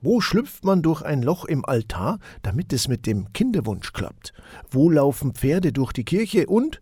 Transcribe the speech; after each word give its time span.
Wo 0.00 0.20
schlüpft 0.20 0.64
man 0.64 0.82
durch 0.82 1.02
ein 1.02 1.22
Loch 1.22 1.44
im 1.44 1.64
Altar, 1.64 2.20
damit 2.42 2.72
es 2.72 2.86
mit 2.86 3.04
dem 3.04 3.32
Kinderwunsch 3.32 3.92
klappt? 3.92 4.32
Wo 4.70 4.90
laufen 4.90 5.34
Pferde 5.34 5.72
durch 5.72 5.92
die 5.92 6.04
Kirche 6.04 6.46
und 6.46 6.80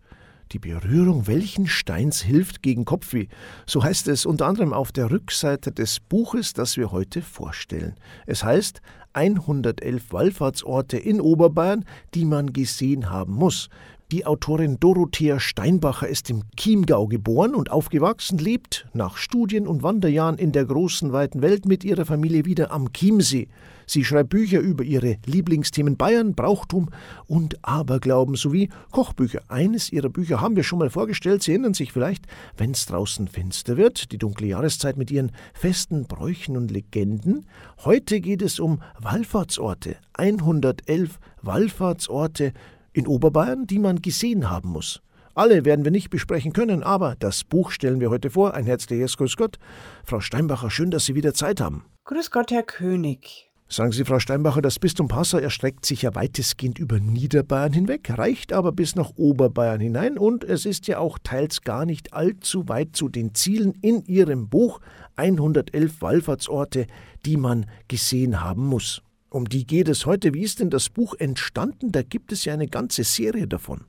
die 0.51 0.59
Berührung 0.59 1.25
welchen 1.25 1.65
Steins 1.65 2.21
hilft 2.21 2.61
gegen 2.61 2.85
Kopfweh? 2.85 3.27
So 3.65 3.83
heißt 3.83 4.07
es 4.07 4.27
unter 4.27 4.45
anderem 4.45 4.71
auf 4.71 4.91
der 4.91 5.09
Rückseite 5.09 5.71
des 5.71 5.99
Buches, 5.99 6.53
das 6.53 6.77
wir 6.77 6.91
heute 6.91 7.23
vorstellen. 7.23 7.95
Es 8.27 8.43
heißt 8.43 8.81
111 9.13 10.13
Wallfahrtsorte 10.13 10.97
in 10.97 11.19
Oberbayern, 11.19 11.85
die 12.13 12.23
man 12.23 12.53
gesehen 12.53 13.09
haben 13.09 13.33
muss. 13.33 13.69
Die 14.13 14.25
Autorin 14.25 14.79
Dorothea 14.79 15.37
Steinbacher 15.37 16.07
ist 16.07 16.29
im 16.29 16.43
Chiemgau 16.55 17.07
geboren 17.07 17.53
und 17.53 17.71
aufgewachsen, 17.71 18.37
lebt 18.37 18.87
nach 18.93 19.17
Studien 19.17 19.67
und 19.67 19.83
Wanderjahren 19.83 20.37
in 20.37 20.53
der 20.53 20.63
großen 20.63 21.11
weiten 21.11 21.41
Welt 21.41 21.65
mit 21.65 21.83
ihrer 21.83 22.05
Familie 22.05 22.45
wieder 22.45 22.71
am 22.71 22.93
Chiemsee. 22.93 23.49
Sie 23.85 24.05
schreibt 24.05 24.29
Bücher 24.29 24.61
über 24.61 24.85
ihre 24.85 25.17
Lieblingsthemen 25.25 25.97
Bayern, 25.97 26.35
Brauchtum 26.35 26.89
und 27.25 27.57
Aberglauben 27.65 28.35
sowie 28.35 28.69
Kochbücher. 28.91 29.41
Eines 29.49 29.91
ihrer 29.91 30.07
Bücher 30.07 30.39
haben 30.39 30.55
wir 30.55 30.63
schon 30.63 30.79
mal 30.79 30.89
vorgestellt. 30.89 31.43
Sie 31.43 31.51
erinnern 31.51 31.73
sich 31.73 31.91
vielleicht, 31.91 32.27
wenn 32.55 32.71
es 32.71 32.85
draußen 32.85 33.27
finster 33.27 33.75
wird, 33.75 34.13
die 34.13 34.17
dunkle 34.17 34.47
Jahreszeit 34.47 34.95
mit 34.95 35.11
ihren 35.11 35.33
festen 35.53 36.05
Bräuchen 36.07 36.55
und 36.55 36.71
Legenden. 36.71 37.45
Heute 37.83 38.21
geht 38.21 38.41
es 38.41 38.61
um 38.61 38.81
Wallfahrtsorte. 39.01 39.97
111 40.13 41.19
Wallfahrtsorte 41.41 42.53
in 42.97 43.07
Oberbayern, 43.07 43.67
die 43.67 43.79
man 43.79 44.01
gesehen 44.01 44.49
haben 44.49 44.69
muss. 44.69 45.01
Alle 45.35 45.65
werden 45.65 45.85
wir 45.85 45.91
nicht 45.91 46.09
besprechen 46.09 46.51
können, 46.51 46.81
aber 46.81 47.15
das 47.19 47.43
Buch 47.43 47.69
stellen 47.69 47.99
wir 47.99 48.09
heute 48.09 48.31
vor. 48.31 48.55
Ein 48.55 48.65
herzliches 48.65 49.17
Grüß 49.17 49.37
Gott. 49.37 49.59
Frau 50.03 50.19
Steinbacher, 50.19 50.71
schön, 50.71 50.89
dass 50.89 51.05
Sie 51.05 51.13
wieder 51.13 51.35
Zeit 51.35 51.61
haben. 51.61 51.85
Grüß 52.05 52.31
Gott, 52.31 52.49
Herr 52.49 52.63
König. 52.63 53.51
Sagen 53.69 53.91
Sie, 53.91 54.03
Frau 54.03 54.17
Steinbacher, 54.17 54.61
das 54.61 54.79
Bistum 54.79 55.09
Passau 55.09 55.37
erstreckt 55.37 55.85
sich 55.85 56.03
ja 56.03 56.15
weitestgehend 56.15 56.79
über 56.79 56.99
Niederbayern 56.99 57.73
hinweg, 57.73 58.09
reicht 58.17 58.53
aber 58.53 58.71
bis 58.71 58.95
nach 58.95 59.11
Oberbayern 59.17 59.81
hinein 59.81 60.17
und 60.17 60.43
es 60.43 60.65
ist 60.65 60.87
ja 60.87 60.99
auch 60.99 61.19
teils 61.21 61.61
gar 61.61 61.85
nicht 61.85 62.13
allzu 62.13 62.69
weit 62.69 62.95
zu 62.95 63.09
den 63.09 63.35
Zielen 63.35 63.73
in 63.81 64.05
Ihrem 64.05 64.47
Buch 64.47 64.79
111 65.17 66.01
Wallfahrtsorte, 66.01 66.87
die 67.25 67.35
man 67.35 67.65
gesehen 67.89 68.41
haben 68.41 68.65
muss. 68.65 69.03
Um 69.37 69.47
die 69.47 69.67
geht 69.67 69.87
es 69.87 70.07
heute. 70.07 70.33
Wie 70.33 70.41
ist 70.41 70.61
denn 70.61 70.71
das 70.71 70.89
Buch 70.89 71.13
entstanden? 71.13 71.91
Da 71.91 72.01
gibt 72.01 72.31
es 72.31 72.43
ja 72.43 72.55
eine 72.55 72.67
ganze 72.67 73.03
Serie 73.03 73.47
davon. 73.47 73.85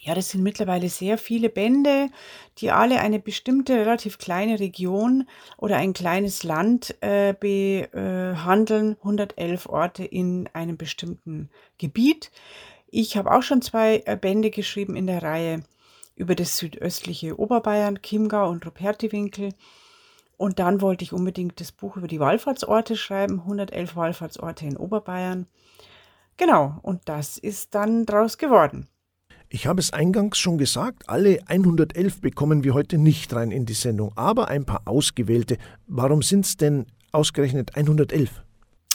Ja, 0.00 0.14
das 0.14 0.28
sind 0.28 0.44
mittlerweile 0.44 0.88
sehr 0.88 1.18
viele 1.18 1.48
Bände, 1.48 2.08
die 2.58 2.70
alle 2.70 3.00
eine 3.00 3.18
bestimmte 3.18 3.74
relativ 3.74 4.18
kleine 4.18 4.60
Region 4.60 5.26
oder 5.56 5.78
ein 5.78 5.92
kleines 5.92 6.44
Land 6.44 6.94
äh, 7.00 7.34
behandeln. 7.34 8.96
111 9.00 9.66
Orte 9.68 10.04
in 10.04 10.48
einem 10.52 10.76
bestimmten 10.76 11.50
Gebiet. 11.78 12.30
Ich 12.86 13.16
habe 13.16 13.32
auch 13.32 13.42
schon 13.42 13.62
zwei 13.62 14.04
äh, 14.06 14.16
Bände 14.16 14.50
geschrieben 14.50 14.94
in 14.94 15.08
der 15.08 15.24
Reihe 15.24 15.64
über 16.14 16.36
das 16.36 16.58
südöstliche 16.58 17.40
Oberbayern, 17.40 18.02
Chiemgau 18.02 18.50
und 18.50 18.64
Rupertiwinkel. 18.64 19.48
Und 20.36 20.58
dann 20.58 20.80
wollte 20.80 21.02
ich 21.02 21.12
unbedingt 21.12 21.60
das 21.60 21.72
Buch 21.72 21.96
über 21.96 22.08
die 22.08 22.20
Wallfahrtsorte 22.20 22.96
schreiben, 22.96 23.40
111 23.40 23.96
Wallfahrtsorte 23.96 24.66
in 24.66 24.76
Oberbayern. 24.76 25.46
Genau, 26.36 26.78
und 26.82 27.02
das 27.06 27.38
ist 27.38 27.74
dann 27.74 28.04
draus 28.04 28.36
geworden. 28.36 28.88
Ich 29.48 29.66
habe 29.66 29.80
es 29.80 29.92
eingangs 29.92 30.38
schon 30.38 30.58
gesagt, 30.58 31.08
alle 31.08 31.38
111 31.46 32.20
bekommen 32.20 32.64
wir 32.64 32.74
heute 32.74 32.98
nicht 32.98 33.32
rein 33.32 33.52
in 33.52 33.64
die 33.64 33.74
Sendung, 33.74 34.12
aber 34.16 34.48
ein 34.48 34.64
paar 34.64 34.82
ausgewählte. 34.86 35.56
Warum 35.86 36.20
sind 36.20 36.44
es 36.44 36.56
denn 36.56 36.86
ausgerechnet 37.12 37.76
111? 37.76 38.42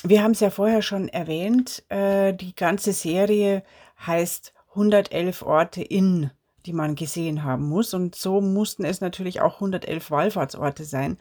Wir 0.03 0.23
haben 0.23 0.31
es 0.31 0.41
ja 0.41 0.49
vorher 0.49 0.81
schon 0.81 1.07
erwähnt, 1.07 1.83
äh, 1.89 2.33
die 2.33 2.53
ganze 2.53 2.91
Serie 2.91 3.63
heißt 4.05 4.53
111 4.71 5.41
Orte 5.41 5.81
in 5.81 6.31
die 6.65 6.73
man 6.73 6.95
gesehen 6.95 7.43
haben 7.43 7.67
muss. 7.67 7.93
Und 7.93 8.15
so 8.15 8.41
mussten 8.41 8.85
es 8.85 9.01
natürlich 9.01 9.41
auch 9.41 9.55
111 9.55 10.11
Wallfahrtsorte 10.11 10.83
sein. 10.83 11.17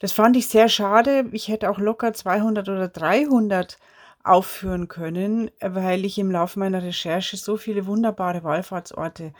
Das 0.00 0.12
fand 0.12 0.36
ich 0.36 0.48
sehr 0.48 0.68
schade. 0.68 1.26
Ich 1.32 1.48
hätte 1.48 1.70
auch 1.70 1.78
locker 1.78 2.12
200 2.12 2.68
oder 2.68 2.88
300 2.88 3.78
aufführen 4.22 4.88
können, 4.88 5.50
weil 5.60 6.04
ich 6.04 6.18
im 6.18 6.30
Laufe 6.30 6.58
meiner 6.58 6.82
Recherche 6.82 7.36
so 7.36 7.56
viele 7.56 7.86
wunderbare 7.86 8.42
Wallfahrtsorte 8.42 9.32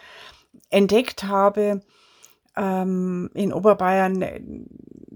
entdeckt 0.70 1.24
habe. 1.24 1.82
Ähm, 2.56 3.30
in 3.34 3.52
Oberbayern 3.52 4.68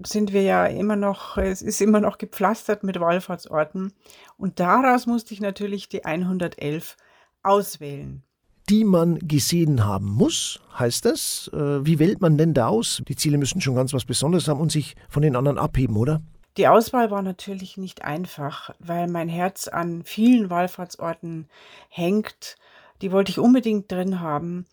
sind 0.05 0.33
wir 0.33 0.41
ja 0.41 0.65
immer 0.65 0.95
noch, 0.95 1.37
es 1.37 1.61
ist 1.61 1.81
immer 1.81 1.99
noch 2.01 2.17
gepflastert 2.17 2.83
mit 2.83 2.99
Wallfahrtsorten. 2.99 3.93
Und 4.37 4.59
daraus 4.59 5.05
musste 5.05 5.33
ich 5.33 5.39
natürlich 5.39 5.87
die 5.87 6.03
111 6.03 6.97
auswählen 7.43 8.23
die 8.69 8.83
man 8.83 9.17
gesehen 9.19 9.85
haben 9.85 10.09
muss, 10.09 10.59
heißt 10.77 11.05
das. 11.05 11.49
Äh, 11.53 11.85
wie 11.85 11.97
wählt 11.97 12.21
man 12.21 12.37
denn 12.37 12.53
da 12.53 12.67
aus? 12.67 13.01
Die 13.07 13.15
Ziele 13.15 13.37
müssen 13.37 13.61
schon 13.61 13.75
ganz 13.75 13.93
was 13.93 14.05
Besonderes 14.05 14.47
haben 14.47 14.59
und 14.59 14.71
sich 14.71 14.95
von 15.09 15.23
den 15.23 15.35
anderen 15.35 15.57
abheben, 15.57 15.97
oder? 15.97 16.21
Die 16.57 16.67
Auswahl 16.67 17.09
war 17.09 17.21
natürlich 17.21 17.77
nicht 17.77 18.03
einfach, 18.03 18.71
weil 18.79 19.07
mein 19.07 19.29
Herz 19.29 19.67
an 19.67 20.03
vielen 20.03 20.49
Wallfahrtsorten 20.49 21.47
hängt. 21.89 22.57
Die 23.01 23.11
wollte 23.11 23.31
ich 23.31 23.39
unbedingt 23.39 23.91
drin 23.91 24.19
haben. 24.19 24.65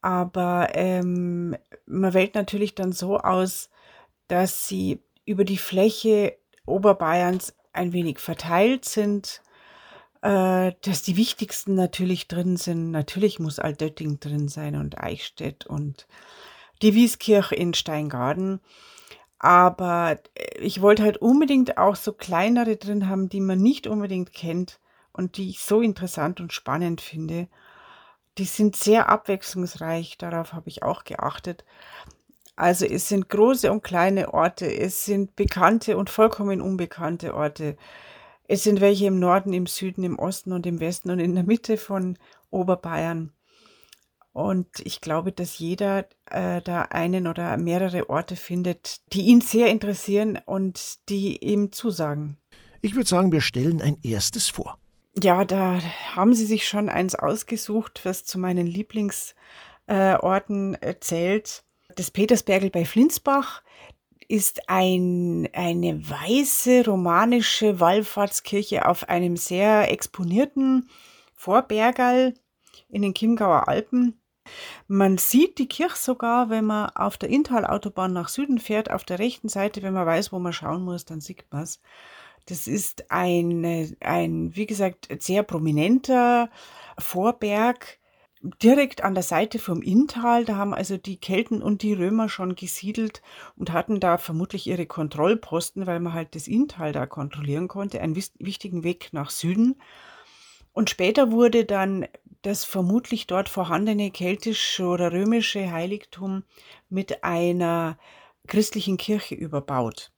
Aber 0.00 0.70
ähm, 0.74 1.56
man 1.86 2.12
wählt 2.12 2.34
natürlich 2.34 2.74
dann 2.74 2.92
so 2.92 3.18
aus, 3.18 3.70
dass 4.26 4.66
sie 4.66 5.00
über 5.24 5.44
die 5.44 5.58
Fläche 5.58 6.36
Oberbayerns 6.66 7.54
ein 7.72 7.92
wenig 7.92 8.18
verteilt 8.18 8.84
sind 8.84 9.42
äh, 10.22 10.72
dass 10.82 11.02
die 11.02 11.16
wichtigsten 11.16 11.74
natürlich 11.74 12.28
drin 12.28 12.56
sind. 12.56 12.90
Natürlich 12.90 13.38
muss 13.38 13.58
Altötting 13.58 14.20
drin 14.20 14.48
sein 14.48 14.76
und 14.76 14.98
Eichstätt 14.98 15.66
und 15.66 16.06
die 16.80 16.94
Wieskirche 16.94 17.54
in 17.54 17.74
Steingarten. 17.74 18.60
Aber 19.38 20.18
äh, 20.34 20.58
ich 20.60 20.80
wollte 20.80 21.02
halt 21.02 21.18
unbedingt 21.18 21.76
auch 21.76 21.96
so 21.96 22.12
kleinere 22.12 22.76
drin 22.76 23.08
haben, 23.08 23.28
die 23.28 23.40
man 23.40 23.60
nicht 23.60 23.86
unbedingt 23.86 24.32
kennt 24.32 24.80
und 25.12 25.36
die 25.36 25.50
ich 25.50 25.60
so 25.60 25.80
interessant 25.80 26.40
und 26.40 26.52
spannend 26.52 27.00
finde. 27.00 27.48
Die 28.38 28.44
sind 28.44 28.76
sehr 28.76 29.08
abwechslungsreich, 29.08 30.16
darauf 30.18 30.52
habe 30.54 30.68
ich 30.70 30.82
auch 30.82 31.04
geachtet. 31.04 31.64
Also 32.54 32.86
es 32.86 33.08
sind 33.08 33.28
große 33.28 33.70
und 33.72 33.82
kleine 33.82 34.32
Orte, 34.32 34.66
es 34.72 35.04
sind 35.04 35.36
bekannte 35.36 35.96
und 35.96 36.10
vollkommen 36.10 36.60
unbekannte 36.60 37.34
Orte. 37.34 37.76
Es 38.52 38.62
sind 38.64 38.82
welche 38.82 39.06
im 39.06 39.18
Norden, 39.18 39.54
im 39.54 39.66
Süden, 39.66 40.04
im 40.04 40.18
Osten 40.18 40.52
und 40.52 40.66
im 40.66 40.78
Westen 40.78 41.10
und 41.10 41.20
in 41.20 41.34
der 41.34 41.44
Mitte 41.44 41.78
von 41.78 42.18
Oberbayern. 42.50 43.32
Und 44.34 44.68
ich 44.84 45.00
glaube, 45.00 45.32
dass 45.32 45.58
jeder 45.58 46.06
äh, 46.26 46.60
da 46.60 46.82
einen 46.82 47.28
oder 47.28 47.56
mehrere 47.56 48.10
Orte 48.10 48.36
findet, 48.36 49.00
die 49.14 49.22
ihn 49.22 49.40
sehr 49.40 49.68
interessieren 49.68 50.38
und 50.44 51.08
die 51.08 51.42
ihm 51.42 51.72
zusagen. 51.72 52.36
Ich 52.82 52.94
würde 52.94 53.08
sagen, 53.08 53.32
wir 53.32 53.40
stellen 53.40 53.80
ein 53.80 53.96
erstes 54.02 54.50
vor. 54.50 54.76
Ja, 55.18 55.46
da 55.46 55.80
haben 56.14 56.34
Sie 56.34 56.44
sich 56.44 56.68
schon 56.68 56.90
eins 56.90 57.14
ausgesucht, 57.14 58.02
was 58.04 58.26
zu 58.26 58.38
meinen 58.38 58.66
Lieblingsorten 58.66 60.74
äh, 60.82 61.00
zählt. 61.00 61.64
Das 61.96 62.10
Petersbergel 62.10 62.68
bei 62.68 62.84
Flinsbach 62.84 63.62
ist 64.28 64.68
ein, 64.68 65.48
eine 65.52 66.08
weiße 66.08 66.86
romanische 66.86 67.80
Wallfahrtskirche 67.80 68.86
auf 68.86 69.08
einem 69.08 69.36
sehr 69.36 69.90
exponierten 69.90 70.88
Vorbergerl 71.34 72.34
in 72.88 73.02
den 73.02 73.14
Chiemgauer 73.14 73.68
Alpen. 73.68 74.20
Man 74.88 75.18
sieht 75.18 75.58
die 75.58 75.68
Kirche 75.68 75.96
sogar, 75.96 76.50
wenn 76.50 76.64
man 76.64 76.90
auf 76.90 77.16
der 77.16 77.30
Inntal-Autobahn 77.30 78.12
nach 78.12 78.28
Süden 78.28 78.58
fährt, 78.58 78.90
auf 78.90 79.04
der 79.04 79.18
rechten 79.18 79.48
Seite, 79.48 79.82
wenn 79.82 79.94
man 79.94 80.06
weiß, 80.06 80.32
wo 80.32 80.38
man 80.38 80.52
schauen 80.52 80.82
muss, 80.82 81.04
dann 81.04 81.20
sieht 81.20 81.44
man 81.50 81.62
es. 81.62 81.80
Das 82.46 82.66
ist 82.66 83.10
ein, 83.10 83.96
ein, 84.00 84.56
wie 84.56 84.66
gesagt, 84.66 85.08
sehr 85.20 85.44
prominenter 85.44 86.50
Vorberg 86.98 87.98
direkt 88.42 89.04
an 89.04 89.14
der 89.14 89.22
Seite 89.22 89.58
vom 89.58 89.82
Inntal. 89.82 90.44
Da 90.44 90.56
haben 90.56 90.74
also 90.74 90.96
die 90.96 91.16
Kelten 91.16 91.62
und 91.62 91.82
die 91.82 91.92
Römer 91.92 92.28
schon 92.28 92.54
gesiedelt 92.54 93.22
und 93.56 93.72
hatten 93.72 94.00
da 94.00 94.18
vermutlich 94.18 94.66
ihre 94.66 94.86
Kontrollposten, 94.86 95.86
weil 95.86 96.00
man 96.00 96.12
halt 96.12 96.34
das 96.34 96.48
Inntal 96.48 96.92
da 96.92 97.06
kontrollieren 97.06 97.68
konnte, 97.68 98.00
einen 98.00 98.16
wichtigen 98.16 98.84
Weg 98.84 99.10
nach 99.12 99.30
Süden. 99.30 99.76
Und 100.72 100.90
später 100.90 101.30
wurde 101.30 101.64
dann 101.64 102.06
das 102.42 102.64
vermutlich 102.64 103.26
dort 103.26 103.48
vorhandene 103.48 104.10
keltische 104.10 104.84
oder 104.84 105.12
römische 105.12 105.70
Heiligtum 105.70 106.42
mit 106.88 107.22
einer 107.22 107.98
christlichen 108.48 108.96
Kirche 108.96 109.36
überbaut. 109.36 110.10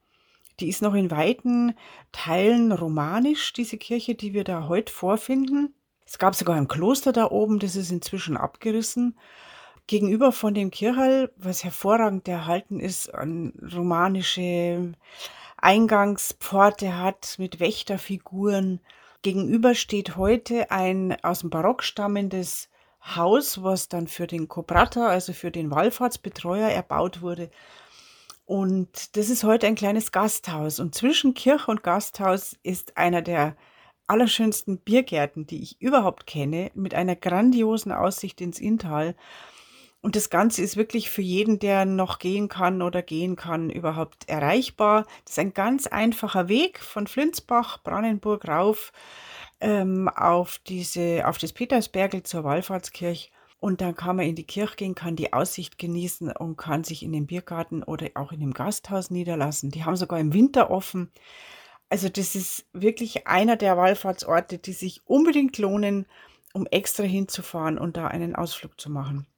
Die 0.60 0.68
ist 0.68 0.80
noch 0.82 0.94
in 0.94 1.10
weiten 1.10 1.74
Teilen 2.12 2.72
romanisch, 2.72 3.52
diese 3.52 3.76
Kirche, 3.76 4.14
die 4.14 4.32
wir 4.32 4.44
da 4.44 4.68
heute 4.68 4.92
vorfinden. 4.92 5.74
Es 6.06 6.18
gab 6.18 6.34
sogar 6.34 6.56
ein 6.56 6.68
Kloster 6.68 7.12
da 7.12 7.30
oben, 7.30 7.58
das 7.58 7.76
ist 7.76 7.90
inzwischen 7.90 8.36
abgerissen. 8.36 9.18
Gegenüber 9.86 10.32
von 10.32 10.54
dem 10.54 10.70
Kirchhall, 10.70 11.30
was 11.36 11.64
hervorragend 11.64 12.26
erhalten 12.28 12.80
ist, 12.80 13.14
an 13.14 13.52
romanische 13.74 14.92
Eingangspforte 15.58 16.98
hat 16.98 17.36
mit 17.38 17.60
Wächterfiguren. 17.60 18.80
Gegenüber 19.22 19.74
steht 19.74 20.16
heute 20.16 20.70
ein 20.70 21.16
aus 21.22 21.40
dem 21.40 21.50
Barock 21.50 21.82
stammendes 21.82 22.68
Haus, 23.16 23.62
was 23.62 23.88
dann 23.88 24.06
für 24.06 24.26
den 24.26 24.48
Cobrata, 24.48 25.08
also 25.08 25.32
für 25.32 25.50
den 25.50 25.70
Wallfahrtsbetreuer 25.70 26.68
erbaut 26.68 27.20
wurde. 27.20 27.50
Und 28.46 29.16
das 29.16 29.30
ist 29.30 29.44
heute 29.44 29.66
ein 29.66 29.74
kleines 29.74 30.12
Gasthaus. 30.12 30.80
Und 30.80 30.94
zwischen 30.94 31.34
Kirche 31.34 31.70
und 31.70 31.82
Gasthaus 31.82 32.56
ist 32.62 32.96
einer 32.96 33.22
der 33.22 33.56
allerschönsten 34.06 34.78
Biergärten, 34.78 35.46
die 35.46 35.62
ich 35.62 35.80
überhaupt 35.80 36.26
kenne, 36.26 36.70
mit 36.74 36.94
einer 36.94 37.16
grandiosen 37.16 37.92
Aussicht 37.92 38.40
ins 38.40 38.60
Inntal. 38.60 39.14
Und 40.00 40.16
das 40.16 40.28
Ganze 40.28 40.60
ist 40.60 40.76
wirklich 40.76 41.08
für 41.08 41.22
jeden, 41.22 41.58
der 41.58 41.86
noch 41.86 42.18
gehen 42.18 42.48
kann 42.48 42.82
oder 42.82 43.00
gehen 43.00 43.36
kann, 43.36 43.70
überhaupt 43.70 44.28
erreichbar. 44.28 45.06
Das 45.24 45.32
ist 45.32 45.38
ein 45.38 45.54
ganz 45.54 45.86
einfacher 45.86 46.48
Weg 46.48 46.78
von 46.78 47.06
Flinsbach, 47.06 47.82
Brandenburg 47.82 48.46
rauf 48.46 48.92
ähm, 49.60 50.10
auf, 50.10 50.60
diese, 50.66 51.26
auf 51.26 51.38
das 51.38 51.54
Petersbergel 51.54 52.22
zur 52.22 52.44
Wallfahrtskirche. 52.44 53.30
Und 53.60 53.80
dann 53.80 53.96
kann 53.96 54.16
man 54.16 54.26
in 54.26 54.34
die 54.34 54.44
Kirche 54.44 54.76
gehen, 54.76 54.94
kann 54.94 55.16
die 55.16 55.32
Aussicht 55.32 55.78
genießen 55.78 56.30
und 56.32 56.58
kann 56.58 56.84
sich 56.84 57.02
in 57.02 57.12
den 57.12 57.26
Biergarten 57.26 57.82
oder 57.82 58.10
auch 58.14 58.30
in 58.30 58.40
dem 58.40 58.52
Gasthaus 58.52 59.10
niederlassen. 59.10 59.70
Die 59.70 59.84
haben 59.84 59.96
sogar 59.96 60.20
im 60.20 60.34
Winter 60.34 60.70
offen. 60.70 61.10
Also 61.94 62.08
das 62.08 62.34
ist 62.34 62.66
wirklich 62.72 63.28
einer 63.28 63.54
der 63.54 63.76
Wallfahrtsorte, 63.76 64.58
die 64.58 64.72
sich 64.72 65.02
unbedingt 65.04 65.58
lohnen, 65.58 66.06
um 66.52 66.66
extra 66.66 67.04
hinzufahren 67.04 67.78
und 67.78 67.96
da 67.96 68.08
einen 68.08 68.34
Ausflug 68.34 68.80
zu 68.80 68.90
machen. 68.90 69.28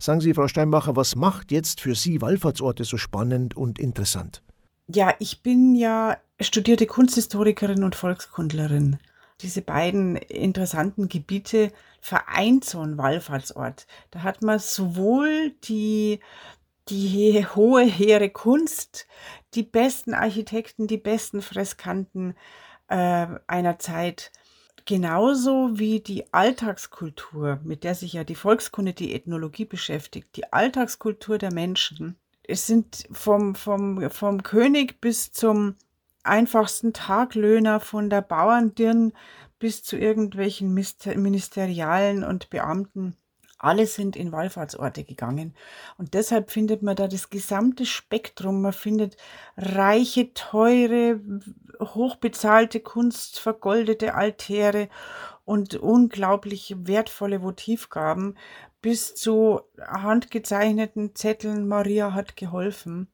Sagen 0.00 0.20
Sie, 0.20 0.34
Frau 0.34 0.48
Steinbacher, 0.48 0.96
was 0.96 1.14
macht 1.14 1.52
jetzt 1.52 1.80
für 1.80 1.94
Sie 1.94 2.20
Wallfahrtsorte 2.20 2.82
so 2.82 2.96
spannend 2.96 3.56
und 3.56 3.78
interessant? 3.78 4.42
Ja, 4.88 5.14
ich 5.20 5.44
bin 5.44 5.76
ja 5.76 6.16
studierte 6.40 6.86
Kunsthistorikerin 6.86 7.84
und 7.84 7.94
Volkskundlerin. 7.94 8.98
Diese 9.40 9.62
beiden 9.62 10.16
interessanten 10.16 11.08
Gebiete 11.08 11.70
vereint 12.00 12.64
so 12.64 12.80
ein 12.80 12.98
Wallfahrtsort. 12.98 13.86
Da 14.10 14.24
hat 14.24 14.42
man 14.42 14.58
sowohl 14.58 15.52
die, 15.62 16.18
die 16.90 17.46
hohe, 17.54 17.84
hehre 17.84 18.30
Kunst, 18.30 19.06
die 19.54 19.62
besten 19.62 20.14
Architekten, 20.14 20.86
die 20.86 20.98
besten 20.98 21.42
Freskanten 21.42 22.34
äh, 22.88 23.26
einer 23.46 23.78
Zeit, 23.78 24.32
genauso 24.84 25.78
wie 25.78 26.00
die 26.00 26.32
Alltagskultur, 26.32 27.60
mit 27.62 27.84
der 27.84 27.94
sich 27.94 28.14
ja 28.14 28.24
die 28.24 28.34
Volkskunde, 28.34 28.92
die 28.92 29.14
Ethnologie 29.14 29.64
beschäftigt, 29.64 30.36
die 30.36 30.52
Alltagskultur 30.52 31.38
der 31.38 31.52
Menschen. 31.52 32.16
Es 32.42 32.66
sind 32.66 33.06
vom, 33.12 33.54
vom, 33.54 34.10
vom 34.10 34.42
König 34.42 35.00
bis 35.00 35.32
zum 35.32 35.76
einfachsten 36.22 36.92
Taglöhner 36.92 37.80
von 37.80 38.10
der 38.10 38.22
Bauerndirn 38.22 39.12
bis 39.58 39.82
zu 39.82 39.96
irgendwelchen 39.96 40.74
Ministerialen 40.74 42.24
und 42.24 42.50
Beamten. 42.50 43.16
Alle 43.62 43.86
sind 43.86 44.16
in 44.16 44.32
Wallfahrtsorte 44.32 45.04
gegangen. 45.04 45.54
Und 45.98 46.14
deshalb 46.14 46.50
findet 46.50 46.82
man 46.82 46.96
da 46.96 47.08
das 47.08 47.28
gesamte 47.28 47.84
Spektrum. 47.84 48.62
Man 48.62 48.72
findet 48.72 49.18
reiche, 49.58 50.32
teure, 50.32 51.20
hochbezahlte 51.78 52.80
Kunst, 52.80 53.38
vergoldete 53.38 54.14
Altäre 54.14 54.88
und 55.44 55.74
unglaublich 55.74 56.74
wertvolle 56.78 57.42
Votivgaben 57.42 58.36
bis 58.80 59.14
zu 59.14 59.60
handgezeichneten 59.78 61.14
Zetteln. 61.14 61.68
Maria 61.68 62.14
hat 62.14 62.36
geholfen. 62.36 63.08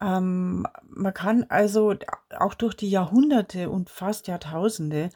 Ähm, 0.00 0.66
man 0.84 1.14
kann 1.14 1.46
also 1.48 1.96
auch 2.38 2.54
durch 2.54 2.74
die 2.74 2.90
Jahrhunderte 2.90 3.70
und 3.70 3.90
fast 3.90 4.28
Jahrtausende 4.28 5.10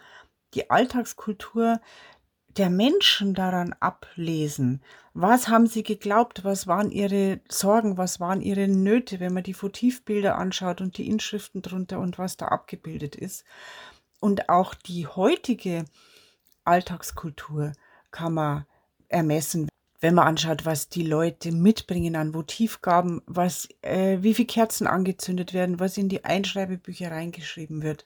die 0.54 0.70
Alltagskultur 0.70 1.80
der 2.56 2.70
Menschen 2.70 3.34
daran 3.34 3.74
ablesen. 3.80 4.82
Was 5.14 5.48
haben 5.48 5.66
sie 5.66 5.82
geglaubt? 5.82 6.44
Was 6.44 6.66
waren 6.66 6.90
ihre 6.90 7.40
Sorgen? 7.48 7.96
Was 7.96 8.20
waren 8.20 8.40
ihre 8.40 8.68
Nöte, 8.68 9.20
wenn 9.20 9.34
man 9.34 9.42
die 9.42 9.54
Votivbilder 9.54 10.36
anschaut 10.36 10.80
und 10.80 10.96
die 10.98 11.08
Inschriften 11.08 11.62
drunter 11.62 11.98
und 11.98 12.18
was 12.18 12.36
da 12.36 12.46
abgebildet 12.46 13.16
ist? 13.16 13.44
Und 14.20 14.48
auch 14.48 14.74
die 14.74 15.06
heutige 15.06 15.84
Alltagskultur 16.64 17.72
kann 18.10 18.34
man 18.34 18.66
ermessen, 19.08 19.68
wenn 20.00 20.14
man 20.14 20.26
anschaut, 20.26 20.64
was 20.64 20.88
die 20.88 21.04
Leute 21.04 21.52
mitbringen 21.52 22.16
an 22.16 22.34
Votivgaben, 22.34 23.22
was, 23.26 23.68
äh, 23.82 24.18
wie 24.20 24.34
viele 24.34 24.46
Kerzen 24.46 24.86
angezündet 24.86 25.54
werden, 25.54 25.80
was 25.80 25.96
in 25.96 26.08
die 26.08 26.24
Einschreibebücher 26.24 27.10
reingeschrieben 27.10 27.82
wird. 27.82 28.04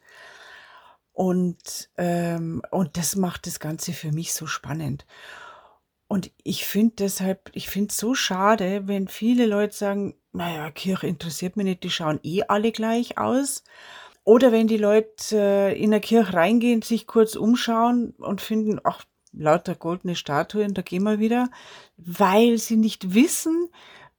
Und, 1.16 1.88
ähm, 1.96 2.60
und 2.70 2.98
das 2.98 3.16
macht 3.16 3.46
das 3.46 3.58
Ganze 3.58 3.94
für 3.94 4.12
mich 4.12 4.34
so 4.34 4.46
spannend. 4.46 5.06
Und 6.08 6.30
ich 6.44 6.66
finde 6.66 6.96
deshalb, 6.98 7.48
ich 7.54 7.70
finde 7.70 7.88
es 7.88 7.96
so 7.96 8.14
schade, 8.14 8.86
wenn 8.86 9.08
viele 9.08 9.46
Leute 9.46 9.74
sagen, 9.74 10.14
naja, 10.32 10.70
Kirche 10.70 11.06
interessiert 11.06 11.56
mich 11.56 11.64
nicht, 11.64 11.84
die 11.84 11.90
schauen 11.90 12.20
eh 12.22 12.42
alle 12.48 12.70
gleich 12.70 13.16
aus. 13.16 13.64
Oder 14.24 14.52
wenn 14.52 14.66
die 14.66 14.76
Leute 14.76 15.38
äh, 15.38 15.82
in 15.82 15.90
der 15.90 16.00
Kirche 16.00 16.34
reingehen, 16.34 16.82
sich 16.82 17.06
kurz 17.06 17.34
umschauen 17.34 18.10
und 18.18 18.42
finden, 18.42 18.78
ach, 18.84 19.02
lauter 19.32 19.74
goldene 19.74 20.16
Statuen, 20.16 20.74
da 20.74 20.82
gehen 20.82 21.04
wir 21.04 21.18
wieder, 21.18 21.48
weil 21.96 22.58
sie 22.58 22.76
nicht 22.76 23.14
wissen, 23.14 23.70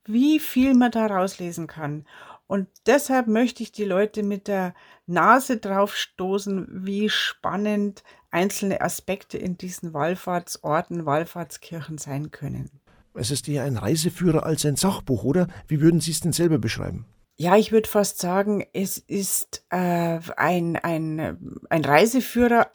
wie 0.04 0.40
viel 0.40 0.74
man 0.74 0.90
da 0.90 1.06
rauslesen 1.06 1.68
kann. 1.68 2.08
Und 2.48 2.70
deshalb 2.86 3.28
möchte 3.28 3.62
ich 3.62 3.74
die 3.74 3.84
Leute 3.84 4.24
mit 4.24 4.48
der 4.48 4.74
Nase 5.06 5.58
drauf 5.58 5.96
stoßen, 5.96 6.68
wie 6.86 7.10
spannend 7.10 8.04
einzelne 8.32 8.82
Aspekte 8.82 9.38
in 9.38 9.58
diesen 9.58 9.94
Wallfahrtsorten, 9.94 11.06
Wallfahrtskirchen 11.06 11.98
sein 11.98 12.32
können. 12.32 12.82
Es 13.14 13.32
ist 13.32 13.50
eher 13.50 13.64
ein 13.64 13.78
Reiseführer 13.78 14.46
als 14.46 14.66
ein 14.66 14.76
Sachbuch, 14.76 15.24
oder? 15.24 15.48
Wie 15.68 15.82
würden 15.82 16.00
Sie 16.00 16.12
es 16.12 16.22
denn 16.22 16.34
selber 16.34 16.58
beschreiben? 16.58 17.06
Ja, 17.36 17.56
ich 17.58 17.72
würde 17.72 17.90
fast 17.90 18.20
sagen, 18.20 18.66
es 18.74 18.98
ist 18.98 19.66
äh, 19.70 20.20
ein, 20.38 20.76
ein, 20.78 21.60
ein 21.70 21.86
Reiseführer. 21.86 22.72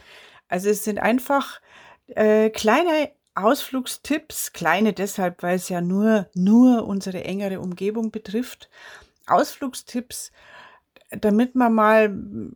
Also 0.48 0.68
es 0.68 0.84
sind 0.84 0.98
einfach 0.98 1.60
äh, 2.06 2.50
kleine 2.50 3.10
Ausflugstipps, 3.34 4.52
kleine 4.52 4.92
deshalb, 4.92 5.42
weil 5.42 5.56
es 5.56 5.68
ja 5.68 5.80
nur, 5.80 6.28
nur 6.34 6.86
unsere 6.86 7.24
engere 7.24 7.60
Umgebung 7.60 8.10
betrifft. 8.10 8.68
Ausflugstipps, 9.26 10.32
damit 11.10 11.54
man 11.54 11.74
mal, 11.74 12.10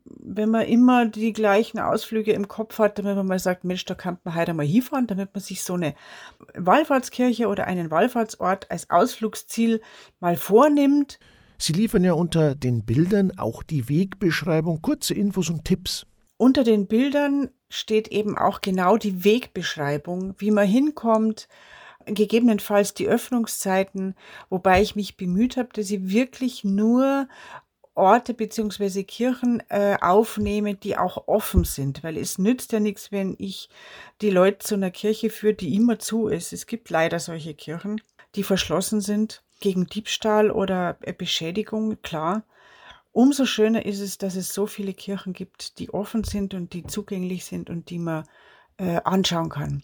wenn 0.04 0.50
man 0.50 0.66
immer 0.66 1.06
die 1.06 1.32
gleichen 1.32 1.78
Ausflüge 1.78 2.32
im 2.32 2.48
Kopf 2.48 2.78
hat, 2.78 2.98
damit 2.98 3.16
man 3.16 3.26
mal 3.26 3.38
sagt, 3.38 3.64
Mensch, 3.64 3.84
da 3.84 3.94
kann 3.94 4.18
man 4.24 4.34
heute 4.34 4.54
mal 4.54 4.66
hinfahren, 4.66 5.06
damit 5.06 5.34
man 5.34 5.42
sich 5.42 5.62
so 5.62 5.74
eine 5.74 5.94
Wallfahrtskirche 6.54 7.48
oder 7.48 7.66
einen 7.66 7.90
Wallfahrtsort 7.90 8.70
als 8.70 8.88
Ausflugsziel 8.90 9.82
mal 10.20 10.36
vornimmt. 10.36 11.18
Sie 11.58 11.72
liefern 11.72 12.04
ja 12.04 12.12
unter 12.12 12.54
den 12.54 12.84
Bildern 12.84 13.38
auch 13.38 13.62
die 13.62 13.88
Wegbeschreibung, 13.88 14.82
kurze 14.82 15.14
Infos 15.14 15.50
und 15.50 15.64
Tipps. 15.64 16.06
Unter 16.38 16.64
den 16.64 16.86
Bildern 16.86 17.50
steht 17.68 18.08
eben 18.08 18.36
auch 18.36 18.60
genau 18.60 18.96
die 18.96 19.24
Wegbeschreibung, 19.24 20.34
wie 20.38 20.50
man 20.50 20.66
hinkommt, 20.66 21.48
gegebenenfalls 22.06 22.94
die 22.94 23.08
Öffnungszeiten, 23.08 24.14
wobei 24.48 24.80
ich 24.80 24.96
mich 24.96 25.16
bemüht 25.16 25.56
habe, 25.56 25.68
dass 25.72 25.90
ich 25.90 26.08
wirklich 26.08 26.64
nur 26.64 27.28
Orte 27.94 28.34
bzw. 28.34 29.04
Kirchen 29.04 29.62
äh, 29.70 29.96
aufnehme, 30.00 30.74
die 30.74 30.96
auch 30.96 31.28
offen 31.28 31.64
sind, 31.64 32.04
weil 32.04 32.18
es 32.18 32.38
nützt 32.38 32.72
ja 32.72 32.80
nichts, 32.80 33.10
wenn 33.10 33.34
ich 33.38 33.68
die 34.20 34.30
Leute 34.30 34.58
zu 34.58 34.74
einer 34.74 34.90
Kirche 34.90 35.30
führe, 35.30 35.54
die 35.54 35.74
immer 35.74 35.98
zu 35.98 36.28
ist. 36.28 36.52
Es 36.52 36.66
gibt 36.66 36.90
leider 36.90 37.18
solche 37.18 37.54
Kirchen, 37.54 38.00
die 38.34 38.42
verschlossen 38.42 39.00
sind 39.00 39.42
gegen 39.60 39.86
Diebstahl 39.86 40.50
oder 40.50 40.98
äh, 41.00 41.12
Beschädigung, 41.12 42.00
klar. 42.02 42.44
Umso 43.12 43.46
schöner 43.46 43.86
ist 43.86 44.00
es, 44.00 44.18
dass 44.18 44.36
es 44.36 44.52
so 44.52 44.66
viele 44.66 44.92
Kirchen 44.92 45.32
gibt, 45.32 45.78
die 45.78 45.88
offen 45.88 46.22
sind 46.22 46.52
und 46.52 46.74
die 46.74 46.84
zugänglich 46.84 47.46
sind 47.46 47.70
und 47.70 47.88
die 47.88 47.98
man 47.98 48.24
äh, 48.76 49.00
anschauen 49.04 49.48
kann. 49.48 49.82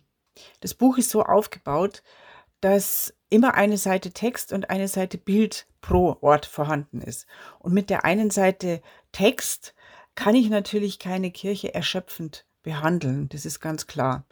Das 0.60 0.74
Buch 0.74 0.98
ist 0.98 1.10
so 1.10 1.22
aufgebaut, 1.22 2.02
dass 2.60 3.14
immer 3.28 3.54
eine 3.54 3.76
Seite 3.76 4.12
Text 4.12 4.52
und 4.52 4.70
eine 4.70 4.88
Seite 4.88 5.18
Bild 5.18 5.66
pro 5.80 6.16
Ort 6.20 6.46
vorhanden 6.46 7.00
ist. 7.00 7.26
Und 7.58 7.74
mit 7.74 7.90
der 7.90 8.04
einen 8.04 8.30
Seite 8.30 8.82
Text 9.10 9.74
kann 10.14 10.34
ich 10.34 10.48
natürlich 10.48 10.98
keine 10.98 11.30
Kirche 11.30 11.74
erschöpfend 11.74 12.46
behandeln, 12.62 13.28
das 13.28 13.44
ist 13.44 13.60
ganz 13.60 13.86
klar. 13.86 14.24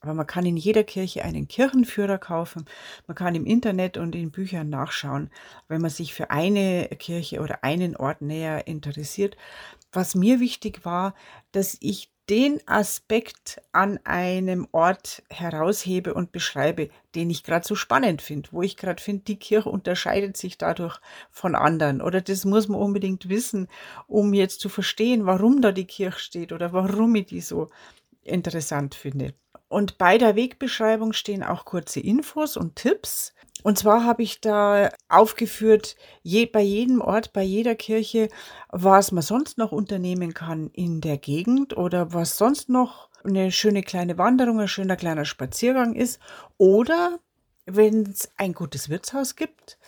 Aber 0.00 0.14
man 0.14 0.26
kann 0.26 0.44
in 0.44 0.56
jeder 0.56 0.82
Kirche 0.82 1.24
einen 1.24 1.46
Kirchenführer 1.46 2.18
kaufen. 2.18 2.64
Man 3.06 3.14
kann 3.14 3.36
im 3.36 3.46
Internet 3.46 3.96
und 3.96 4.16
in 4.16 4.32
Büchern 4.32 4.68
nachschauen, 4.68 5.30
wenn 5.68 5.80
man 5.80 5.90
sich 5.90 6.12
für 6.12 6.30
eine 6.30 6.88
Kirche 6.98 7.40
oder 7.40 7.62
einen 7.62 7.96
Ort 7.96 8.20
näher 8.20 8.66
interessiert. 8.66 9.36
Was 9.92 10.16
mir 10.16 10.40
wichtig 10.40 10.84
war, 10.84 11.14
dass 11.52 11.76
ich 11.80 12.10
den 12.32 12.66
Aspekt 12.66 13.60
an 13.72 14.00
einem 14.04 14.66
Ort 14.72 15.22
heraushebe 15.28 16.14
und 16.14 16.32
beschreibe, 16.32 16.88
den 17.14 17.28
ich 17.28 17.44
gerade 17.44 17.68
so 17.68 17.74
spannend 17.74 18.22
finde, 18.22 18.48
wo 18.52 18.62
ich 18.62 18.78
gerade 18.78 19.02
finde, 19.02 19.24
die 19.24 19.36
Kirche 19.36 19.68
unterscheidet 19.68 20.38
sich 20.38 20.56
dadurch 20.56 20.98
von 21.30 21.54
anderen 21.54 22.00
oder 22.00 22.22
das 22.22 22.46
muss 22.46 22.68
man 22.68 22.80
unbedingt 22.80 23.28
wissen, 23.28 23.68
um 24.06 24.32
jetzt 24.32 24.60
zu 24.60 24.70
verstehen, 24.70 25.26
warum 25.26 25.60
da 25.60 25.72
die 25.72 25.84
Kirche 25.84 26.20
steht 26.20 26.52
oder 26.52 26.72
warum 26.72 27.14
ich 27.16 27.26
die 27.26 27.42
so 27.42 27.68
interessant 28.22 28.94
finde. 28.94 29.34
Und 29.72 29.96
bei 29.96 30.18
der 30.18 30.36
Wegbeschreibung 30.36 31.14
stehen 31.14 31.42
auch 31.42 31.64
kurze 31.64 31.98
Infos 31.98 32.58
und 32.58 32.76
Tipps. 32.76 33.32
Und 33.62 33.78
zwar 33.78 34.04
habe 34.04 34.22
ich 34.22 34.42
da 34.42 34.90
aufgeführt, 35.08 35.96
je, 36.22 36.44
bei 36.44 36.60
jedem 36.60 37.00
Ort, 37.00 37.32
bei 37.32 37.42
jeder 37.42 37.74
Kirche, 37.74 38.28
was 38.68 39.12
man 39.12 39.22
sonst 39.22 39.56
noch 39.56 39.72
unternehmen 39.72 40.34
kann 40.34 40.68
in 40.74 41.00
der 41.00 41.16
Gegend 41.16 41.74
oder 41.74 42.12
was 42.12 42.36
sonst 42.36 42.68
noch 42.68 43.08
eine 43.24 43.50
schöne 43.50 43.82
kleine 43.82 44.18
Wanderung, 44.18 44.60
ein 44.60 44.68
schöner 44.68 44.96
kleiner 44.96 45.24
Spaziergang 45.24 45.94
ist. 45.94 46.20
Oder 46.58 47.18
wenn 47.64 48.02
es 48.02 48.28
ein 48.36 48.52
gutes 48.52 48.90
Wirtshaus 48.90 49.36
gibt, 49.36 49.78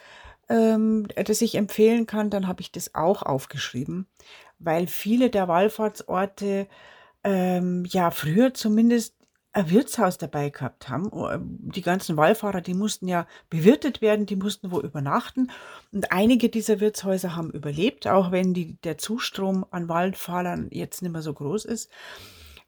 ähm, 0.49 1.09
das 1.15 1.43
ich 1.43 1.57
empfehlen 1.57 2.07
kann, 2.07 2.31
dann 2.31 2.47
habe 2.47 2.63
ich 2.63 2.73
das 2.73 2.95
auch 2.95 3.23
aufgeschrieben, 3.23 4.07
weil 4.59 4.87
viele 4.87 5.29
der 5.29 5.47
Wallfahrtsorte 5.47 6.69
ähm, 7.23 7.85
ja 7.87 8.11
früher 8.11 8.55
zumindest 8.55 9.15
ein 9.55 9.71
Wirtshaus 9.71 10.19
dabei 10.19 10.51
gehabt 10.51 10.89
haben. 10.89 11.09
Oh, 11.11 11.29
ähm, 11.29 11.59
die 11.63 11.83
ganzen 11.83 12.17
Wallfahrer, 12.17 12.61
die 12.61 12.75
mussten 12.75 13.07
ja 13.07 13.27
bewirtet 13.51 14.03
werden, 14.03 14.27
die 14.27 14.37
mussten 14.37 14.73
wo 14.73 14.81
übernachten. 14.81 15.51
Und 15.93 16.13
einige 16.13 16.49
dieser 16.49 16.81
Wirtshäuser 16.81 17.37
haben 17.37 17.51
überlebt, 17.51 18.09
auch 18.09 18.33
wenn 18.33 18.53
die, 18.53 18.75
der 18.83 18.99
Zustrom 18.99 19.65
an 19.71 19.89
Wallfahrern 19.89 20.69
jetzt 20.71 21.03
nicht 21.03 21.13
mehr 21.13 21.23
so 21.23 21.33
groß 21.33 21.65
ist. 21.65 21.89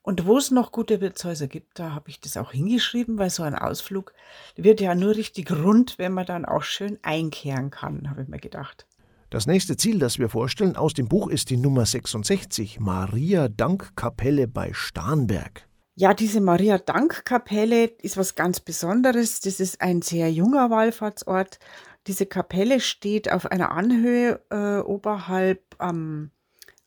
Und 0.02 0.24
wo 0.24 0.38
es 0.38 0.52
noch 0.52 0.70
gute 0.70 1.00
Wirtshäuser 1.00 1.48
gibt, 1.48 1.80
da 1.80 1.92
habe 1.92 2.08
ich 2.08 2.20
das 2.20 2.36
auch 2.36 2.52
hingeschrieben, 2.52 3.18
weil 3.18 3.30
so 3.30 3.42
ein 3.42 3.56
Ausflug 3.56 4.14
wird 4.54 4.80
ja 4.80 4.94
nur 4.94 5.16
richtig 5.16 5.50
rund, 5.50 5.98
wenn 5.98 6.12
man 6.12 6.26
dann 6.26 6.44
auch 6.44 6.62
schön 6.62 7.00
einkehren 7.02 7.70
kann, 7.70 8.08
habe 8.08 8.22
ich 8.22 8.28
mir 8.28 8.38
gedacht. 8.38 8.86
Das 9.30 9.48
nächste 9.48 9.76
Ziel, 9.76 9.98
das 9.98 10.20
wir 10.20 10.28
vorstellen 10.28 10.76
aus 10.76 10.94
dem 10.94 11.08
Buch, 11.08 11.26
ist 11.26 11.50
die 11.50 11.56
Nummer 11.56 11.84
66, 11.84 12.78
Maria 12.78 13.48
Dankkapelle 13.48 14.46
bei 14.46 14.70
Starnberg. 14.72 15.66
Ja, 15.98 16.12
diese 16.12 16.42
Maria-Dank-Kapelle 16.42 17.86
ist 17.86 18.18
was 18.18 18.34
ganz 18.34 18.60
Besonderes. 18.60 19.40
Das 19.40 19.60
ist 19.60 19.80
ein 19.80 20.02
sehr 20.02 20.30
junger 20.30 20.68
Wallfahrtsort. 20.68 21.58
Diese 22.06 22.26
Kapelle 22.26 22.80
steht 22.80 23.32
auf 23.32 23.46
einer 23.46 23.72
Anhöhe 23.72 24.42
äh, 24.50 24.80
oberhalb 24.80 25.62
am, 25.78 26.32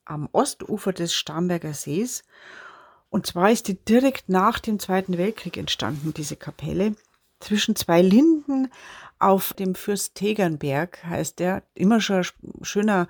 am 0.06 0.30
Ostufer 0.32 0.94
des 0.94 1.16
Starnberger 1.16 1.74
Sees. 1.74 2.22
Und 3.10 3.26
zwar 3.26 3.50
ist 3.50 3.68
die 3.68 3.84
direkt 3.84 4.30
nach 4.30 4.60
dem 4.60 4.78
Zweiten 4.78 5.18
Weltkrieg 5.18 5.58
entstanden, 5.58 6.14
diese 6.14 6.36
Kapelle. 6.36 6.96
Zwischen 7.40 7.76
zwei 7.76 8.04
Linden 8.04 8.70
auf 9.18 9.54
dem 9.54 9.74
Fürst 9.74 10.14
Tegernberg 10.16 11.04
heißt 11.04 11.40
der. 11.40 11.64
Immer 11.74 12.00
schon 12.00 12.26
schöner 12.62 13.08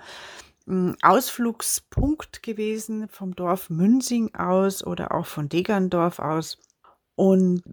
Ausflugspunkt 1.01 2.43
gewesen 2.43 3.07
vom 3.09 3.35
Dorf 3.35 3.69
Münsing 3.69 4.33
aus 4.35 4.85
oder 4.85 5.13
auch 5.13 5.25
von 5.25 5.49
Degerndorf 5.49 6.19
aus. 6.19 6.57
Und 7.15 7.63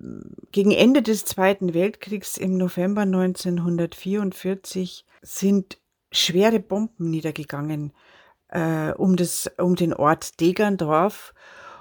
gegen 0.50 0.72
Ende 0.72 1.02
des 1.02 1.24
Zweiten 1.24 1.74
Weltkriegs 1.74 2.36
im 2.36 2.56
November 2.56 3.02
1944 3.02 5.04
sind 5.22 5.78
schwere 6.10 6.60
Bomben 6.60 7.10
niedergegangen 7.10 7.92
äh, 8.48 8.92
um, 8.92 9.16
das, 9.16 9.50
um 9.58 9.76
den 9.76 9.92
Ort 9.92 10.40
Degerndorf. 10.40 11.34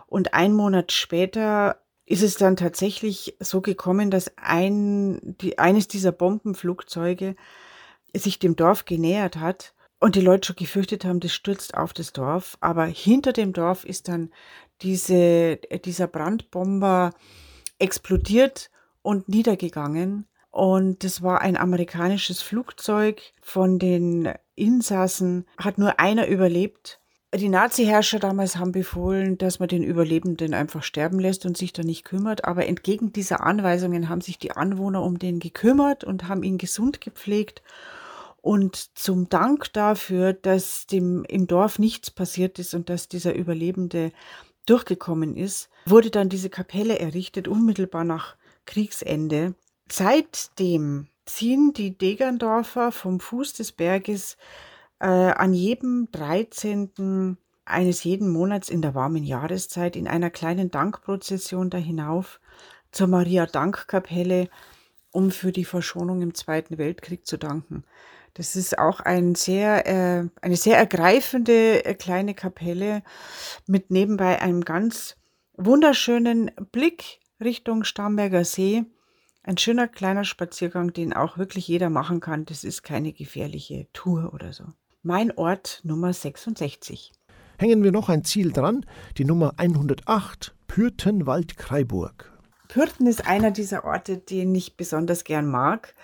Und 0.08 0.34
ein 0.34 0.54
Monat 0.54 0.92
später 0.92 1.80
ist 2.06 2.22
es 2.22 2.36
dann 2.36 2.56
tatsächlich 2.56 3.36
so 3.40 3.62
gekommen, 3.62 4.12
dass 4.12 4.32
ein, 4.38 5.36
die, 5.42 5.58
eines 5.58 5.88
dieser 5.88 6.12
Bombenflugzeuge 6.12 7.36
sich 8.14 8.40
dem 8.40 8.56
Dorf 8.56 8.86
genähert 8.86 9.38
hat 9.38 9.75
und 10.00 10.16
die 10.16 10.22
Leute 10.22 10.48
schon 10.48 10.56
gefürchtet 10.58 11.06
haben, 11.06 11.20
das 11.20 11.34
stürzt 11.34 11.76
auf 11.76 11.94
das 11.94 12.14
Dorf. 12.14 12.58
Aber 12.62 12.86
hinter 12.86 13.34
dem 13.34 13.54
Dorf 13.54 13.86
ist 13.86 14.08
dann 14.08 14.32
diese, 14.82 15.58
dieser 15.86 16.08
Brandbomber 16.08 17.12
explodiert 17.80 18.70
und 19.02 19.30
niedergegangen. 19.30 20.28
Und 20.52 21.04
das 21.04 21.22
war 21.22 21.42
ein 21.42 21.58
amerikanisches 21.58 22.42
Flugzeug. 22.42 23.22
Von 23.42 23.80
den 23.80 24.34
Insassen 24.56 25.46
hat 25.58 25.78
nur 25.78 26.00
einer 26.00 26.28
überlebt. 26.28 27.00
Die 27.34 27.50
Nazi-Herrscher 27.50 28.20
damals 28.20 28.56
haben 28.56 28.72
befohlen, 28.72 29.38
dass 29.38 29.60
man 29.60 29.68
den 29.68 29.84
Überlebenden 29.84 30.54
einfach 30.54 30.84
sterben 30.84 31.20
lässt 31.20 31.46
und 31.46 31.58
sich 31.58 31.74
da 31.74 31.84
nicht 31.84 32.06
kümmert. 32.06 32.46
Aber 32.46 32.66
entgegen 32.66 33.12
dieser 33.12 33.44
Anweisungen 33.44 34.08
haben 34.08 34.22
sich 34.22 34.40
die 34.40 34.52
Anwohner 34.52 35.04
um 35.04 35.20
den 35.20 35.40
gekümmert 35.40 36.06
und 36.06 36.30
haben 36.30 36.44
ihn 36.44 36.58
gesund 36.58 37.02
gepflegt. 37.02 37.62
Und 38.46 38.96
zum 38.96 39.28
Dank 39.28 39.74
dafür, 39.74 40.34
dass 40.34 40.86
dem 40.86 41.26
im 41.26 41.48
Dorf 41.48 41.80
nichts 41.80 42.12
passiert 42.12 42.60
ist 42.60 42.76
und 42.76 42.90
dass 42.90 43.08
dieser 43.08 43.34
Überlebende 43.34 44.12
durchgekommen 44.68 45.36
ist, 45.36 45.68
wurde 45.88 46.12
dann 46.12 46.30
diese 46.30 46.52
Kapelle 46.52 47.00
errichtet, 47.00 47.48
unmittelbar 47.48 48.04
nach 48.04 48.36
Kriegsende. 48.68 49.56
Seitdem 49.92 51.08
ziehen 51.26 51.74
die 51.74 51.98
Degerndorfer 51.98 52.92
vom 52.92 53.20
Fuß 53.20 53.54
des 53.54 53.72
Berges 53.72 54.38
äh, 55.00 55.08
an 55.08 55.56
jedem 55.56 56.10
13. 56.12 57.38
eines 57.66 58.04
jeden 58.04 58.30
Monats 58.30 58.70
in 58.70 58.84
der 58.84 58.94
warmen 58.94 59.24
Jahreszeit 59.24 59.96
in 59.96 60.08
einer 60.08 60.30
kleinen 60.30 60.70
Dankprozession 60.70 61.72
da 61.72 61.80
hinauf 61.80 62.40
zur 62.92 63.08
Maria-Dank-Kapelle, 63.08 64.50
um 65.10 65.32
für 65.32 65.52
die 65.52 65.66
Verschonung 65.66 66.22
im 66.22 66.36
Zweiten 66.36 66.78
Weltkrieg 66.78 67.26
zu 67.26 67.38
danken. 67.38 67.86
Das 68.36 68.58
ist 68.58 68.78
auch 68.78 69.00
ein 69.00 69.34
sehr, 69.34 69.88
äh, 69.88 70.28
eine 70.42 70.58
sehr 70.58 70.78
ergreifende 70.78 71.86
äh, 71.86 71.96
kleine 71.96 72.34
Kapelle 72.34 73.02
mit 73.66 73.92
nebenbei 73.92 74.42
einem 74.42 74.66
ganz 74.66 75.16
wunderschönen 75.54 76.52
Blick 76.74 77.22
Richtung 77.42 77.86
Starnberger 77.86 78.44
See. 78.44 78.84
Ein 79.44 79.58
schöner 79.58 79.88
kleiner 79.88 80.26
Spaziergang, 80.26 80.92
den 80.92 81.14
auch 81.14 81.38
wirklich 81.38 81.66
jeder 81.70 81.90
machen 81.90 82.20
kann. 82.20 82.44
Das 82.44 82.66
ist 82.66 82.84
keine 82.84 83.14
gefährliche 83.14 83.88
Tour 83.94 84.34
oder 84.34 84.52
so. 84.52 84.66
Mein 85.02 85.32
Ort 85.38 85.80
Nummer 85.84 86.12
66. 86.12 87.14
Hängen 87.58 87.84
wir 87.84 87.94
noch 87.94 88.10
ein 88.10 88.26
Ziel 88.26 88.52
dran, 88.52 88.86
die 89.18 89.24
Nummer 89.24 89.54
108, 89.56 90.54
Pürtenwald-Kreiburg. 90.68 92.34
Pürten 92.68 93.08
ist 93.08 93.26
einer 93.28 93.52
dieser 93.52 93.86
Orte, 93.86 94.18
den 94.18 94.54
ich 94.54 94.76
besonders 94.76 95.24
gern 95.24 95.50
mag, 95.50 95.96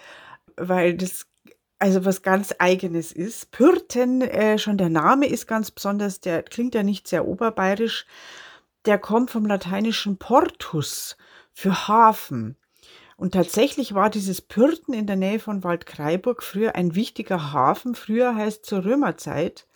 weil 0.55 0.95
das 0.95 1.25
also 1.81 2.05
was 2.05 2.21
ganz 2.21 2.53
Eigenes 2.59 3.11
ist. 3.11 3.51
Pürten, 3.51 4.21
äh, 4.21 4.59
schon 4.59 4.77
der 4.77 4.89
Name 4.89 5.25
ist 5.25 5.47
ganz 5.47 5.71
besonders, 5.71 6.19
der 6.19 6.43
klingt 6.43 6.75
ja 6.75 6.83
nicht 6.83 7.07
sehr 7.07 7.27
oberbayerisch. 7.27 8.05
Der 8.85 8.99
kommt 8.99 9.31
vom 9.31 9.45
lateinischen 9.45 10.17
Portus 10.17 11.17
für 11.53 11.87
Hafen. 11.87 12.55
Und 13.17 13.33
tatsächlich 13.33 13.93
war 13.93 14.09
dieses 14.09 14.41
Pürten 14.41 14.93
in 14.93 15.07
der 15.07 15.15
Nähe 15.15 15.39
von 15.39 15.63
Waldkraiburg 15.63 16.43
früher 16.43 16.75
ein 16.75 16.95
wichtiger 16.95 17.51
Hafen. 17.51 17.95
Früher 17.95 18.35
heißt 18.35 18.65
zur 18.65 18.85
Römerzeit. 18.85 19.67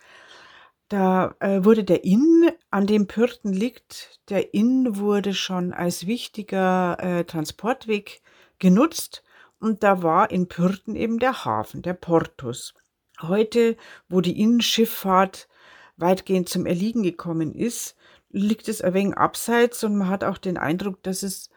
Da 0.88 1.34
äh, 1.40 1.64
wurde 1.64 1.82
der 1.82 2.04
Inn, 2.04 2.50
an 2.70 2.86
dem 2.86 3.08
Pürten 3.08 3.52
liegt, 3.52 4.20
der 4.28 4.54
Inn 4.54 4.96
wurde 4.96 5.34
schon 5.34 5.72
als 5.72 6.06
wichtiger 6.06 6.98
äh, 7.00 7.24
Transportweg 7.24 8.20
genutzt 8.60 9.24
und 9.60 9.82
da 9.82 10.02
war 10.02 10.30
in 10.30 10.48
Pürten 10.48 10.96
eben 10.96 11.18
der 11.18 11.44
Hafen, 11.44 11.82
der 11.82 11.94
Portus. 11.94 12.74
Heute, 13.20 13.76
wo 14.08 14.20
die 14.20 14.40
Innenschifffahrt 14.40 15.48
weitgehend 15.96 16.48
zum 16.48 16.66
Erliegen 16.66 17.02
gekommen 17.02 17.54
ist, 17.54 17.96
liegt 18.30 18.68
es 18.68 18.82
ein 18.82 18.94
wenig 18.94 19.16
abseits 19.16 19.82
und 19.84 19.96
man 19.96 20.08
hat 20.08 20.24
auch 20.24 20.38
den 20.38 20.58
Eindruck, 20.58 21.02
dass 21.02 21.22
es 21.22 21.48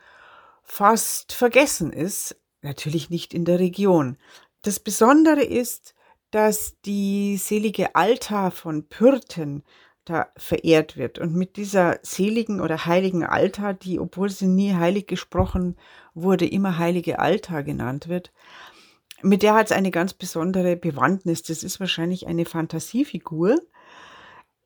fast 0.63 1.33
vergessen 1.33 1.91
ist. 1.91 2.37
Natürlich 2.61 3.09
nicht 3.09 3.33
in 3.33 3.45
der 3.45 3.59
Region. 3.59 4.17
Das 4.61 4.79
Besondere 4.79 5.43
ist, 5.43 5.95
dass 6.31 6.79
die 6.81 7.37
selige 7.37 7.95
Altar 7.95 8.51
von 8.51 8.87
Pürten 8.87 9.63
da 10.09 10.27
verehrt 10.37 10.97
wird. 10.97 11.19
Und 11.19 11.35
mit 11.35 11.55
dieser 11.55 11.99
seligen 12.01 12.61
oder 12.61 12.85
heiligen 12.85 13.23
Altar, 13.23 13.73
die, 13.73 13.99
obwohl 13.99 14.29
sie 14.29 14.47
nie 14.47 14.73
heilig 14.73 15.07
gesprochen 15.07 15.77
wurde, 16.13 16.47
immer 16.47 16.77
heilige 16.77 17.19
Altar 17.19 17.63
genannt 17.63 18.07
wird, 18.07 18.31
mit 19.21 19.43
der 19.43 19.53
hat 19.53 19.67
es 19.67 19.71
eine 19.71 19.91
ganz 19.91 20.13
besondere 20.13 20.75
Bewandtnis. 20.75 21.43
Das 21.43 21.63
ist 21.63 21.79
wahrscheinlich 21.79 22.27
eine 22.27 22.45
Fantasiefigur. 22.45 23.57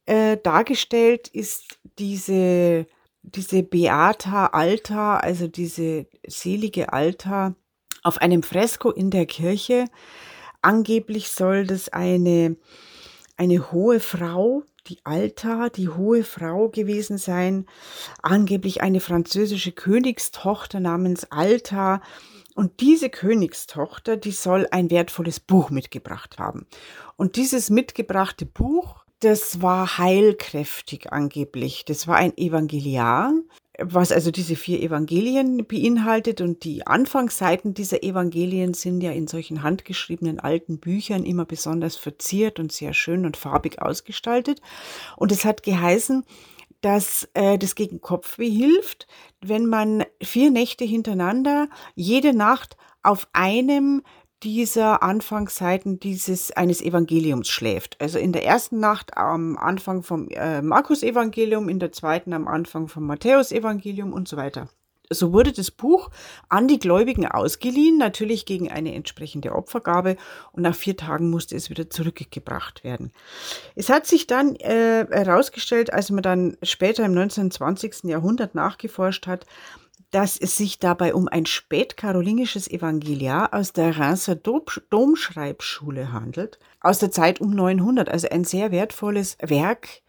Äh, 0.06 0.38
dargestellt 0.38 1.28
ist 1.28 1.80
diese, 1.98 2.86
diese 3.24 3.64
Beata 3.64 4.48
Altar, 4.48 5.24
also 5.24 5.48
diese 5.48 6.08
selige 6.26 6.94
Altar, 6.94 7.56
auf 8.04 8.20
einem 8.20 8.44
Fresko 8.44 8.92
in 8.92 9.10
der 9.10 9.26
Kirche. 9.26 9.86
Angeblich 10.62 11.30
soll 11.30 11.66
das 11.66 11.90
eine 11.90 12.58
eine 13.38 13.72
hohe 13.72 14.00
Frau 14.00 14.64
die 14.88 15.00
Alta, 15.04 15.70
die 15.70 15.90
hohe 15.90 16.24
Frau 16.24 16.70
gewesen 16.70 17.18
sein, 17.18 17.66
angeblich 18.22 18.82
eine 18.82 19.00
französische 19.00 19.72
Königstochter 19.72 20.80
namens 20.80 21.26
Alta. 21.32 22.02
Und 22.56 22.82
diese 22.82 23.10
Königstochter, 23.10 24.18
die 24.18 24.32
soll 24.32 24.68
ein 24.72 24.92
wertvolles 24.92 25.40
Buch 25.40 25.70
mitgebracht 25.70 26.38
haben. 26.38 26.68
Und 27.16 27.36
dieses 27.36 27.70
mitgebrachte 27.70 28.46
Buch, 28.46 29.04
das 29.20 29.62
war 29.62 29.98
heilkräftig 29.98 31.12
angeblich. 31.12 31.86
Das 31.86 32.08
war 32.08 32.18
ein 32.18 32.38
Evangeliar, 32.38 33.34
was 33.80 34.12
also 34.12 34.30
diese 34.30 34.56
vier 34.56 34.82
Evangelien 34.82 35.66
beinhaltet. 35.66 36.42
Und 36.42 36.64
die 36.64 36.86
Anfangsseiten 36.86 37.74
dieser 37.74 38.04
Evangelien 38.04 38.74
sind 38.74 39.02
ja 39.02 39.12
in 39.12 39.28
solchen 39.28 39.64
handgeschriebenen 39.64 40.40
alten 40.40 40.80
Büchern 40.80 41.26
immer 41.26 41.46
besonders 41.46 41.96
verziert 41.96 42.60
und 42.60 42.72
sehr 42.72 42.94
schön 42.94 43.26
und 43.26 43.38
farbig 43.38 43.82
ausgestaltet. 43.82 44.62
Und 45.18 45.32
es 45.32 45.46
hat 45.46 45.64
geheißen, 45.64 46.24
dass 46.82 47.28
äh, 47.34 47.58
das 47.58 47.76
gegen 47.76 48.02
Kopfweh 48.02 48.50
hilft, 48.50 49.08
wenn 49.42 49.66
man 49.66 50.04
vier 50.22 50.52
Nächte 50.52 50.84
hintereinander 50.84 51.70
jede 51.96 52.34
Nacht 52.34 52.78
auf 53.02 53.28
einem 53.34 54.04
dieser 54.44 55.04
Anfangsseiten 55.04 56.00
dieses 56.00 56.52
eines 56.52 56.82
Evangeliums 56.82 57.48
schläft. 57.48 58.00
Also 58.02 58.20
in 58.20 58.34
der 58.34 58.46
ersten 58.46 58.80
Nacht 58.80 59.18
am 59.18 59.58
Anfang 59.58 60.04
vom 60.04 60.28
äh, 60.30 60.62
Markus-Evangelium, 60.62 61.70
in 61.70 61.80
der 61.80 61.92
zweiten 61.92 62.34
am 62.34 62.48
Anfang 62.48 62.88
vom 62.88 63.06
Matthäus-Evangelium 63.08 64.12
und 64.12 64.28
so 64.28 64.38
weiter. 64.38 64.68
So 65.10 65.34
wurde 65.34 65.52
das 65.52 65.70
Buch 65.70 66.10
an 66.50 66.68
die 66.68 66.80
Gläubigen 66.80 67.28
ausgeliehen, 67.28 67.98
natürlich 67.98 68.46
gegen 68.46 68.72
eine 68.72 68.96
entsprechende 68.96 69.54
Opfergabe, 69.54 70.18
und 70.54 70.64
nach 70.64 70.76
vier 70.76 70.98
Tagen 70.98 71.30
musste 71.30 71.56
es 71.56 71.70
wieder 71.70 71.90
zurückgebracht 71.90 72.84
werden. 72.84 73.12
Es 73.76 73.90
hat 73.90 74.08
sich 74.08 74.28
dann 74.28 74.56
äh, 74.56 75.06
herausgestellt, 75.10 75.94
als 75.94 76.10
man 76.10 76.24
dann 76.24 76.58
später 76.64 77.06
im 77.06 77.14
19. 77.14 77.52
20. 77.52 78.06
Jahrhundert 78.06 78.56
nachgeforscht 78.56 79.28
hat, 79.28 79.46
dass 80.14 80.38
es 80.38 80.56
sich 80.56 80.78
dabei 80.78 81.16
um 81.16 81.28
ein 81.28 81.48
spätkarolingisches 81.48 82.70
Evangeliar 82.70 83.52
aus 83.52 83.74
der 83.74 83.98
Reims 83.98 84.30
Domschreibschule 84.92 86.14
handelt, 86.14 86.60
aus 86.82 87.00
der 87.00 87.10
Zeit 87.10 87.42
um 87.42 87.50
900, 87.50 88.10
also 88.10 88.30
ein 88.30 88.44
sehr 88.44 88.72
wertvolles 88.72 89.38
Werk. 89.42 90.04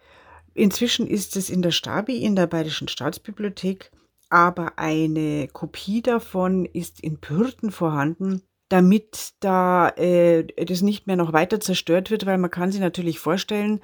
Inzwischen 0.53 1.07
ist 1.07 1.35
es 1.35 1.49
in 1.49 1.63
der 1.63 1.71
Stabi, 1.71 2.17
in 2.17 2.35
der 2.35 2.45
Bayerischen 2.45 2.87
Staatsbibliothek, 2.87 3.91
aber 4.29 4.73
eine 4.77 5.47
Kopie 5.47 6.03
davon 6.03 6.65
ist 6.65 6.99
in 6.99 7.19
Pürten 7.19 7.71
vorhanden, 7.71 8.43
damit 8.69 9.33
da 9.39 9.89
äh, 9.89 10.43
das 10.65 10.83
nicht 10.83 11.07
mehr 11.07 11.15
noch 11.15 11.33
weiter 11.33 11.59
zerstört 11.59 12.11
wird, 12.11 12.27
weil 12.27 12.37
man 12.37 12.51
kann 12.51 12.71
sich 12.71 12.81
natürlich 12.81 13.17
vorstellen, 13.17 13.81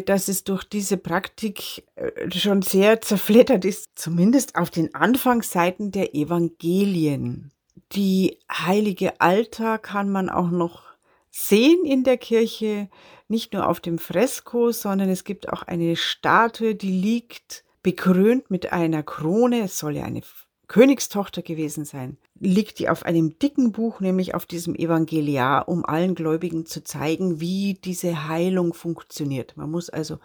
dass 0.00 0.28
es 0.28 0.44
durch 0.44 0.64
diese 0.64 0.96
Praktik 0.96 1.84
äh, 1.94 2.30
schon 2.30 2.62
sehr 2.62 3.00
zerflettert 3.00 3.64
ist, 3.64 3.90
zumindest 3.94 4.56
auf 4.56 4.70
den 4.70 4.94
Anfangsseiten 4.94 5.92
der 5.92 6.14
Evangelien. 6.14 7.52
Die 7.92 8.38
heilige 8.50 9.20
Altar 9.20 9.78
kann 9.78 10.10
man 10.10 10.28
auch 10.28 10.50
noch 10.50 10.82
sehen 11.30 11.84
in 11.84 12.04
der 12.04 12.18
Kirche, 12.18 12.88
nicht 13.28 13.52
nur 13.52 13.68
auf 13.68 13.80
dem 13.80 13.98
Fresko, 13.98 14.72
sondern 14.72 15.08
es 15.08 15.24
gibt 15.24 15.48
auch 15.48 15.62
eine 15.62 15.96
Statue, 15.96 16.74
die 16.74 16.92
liegt 16.92 17.64
bekrönt 17.82 18.50
mit 18.50 18.72
einer 18.72 19.02
Krone. 19.02 19.62
Es 19.62 19.78
soll 19.78 19.96
ja 19.96 20.04
eine 20.04 20.22
Königstochter 20.68 21.42
gewesen 21.42 21.84
sein, 21.84 22.18
liegt 22.38 22.78
die 22.78 22.88
auf 22.88 23.04
einem 23.04 23.38
dicken 23.38 23.72
Buch, 23.72 24.00
nämlich 24.00 24.34
auf 24.34 24.44
diesem 24.44 24.74
Evangeliar, 24.74 25.66
um 25.66 25.84
allen 25.84 26.14
Gläubigen 26.14 26.66
zu 26.66 26.84
zeigen, 26.84 27.40
wie 27.40 27.74
diese 27.82 28.28
Heilung 28.28 28.74
funktioniert. 28.74 29.56
Man 29.56 29.70
muss 29.70 29.88
also 29.88 30.18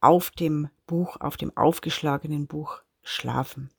auf 0.00 0.30
dem 0.30 0.68
Buch, 0.86 1.16
auf 1.20 1.36
dem 1.36 1.56
aufgeschlagenen 1.56 2.46
Buch 2.46 2.82
schlafen. 3.02 3.70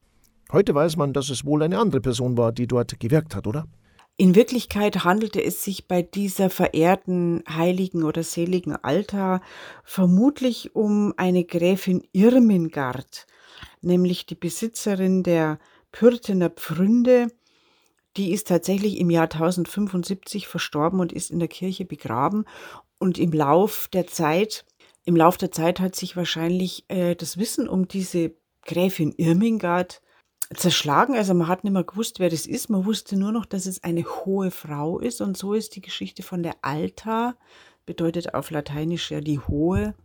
Heute 0.51 0.73
weiß 0.73 0.95
man, 0.95 1.11
dass 1.11 1.29
es 1.29 1.45
wohl 1.45 1.61
eine 1.61 1.77
andere 1.77 1.99
Person 1.99 2.37
war, 2.37 2.53
die 2.53 2.67
dort 2.67 2.99
gewirkt 2.99 3.35
hat, 3.35 3.47
oder? 3.47 3.67
In 4.15 4.33
Wirklichkeit 4.33 5.03
handelte 5.03 5.43
es 5.43 5.63
sich 5.63 5.87
bei 5.87 6.01
dieser 6.01 6.49
verehrten 6.49 7.43
heiligen 7.47 8.03
oder 8.03 8.23
seligen 8.23 8.75
Altar 8.75 9.41
vermutlich 9.83 10.73
um 10.73 11.13
eine 11.17 11.43
Gräfin 11.43 12.01
Irmingard, 12.13 13.27
nämlich 13.81 14.25
die 14.25 14.35
Besitzerin 14.35 15.21
der 15.21 15.59
Pürtener 15.91 16.49
Pfründe, 16.49 17.27
die 18.17 18.31
ist 18.31 18.47
tatsächlich 18.47 18.97
im 18.97 19.09
Jahr 19.09 19.25
1075 19.25 20.47
verstorben 20.47 20.99
und 20.99 21.13
ist 21.13 21.31
in 21.31 21.39
der 21.39 21.47
Kirche 21.47 21.85
begraben. 21.85 22.45
Und 22.99 23.19
im 23.19 23.31
Lauf 23.31 23.87
der 23.93 24.07
Zeit, 24.07 24.65
im 25.05 25.15
Lauf 25.15 25.37
der 25.37 25.51
Zeit 25.51 25.79
hat 25.79 25.95
sich 25.95 26.17
wahrscheinlich 26.17 26.85
äh, 26.87 27.15
das 27.15 27.37
Wissen 27.37 27.69
um 27.69 27.87
diese 27.87 28.33
Gräfin 28.65 29.13
Irmingard 29.17 30.01
zerschlagen. 30.55 31.15
Also 31.15 31.33
man 31.33 31.47
hat 31.47 31.63
nicht 31.63 31.73
mehr 31.73 31.83
gewusst, 31.83 32.19
wer 32.19 32.29
das 32.29 32.45
ist. 32.45 32.69
Man 32.69 32.85
wusste 32.85 33.17
nur 33.17 33.31
noch, 33.31 33.45
dass 33.45 33.65
es 33.65 33.83
eine 33.83 34.03
hohe 34.03 34.51
Frau 34.51 34.99
ist. 34.99 35.21
Und 35.21 35.37
so 35.37 35.53
ist 35.53 35.75
die 35.75 35.81
Geschichte 35.81 36.23
von 36.23 36.43
der 36.43 36.55
Alta, 36.61 37.35
bedeutet 37.85 38.33
auf 38.33 38.49
Lateinisch 38.51 39.11
ja 39.11 39.21
die 39.21 39.39
hohe, 39.39 39.95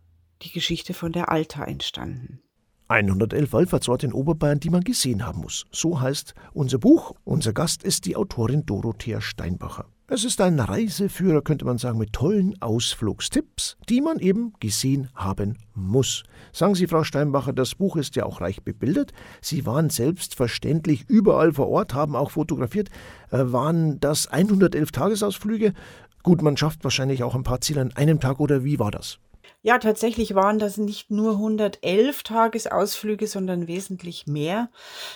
die 0.41 0.51
Geschichte 0.51 0.93
von 0.93 1.11
der 1.11 1.29
Alta 1.29 1.63
entstanden. 1.63 2.41
111 2.87 3.53
Wallfahrtsorte 3.53 4.05
in 4.05 4.13
Oberbayern, 4.13 4.59
die 4.59 4.69
man 4.69 4.83
gesehen 4.83 5.25
haben 5.25 5.41
muss. 5.41 5.65
So 5.71 5.99
heißt 5.99 6.33
unser 6.53 6.77
Buch. 6.77 7.13
Unser 7.23 7.53
Gast 7.53 7.83
ist 7.83 8.05
die 8.05 8.15
Autorin 8.15 8.65
Dorothea 8.65 9.21
Steinbacher. 9.21 9.85
Es 10.07 10.25
ist 10.25 10.41
ein 10.41 10.59
Reiseführer, 10.59 11.41
könnte 11.41 11.63
man 11.65 11.77
sagen, 11.77 11.97
mit 11.97 12.11
tollen 12.11 12.61
Ausflugstipps, 12.61 13.77
die 13.87 14.01
man 14.01 14.19
eben 14.19 14.53
gesehen 14.59 15.09
haben 15.15 15.57
muss. 15.73 16.23
Sagen 16.51 16.75
Sie, 16.75 16.87
Frau 16.87 17.03
Steinbacher, 17.03 17.53
das 17.53 17.73
Buch 17.75 17.95
ist 17.95 18.15
ja 18.17 18.25
auch 18.25 18.41
reich 18.41 18.61
bebildert. 18.63 19.13
Sie 19.41 19.65
waren 19.65 19.89
selbstverständlich 19.89 21.09
überall 21.09 21.53
vor 21.53 21.69
Ort, 21.69 21.93
haben 21.93 22.17
auch 22.17 22.31
fotografiert. 22.31 22.89
Äh, 23.31 23.53
waren 23.53 23.99
das 24.01 24.27
111 24.27 24.91
Tagesausflüge? 24.91 25.73
Gut, 26.21 26.41
man 26.41 26.57
schafft 26.57 26.83
wahrscheinlich 26.83 27.23
auch 27.23 27.33
ein 27.33 27.43
paar 27.43 27.61
Ziele 27.61 27.81
an 27.81 27.93
einem 27.95 28.19
Tag 28.19 28.39
oder 28.39 28.63
wie 28.63 28.79
war 28.79 28.91
das? 28.91 29.19
Ja, 29.65 29.77
tatsächlich 29.79 30.35
waren 30.35 30.59
das 30.59 30.77
nicht 30.77 31.09
nur 31.09 31.35
111 31.35 32.23
Tagesausflüge, 32.23 33.27
sondern 33.27 33.65
wesentlich 33.67 34.27
mehr, 34.27 34.69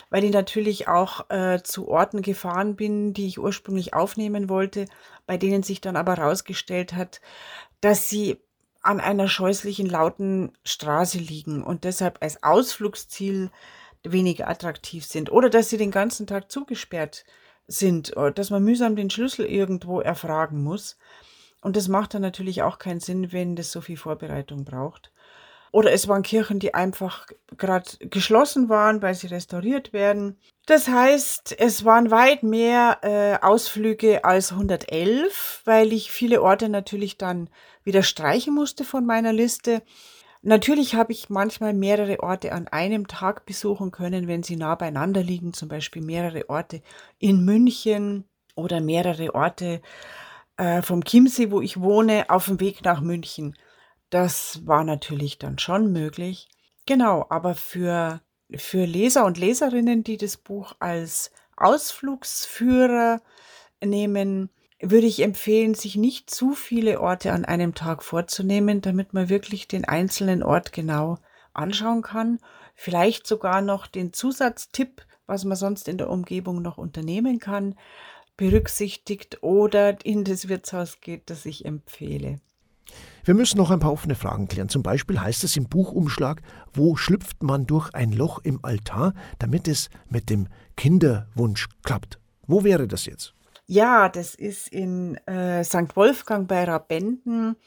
weil 0.10 0.24
ich 0.24 0.32
natürlich 0.32 0.88
auch 0.88 1.30
äh, 1.30 1.62
zu 1.64 1.90
Orten 1.90 2.22
gefahren 2.22 2.78
bin, 2.78 3.14
die 3.14 3.28
ich 3.28 3.40
ursprünglich 3.40 3.94
aufnehmen 3.94 4.48
wollte, 4.48 4.86
bei 5.26 5.36
denen 5.36 5.64
sich 5.64 5.82
dann 5.82 5.98
aber 5.98 6.16
herausgestellt 6.16 6.94
hat, 6.94 7.20
dass 7.82 8.08
sie 8.08 8.38
an 8.82 9.02
einer 9.02 9.28
scheußlichen 9.28 9.90
lauten 9.90 10.54
Straße 10.64 11.18
liegen 11.18 11.62
und 11.62 11.84
deshalb 11.84 12.24
als 12.24 12.42
Ausflugsziel 12.42 13.52
weniger 14.04 14.48
attraktiv 14.48 15.06
sind 15.06 15.30
oder 15.30 15.50
dass 15.50 15.70
sie 15.70 15.78
den 15.78 15.92
ganzen 15.92 16.26
Tag 16.26 16.50
zugesperrt 16.50 17.26
sind, 17.68 18.14
dass 18.36 18.50
man 18.50 18.64
mühsam 18.64 18.96
den 18.96 19.10
Schlüssel 19.10 19.46
irgendwo 19.46 20.00
erfragen 20.00 20.64
muss. 20.64 20.98
Und 21.62 21.76
das 21.76 21.88
macht 21.88 22.14
dann 22.14 22.22
natürlich 22.22 22.62
auch 22.62 22.80
keinen 22.80 23.00
Sinn, 23.00 23.32
wenn 23.32 23.56
das 23.56 23.72
so 23.72 23.82
viel 23.82 23.98
Vorbereitung 23.98 24.64
braucht. 24.64 25.12
Oder 25.72 25.92
es 25.92 26.08
waren 26.08 26.24
Kirchen, 26.24 26.60
die 26.60 26.74
einfach 26.74 27.28
gerade 27.58 27.90
geschlossen 28.00 28.70
waren, 28.70 29.02
weil 29.02 29.16
sie 29.16 29.28
restauriert 29.28 29.92
werden. 29.94 30.38
Das 30.66 30.88
heißt, 30.88 31.56
es 31.60 31.84
waren 31.84 32.10
weit 32.10 32.44
mehr 32.44 33.00
äh, 33.02 33.46
Ausflüge 33.46 34.24
als 34.24 34.52
111, 34.54 35.62
weil 35.66 35.94
ich 35.94 36.12
viele 36.12 36.42
Orte 36.42 36.70
natürlich 36.70 37.18
dann 37.18 37.50
wieder 37.84 38.04
streichen 38.04 38.54
musste 38.56 38.84
von 38.86 39.06
meiner 39.06 39.34
Liste. 39.34 39.82
Natürlich 40.42 40.96
habe 40.96 41.12
ich 41.12 41.30
manchmal 41.30 41.74
mehrere 41.74 42.22
Orte 42.22 42.54
an 42.54 42.68
einem 42.68 43.08
Tag 43.08 43.46
besuchen 43.46 43.92
können, 43.92 44.28
wenn 44.28 44.44
sie 44.44 44.56
nah 44.56 44.76
beieinander 44.76 45.22
liegen, 45.22 45.54
zum 45.54 45.68
Beispiel 45.68 46.02
mehrere 46.02 46.50
Orte 46.50 46.82
in 47.20 47.44
München 47.44 48.24
oder 48.56 48.80
mehrere 48.80 49.36
Orte 49.36 49.82
äh, 50.58 50.82
vom 50.82 51.04
Chiemsee, 51.04 51.52
wo 51.52 51.62
ich 51.62 51.80
wohne, 51.80 52.30
auf 52.30 52.46
dem 52.46 52.60
Weg 52.60 52.84
nach 52.84 53.02
München. 53.02 53.56
Das 54.10 54.66
war 54.66 54.84
natürlich 54.84 55.38
dann 55.38 55.60
schon 55.60 55.92
möglich. 55.92 56.50
Genau, 56.86 57.26
aber 57.30 57.56
für, 57.56 58.22
für 58.56 58.86
Leser 58.86 59.26
und 59.26 59.38
Leserinnen, 59.38 60.04
die 60.04 60.18
das 60.18 60.38
Buch 60.38 60.74
als 60.80 61.32
Ausflugsführer 61.56 63.22
nehmen, 63.84 64.50
würde 64.80 65.08
ich 65.08 65.22
empfehlen, 65.22 65.74
sich 65.74 65.96
nicht 65.96 66.30
zu 66.30 66.54
viele 66.54 67.02
Orte 67.02 67.34
an 67.34 67.46
einem 67.46 67.74
Tag 67.74 68.04
vorzunehmen, 68.04 68.82
damit 68.82 69.14
man 69.14 69.30
wirklich 69.30 69.68
den 69.68 69.86
einzelnen 69.86 70.44
Ort 70.44 70.72
genau 70.72 71.18
anschauen 71.54 72.04
kann. 72.04 72.40
Vielleicht 72.76 73.26
sogar 73.26 73.62
noch 73.62 73.88
den 73.88 74.14
Zusatztipp, 74.14 75.06
was 75.26 75.46
man 75.46 75.58
sonst 75.58 75.88
in 75.88 75.98
der 75.98 76.10
Umgebung 76.10 76.62
noch 76.62 76.78
unternehmen 76.78 77.40
kann 77.40 77.76
berücksichtigt 78.38 79.44
oder 79.44 80.06
in 80.06 80.24
das 80.24 80.48
Wirtshaus 80.48 81.02
geht, 81.02 81.30
das 81.30 81.46
ich 81.46 81.66
empfehle. 81.66 82.40
Wir 83.26 83.34
müssen 83.34 83.58
noch 83.58 83.72
ein 83.72 83.80
paar 83.80 83.92
offene 83.92 84.16
Fragen 84.16 84.48
klären. 84.48 84.70
Zum 84.70 84.84
Beispiel 84.84 85.20
heißt 85.20 85.44
es 85.44 85.58
im 85.58 85.68
Buchumschlag, 85.68 86.42
wo 86.74 86.96
schlüpft 86.96 87.44
man 87.44 87.66
durch 87.66 87.94
ein 87.94 88.14
Loch 88.14 88.40
im 88.44 88.64
Altar, 88.64 89.14
damit 89.40 89.68
es 89.68 89.90
mit 90.10 90.30
dem 90.30 90.48
Kinderwunsch 90.78 91.68
klappt. 91.84 92.20
Wo 92.46 92.64
wäre 92.64 92.88
das 92.88 93.06
jetzt? 93.06 93.34
Ja, 93.66 94.08
das 94.08 94.34
ist 94.34 94.70
in 94.70 95.16
äh, 95.28 95.64
St. 95.66 95.96
Wolfgang 95.96 96.48
bei 96.48 96.64
Rabenden. 96.64 97.58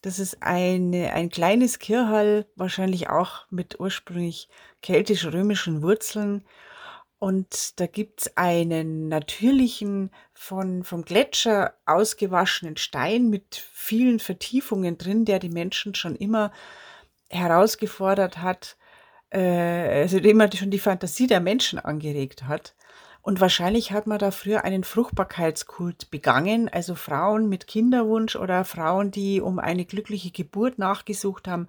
Das 0.00 0.18
ist 0.18 0.42
eine, 0.42 1.12
ein 1.12 1.28
kleines 1.28 1.78
Kirchhall, 1.78 2.46
wahrscheinlich 2.56 3.10
auch 3.10 3.44
mit 3.50 3.78
ursprünglich 3.78 4.48
keltisch-römischen 4.80 5.82
Wurzeln. 5.82 6.42
Und 7.18 7.80
da 7.80 7.86
gibt's 7.86 8.36
einen 8.36 9.08
natürlichen, 9.08 10.10
von, 10.34 10.84
vom 10.84 11.02
Gletscher 11.02 11.74
ausgewaschenen 11.86 12.76
Stein 12.76 13.30
mit 13.30 13.56
vielen 13.72 14.18
Vertiefungen 14.18 14.98
drin, 14.98 15.24
der 15.24 15.38
die 15.38 15.48
Menschen 15.48 15.94
schon 15.94 16.14
immer 16.14 16.52
herausgefordert 17.30 18.38
hat, 18.38 18.76
äh, 19.30 20.02
also 20.02 20.18
immer 20.18 20.50
schon 20.52 20.70
die 20.70 20.78
Fantasie 20.78 21.26
der 21.26 21.40
Menschen 21.40 21.78
angeregt 21.78 22.44
hat. 22.44 22.74
Und 23.22 23.40
wahrscheinlich 23.40 23.90
hat 23.90 24.06
man 24.06 24.20
da 24.20 24.30
früher 24.30 24.62
einen 24.62 24.84
Fruchtbarkeitskult 24.84 26.12
begangen, 26.12 26.68
also 26.68 26.94
Frauen 26.94 27.48
mit 27.48 27.66
Kinderwunsch 27.66 28.36
oder 28.36 28.64
Frauen, 28.64 29.10
die 29.10 29.40
um 29.40 29.58
eine 29.58 29.84
glückliche 29.84 30.30
Geburt 30.30 30.78
nachgesucht 30.78 31.48
haben, 31.48 31.66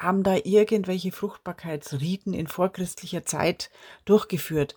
haben 0.00 0.22
da 0.22 0.36
irgendwelche 0.42 1.12
Fruchtbarkeitsriten 1.12 2.34
in 2.34 2.46
vorchristlicher 2.46 3.24
Zeit 3.24 3.70
durchgeführt. 4.04 4.74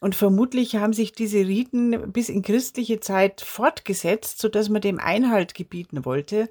Und 0.00 0.14
vermutlich 0.14 0.76
haben 0.76 0.92
sich 0.92 1.12
diese 1.12 1.38
Riten 1.38 2.12
bis 2.12 2.28
in 2.28 2.42
christliche 2.42 3.00
Zeit 3.00 3.40
fortgesetzt, 3.40 4.40
sodass 4.40 4.68
man 4.68 4.82
dem 4.82 4.98
Einhalt 4.98 5.54
gebieten 5.54 6.04
wollte 6.04 6.48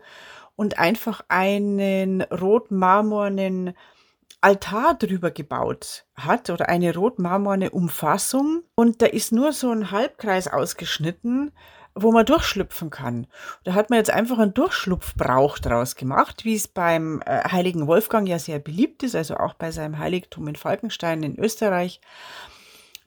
und 0.56 0.80
einfach 0.80 1.22
einen 1.30 2.22
rotmarmornen 2.24 3.74
Altar 4.42 4.96
drüber 4.96 5.32
gebaut 5.32 6.06
hat 6.16 6.50
oder 6.50 6.70
eine 6.70 6.94
rotmarmorne 6.94 7.72
Umfassung 7.72 8.64
und 8.76 9.02
da 9.02 9.08
ist 9.08 9.32
nur 9.32 9.52
so 9.52 9.72
ein 9.72 9.92
Halbkreis 9.92 10.48
ausgeschnitten, 10.48 11.52
wo 12.02 12.12
man 12.12 12.26
durchschlüpfen 12.26 12.90
kann. 12.90 13.28
Da 13.64 13.74
hat 13.74 13.90
man 13.90 13.98
jetzt 13.98 14.12
einfach 14.12 14.40
einen 14.40 14.54
Durchschlupfbrauch 14.54 15.60
draus 15.60 15.96
gemacht, 15.96 16.46
wie 16.46 16.56
es 16.56 16.68
beim 16.68 17.22
äh, 17.26 17.50
heiligen 17.50 17.88
Wolfgang 17.88 18.28
ja 18.28 18.40
sehr 18.40 18.60
beliebt 18.60 19.04
ist, 19.04 19.16
also 19.16 19.38
auch 19.38 19.54
bei 19.54 19.72
seinem 19.72 20.00
Heiligtum 20.00 20.48
in 20.48 20.56
Falkenstein 20.56 21.24
in 21.24 21.38
Österreich. 21.38 22.02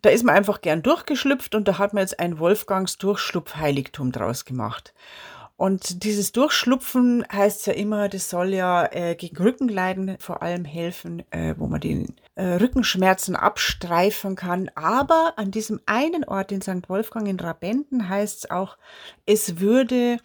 Da 0.03 0.11
ist 0.11 0.25
man 0.25 0.35
einfach 0.35 0.63
gern 0.63 0.83
durchgeschlüpft 0.83 1.55
und 1.55 1.69
da 1.69 1.79
hat 1.79 1.93
man 1.93 2.03
jetzt 2.03 2.19
ein 2.21 2.39
Wolfgangs 2.39 2.97
Durchschlupfheiligtum 2.99 4.13
draus 4.13 4.45
gemacht. 4.45 4.95
Und 5.61 6.05
dieses 6.05 6.33
Durchschlupfen 6.33 7.23
heißt 7.31 7.67
ja 7.67 7.75
immer, 7.75 8.09
das 8.09 8.31
soll 8.31 8.55
ja 8.55 8.91
äh, 8.93 9.15
gegen 9.15 9.37
Rückenleiden 9.37 10.17
vor 10.19 10.41
allem 10.41 10.65
helfen, 10.65 11.23
äh, 11.33 11.55
wo 11.59 11.67
man 11.67 11.83
die 11.83 12.07
äh, 12.35 12.55
Rückenschmerzen 12.55 13.37
abstreifen 13.37 14.37
kann. 14.37 14.71
Aber 14.75 15.35
an 15.37 15.51
diesem 15.51 15.79
einen 15.85 16.25
Ort 16.25 16.51
in 16.51 16.63
St. 16.63 16.89
Wolfgang 16.89 17.29
in 17.29 17.39
Rabenden 17.39 18.09
heißt 18.09 18.39
es 18.39 18.51
auch, 18.51 18.79
es 19.27 19.61
würde 19.61 20.17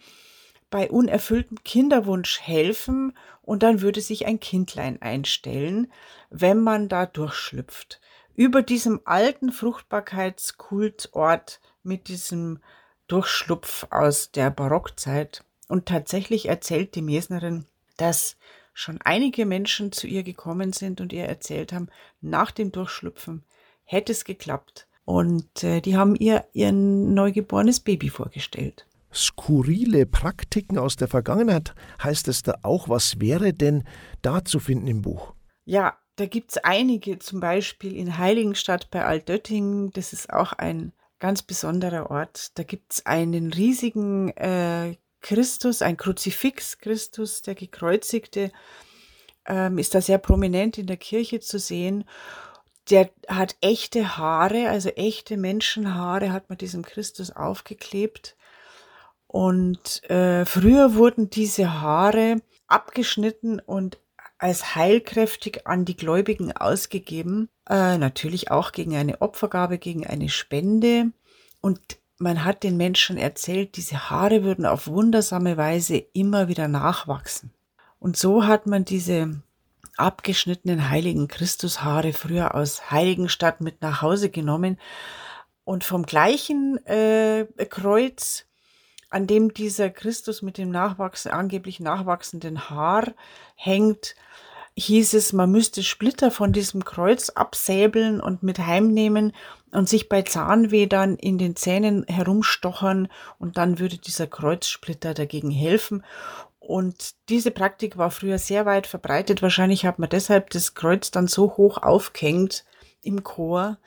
bei 0.70 0.90
unerfülltem 0.90 1.62
Kinderwunsch 1.64 2.40
helfen 2.40 3.12
und 3.42 3.62
dann 3.62 3.82
würde 3.82 4.00
sich 4.00 4.24
ein 4.24 4.40
Kindlein 4.40 5.02
einstellen, 5.02 5.92
wenn 6.30 6.60
man 6.60 6.88
da 6.88 7.04
durchschlüpft. 7.04 8.00
Über 8.36 8.62
diesem 8.62 9.02
alten 9.04 9.52
Fruchtbarkeitskultort 9.52 11.60
mit 11.82 12.08
diesem 12.08 12.60
Durchschlupf 13.08 13.86
aus 13.90 14.30
der 14.30 14.50
Barockzeit. 14.50 15.44
Und 15.68 15.86
tatsächlich 15.86 16.48
erzählt 16.48 16.94
die 16.94 17.02
Mesnerin, 17.02 17.66
dass 17.96 18.36
schon 18.72 19.00
einige 19.02 19.46
Menschen 19.46 19.90
zu 19.90 20.06
ihr 20.06 20.22
gekommen 20.22 20.72
sind 20.72 21.00
und 21.00 21.12
ihr 21.12 21.24
erzählt 21.24 21.72
haben, 21.72 21.88
nach 22.20 22.50
dem 22.50 22.72
Durchschlüpfen 22.72 23.44
hätte 23.84 24.12
es 24.12 24.24
geklappt. 24.24 24.86
Und 25.04 25.62
äh, 25.62 25.80
die 25.80 25.96
haben 25.96 26.16
ihr 26.16 26.44
ihr 26.52 26.72
neugeborenes 26.72 27.80
Baby 27.80 28.10
vorgestellt. 28.10 28.86
Skurrile 29.14 30.04
Praktiken 30.04 30.78
aus 30.78 30.96
der 30.96 31.08
Vergangenheit 31.08 31.74
heißt 32.02 32.28
es 32.28 32.42
da 32.42 32.56
auch. 32.62 32.88
Was 32.88 33.20
wäre 33.20 33.52
denn 33.52 33.84
da 34.20 34.44
zu 34.44 34.58
finden 34.58 34.88
im 34.88 35.02
Buch? 35.02 35.32
Ja, 35.64 35.96
da 36.16 36.26
gibt 36.26 36.50
es 36.50 36.58
einige, 36.58 37.18
zum 37.18 37.40
Beispiel 37.40 37.96
in 37.96 38.18
Heiligenstadt 38.18 38.90
bei 38.90 39.04
Altöttingen. 39.04 39.90
Das 39.92 40.12
ist 40.12 40.30
auch 40.30 40.52
ein 40.52 40.92
ganz 41.18 41.42
besonderer 41.42 42.10
Ort. 42.10 42.58
Da 42.58 42.62
gibt 42.62 42.92
es 42.92 43.06
einen 43.06 43.52
riesigen 43.52 44.28
äh, 44.36 44.96
Christus, 45.20 45.82
ein 45.82 45.96
Kruzifix 45.96 46.78
Christus, 46.78 47.42
der 47.42 47.54
gekreuzigte, 47.54 48.52
ähm, 49.46 49.78
ist 49.78 49.94
da 49.94 50.00
sehr 50.00 50.18
prominent 50.18 50.78
in 50.78 50.86
der 50.86 50.96
Kirche 50.96 51.40
zu 51.40 51.58
sehen. 51.58 52.04
Der 52.90 53.10
hat 53.26 53.56
echte 53.60 54.16
Haare, 54.16 54.68
also 54.68 54.90
echte 54.90 55.36
Menschenhaare 55.36 56.32
hat 56.32 56.48
man 56.48 56.58
diesem 56.58 56.84
Christus 56.84 57.30
aufgeklebt. 57.30 58.36
Und 59.26 60.08
äh, 60.08 60.46
früher 60.46 60.94
wurden 60.94 61.28
diese 61.30 61.80
Haare 61.80 62.40
abgeschnitten 62.68 63.58
und 63.58 63.98
als 64.38 64.76
heilkräftig 64.76 65.66
an 65.66 65.84
die 65.84 65.96
Gläubigen 65.96 66.52
ausgegeben. 66.52 67.48
Äh, 67.68 67.98
natürlich 67.98 68.50
auch 68.50 68.72
gegen 68.72 68.96
eine 68.96 69.20
Opfergabe, 69.20 69.78
gegen 69.78 70.06
eine 70.06 70.28
Spende. 70.28 71.12
Und 71.60 71.80
man 72.18 72.44
hat 72.44 72.62
den 72.62 72.76
Menschen 72.76 73.18
erzählt, 73.18 73.76
diese 73.76 74.10
Haare 74.10 74.42
würden 74.42 74.66
auf 74.66 74.86
wundersame 74.86 75.56
Weise 75.56 75.96
immer 75.96 76.48
wieder 76.48 76.68
nachwachsen. 76.68 77.52
Und 77.98 78.16
so 78.16 78.46
hat 78.46 78.66
man 78.66 78.84
diese 78.84 79.42
abgeschnittenen 79.96 80.90
heiligen 80.90 81.26
Christushaare 81.26 82.12
früher 82.12 82.54
aus 82.54 82.90
Heiligenstadt 82.90 83.60
mit 83.60 83.82
nach 83.82 84.02
Hause 84.02 84.30
genommen 84.30 84.78
und 85.64 85.84
vom 85.84 86.04
gleichen 86.04 86.84
äh, 86.86 87.46
Kreuz 87.68 88.46
an 89.08 89.26
dem 89.26 89.54
dieser 89.54 89.90
Christus 89.90 90.42
mit 90.42 90.58
dem 90.58 90.70
nachwachsen, 90.70 91.30
angeblich 91.30 91.80
nachwachsenden 91.80 92.68
Haar 92.68 93.14
hängt, 93.54 94.14
hieß 94.76 95.14
es, 95.14 95.32
man 95.32 95.50
müsste 95.50 95.82
Splitter 95.82 96.30
von 96.30 96.52
diesem 96.52 96.84
Kreuz 96.84 97.30
absäbeln 97.30 98.20
und 98.20 98.42
mit 98.42 98.58
heimnehmen 98.58 99.32
und 99.72 99.88
sich 99.88 100.08
bei 100.08 100.22
Zahnweh 100.22 100.86
dann 100.86 101.16
in 101.16 101.38
den 101.38 101.56
Zähnen 101.56 102.04
herumstochern 102.06 103.08
und 103.38 103.56
dann 103.56 103.78
würde 103.78 103.96
dieser 103.96 104.26
Kreuzsplitter 104.26 105.14
dagegen 105.14 105.50
helfen. 105.50 106.04
Und 106.58 107.14
diese 107.28 107.50
Praktik 107.50 107.96
war 107.96 108.10
früher 108.10 108.38
sehr 108.38 108.66
weit 108.66 108.86
verbreitet. 108.86 109.40
Wahrscheinlich 109.40 109.86
hat 109.86 109.98
man 109.98 110.10
deshalb 110.10 110.50
das 110.50 110.74
Kreuz 110.74 111.10
dann 111.10 111.26
so 111.26 111.56
hoch 111.56 111.78
aufgehängt 111.78 112.64
im 113.02 113.24
Chor, 113.24 113.78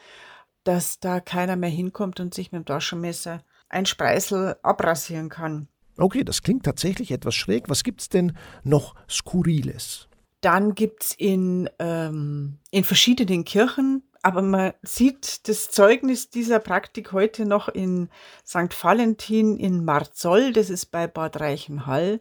dass 0.64 1.00
da 1.00 1.20
keiner 1.20 1.56
mehr 1.56 1.70
hinkommt 1.70 2.20
und 2.20 2.34
sich 2.34 2.52
mit 2.52 2.62
dem 2.62 2.66
Taschenmesser 2.66 3.44
ein 3.68 3.86
Spreißel 3.86 4.58
abrasieren 4.64 5.30
kann. 5.30 5.68
Okay, 5.98 6.24
das 6.24 6.42
klingt 6.42 6.64
tatsächlich 6.64 7.12
etwas 7.12 7.36
schräg. 7.36 7.70
Was 7.70 7.84
gibt 7.84 8.02
es 8.02 8.10
denn 8.10 8.38
noch 8.64 8.96
Skurriles? 9.10 10.09
Dann 10.42 10.76
gibt 10.76 11.04
es 11.04 11.12
in, 11.14 11.70
ähm, 11.80 12.60
in 12.72 12.84
verschiedenen 12.84 13.44
Kirchen, 13.44 14.04
aber 14.22 14.42
man 14.42 14.74
sieht 14.82 15.48
das 15.48 15.72
Zeugnis 15.72 16.30
dieser 16.30 16.60
Praktik 16.60 17.12
heute 17.12 17.46
noch 17.46 17.68
in 17.70 18.10
St. 18.46 18.72
Valentin 18.82 19.58
in 19.58 19.84
Marzoll, 19.84 20.54
das 20.54 20.70
ist 20.70 20.88
bei 20.88 21.08
Bad 21.08 21.40
Reichenhall. 21.40 22.20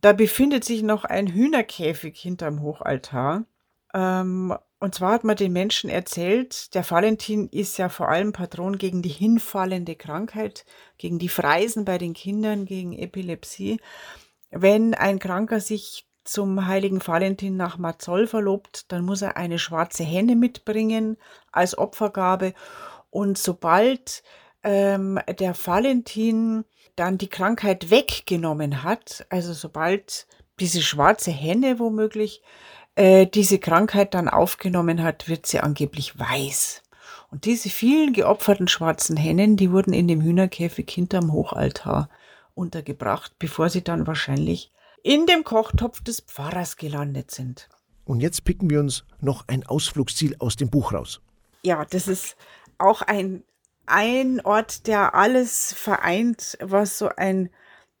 Da 0.00 0.12
befindet 0.12 0.64
sich 0.64 0.82
noch 0.82 1.04
ein 1.04 1.28
Hühnerkäfig 1.28 2.18
hinterm 2.18 2.60
Hochaltar. 2.60 3.44
Ähm, 3.94 4.54
und 4.80 4.94
zwar 4.94 5.12
hat 5.12 5.24
man 5.24 5.36
den 5.36 5.52
Menschen 5.54 5.88
erzählt, 5.88 6.74
der 6.74 6.88
Valentin 6.90 7.48
ist 7.48 7.78
ja 7.78 7.88
vor 7.88 8.10
allem 8.10 8.32
Patron 8.32 8.76
gegen 8.76 9.00
die 9.00 9.08
hinfallende 9.08 9.96
Krankheit, 9.96 10.66
gegen 10.98 11.18
die 11.18 11.30
Freisen 11.30 11.86
bei 11.86 11.96
den 11.96 12.12
Kindern, 12.12 12.66
gegen 12.66 12.92
Epilepsie. 12.92 13.80
Wenn 14.50 14.92
ein 14.92 15.18
Kranker 15.18 15.60
sich 15.60 16.06
zum 16.24 16.66
heiligen 16.66 17.06
Valentin 17.06 17.56
nach 17.56 17.78
Marzol 17.78 18.26
verlobt, 18.26 18.90
dann 18.92 19.04
muss 19.04 19.22
er 19.22 19.36
eine 19.36 19.58
schwarze 19.58 20.04
Henne 20.04 20.36
mitbringen 20.36 21.16
als 21.52 21.76
Opfergabe. 21.76 22.54
Und 23.10 23.38
sobald 23.38 24.22
ähm, 24.62 25.20
der 25.38 25.54
Valentin 25.54 26.64
dann 26.96 27.18
die 27.18 27.28
Krankheit 27.28 27.90
weggenommen 27.90 28.82
hat, 28.82 29.26
also 29.28 29.52
sobald 29.52 30.26
diese 30.60 30.82
schwarze 30.82 31.30
Henne 31.30 31.78
womöglich 31.78 32.42
äh, 32.94 33.26
diese 33.26 33.58
Krankheit 33.58 34.14
dann 34.14 34.28
aufgenommen 34.28 35.02
hat, 35.02 35.28
wird 35.28 35.46
sie 35.46 35.60
angeblich 35.60 36.18
weiß. 36.18 36.82
Und 37.30 37.44
diese 37.46 37.68
vielen 37.68 38.12
geopferten 38.12 38.68
schwarzen 38.68 39.16
Hennen, 39.16 39.56
die 39.56 39.72
wurden 39.72 39.92
in 39.92 40.06
dem 40.06 40.22
Hühnerkäfig 40.22 40.88
hinterm 40.88 41.32
Hochaltar 41.32 42.08
untergebracht, 42.54 43.32
bevor 43.38 43.68
sie 43.68 43.82
dann 43.82 44.06
wahrscheinlich 44.06 44.70
in 45.04 45.26
dem 45.26 45.44
Kochtopf 45.44 46.02
des 46.02 46.22
Pfarrers 46.22 46.76
gelandet 46.76 47.30
sind. 47.30 47.68
Und 48.04 48.20
jetzt 48.20 48.44
picken 48.44 48.70
wir 48.70 48.80
uns 48.80 49.04
noch 49.20 49.46
ein 49.46 49.64
Ausflugsziel 49.64 50.34
aus 50.40 50.56
dem 50.56 50.70
Buch 50.70 50.92
raus. 50.92 51.20
Ja, 51.62 51.84
das 51.84 52.08
ist 52.08 52.36
auch 52.78 53.02
ein, 53.02 53.44
ein 53.86 54.40
Ort, 54.40 54.86
der 54.86 55.14
alles 55.14 55.72
vereint, 55.74 56.58
was 56.60 56.98
so 56.98 57.08
ein 57.08 57.50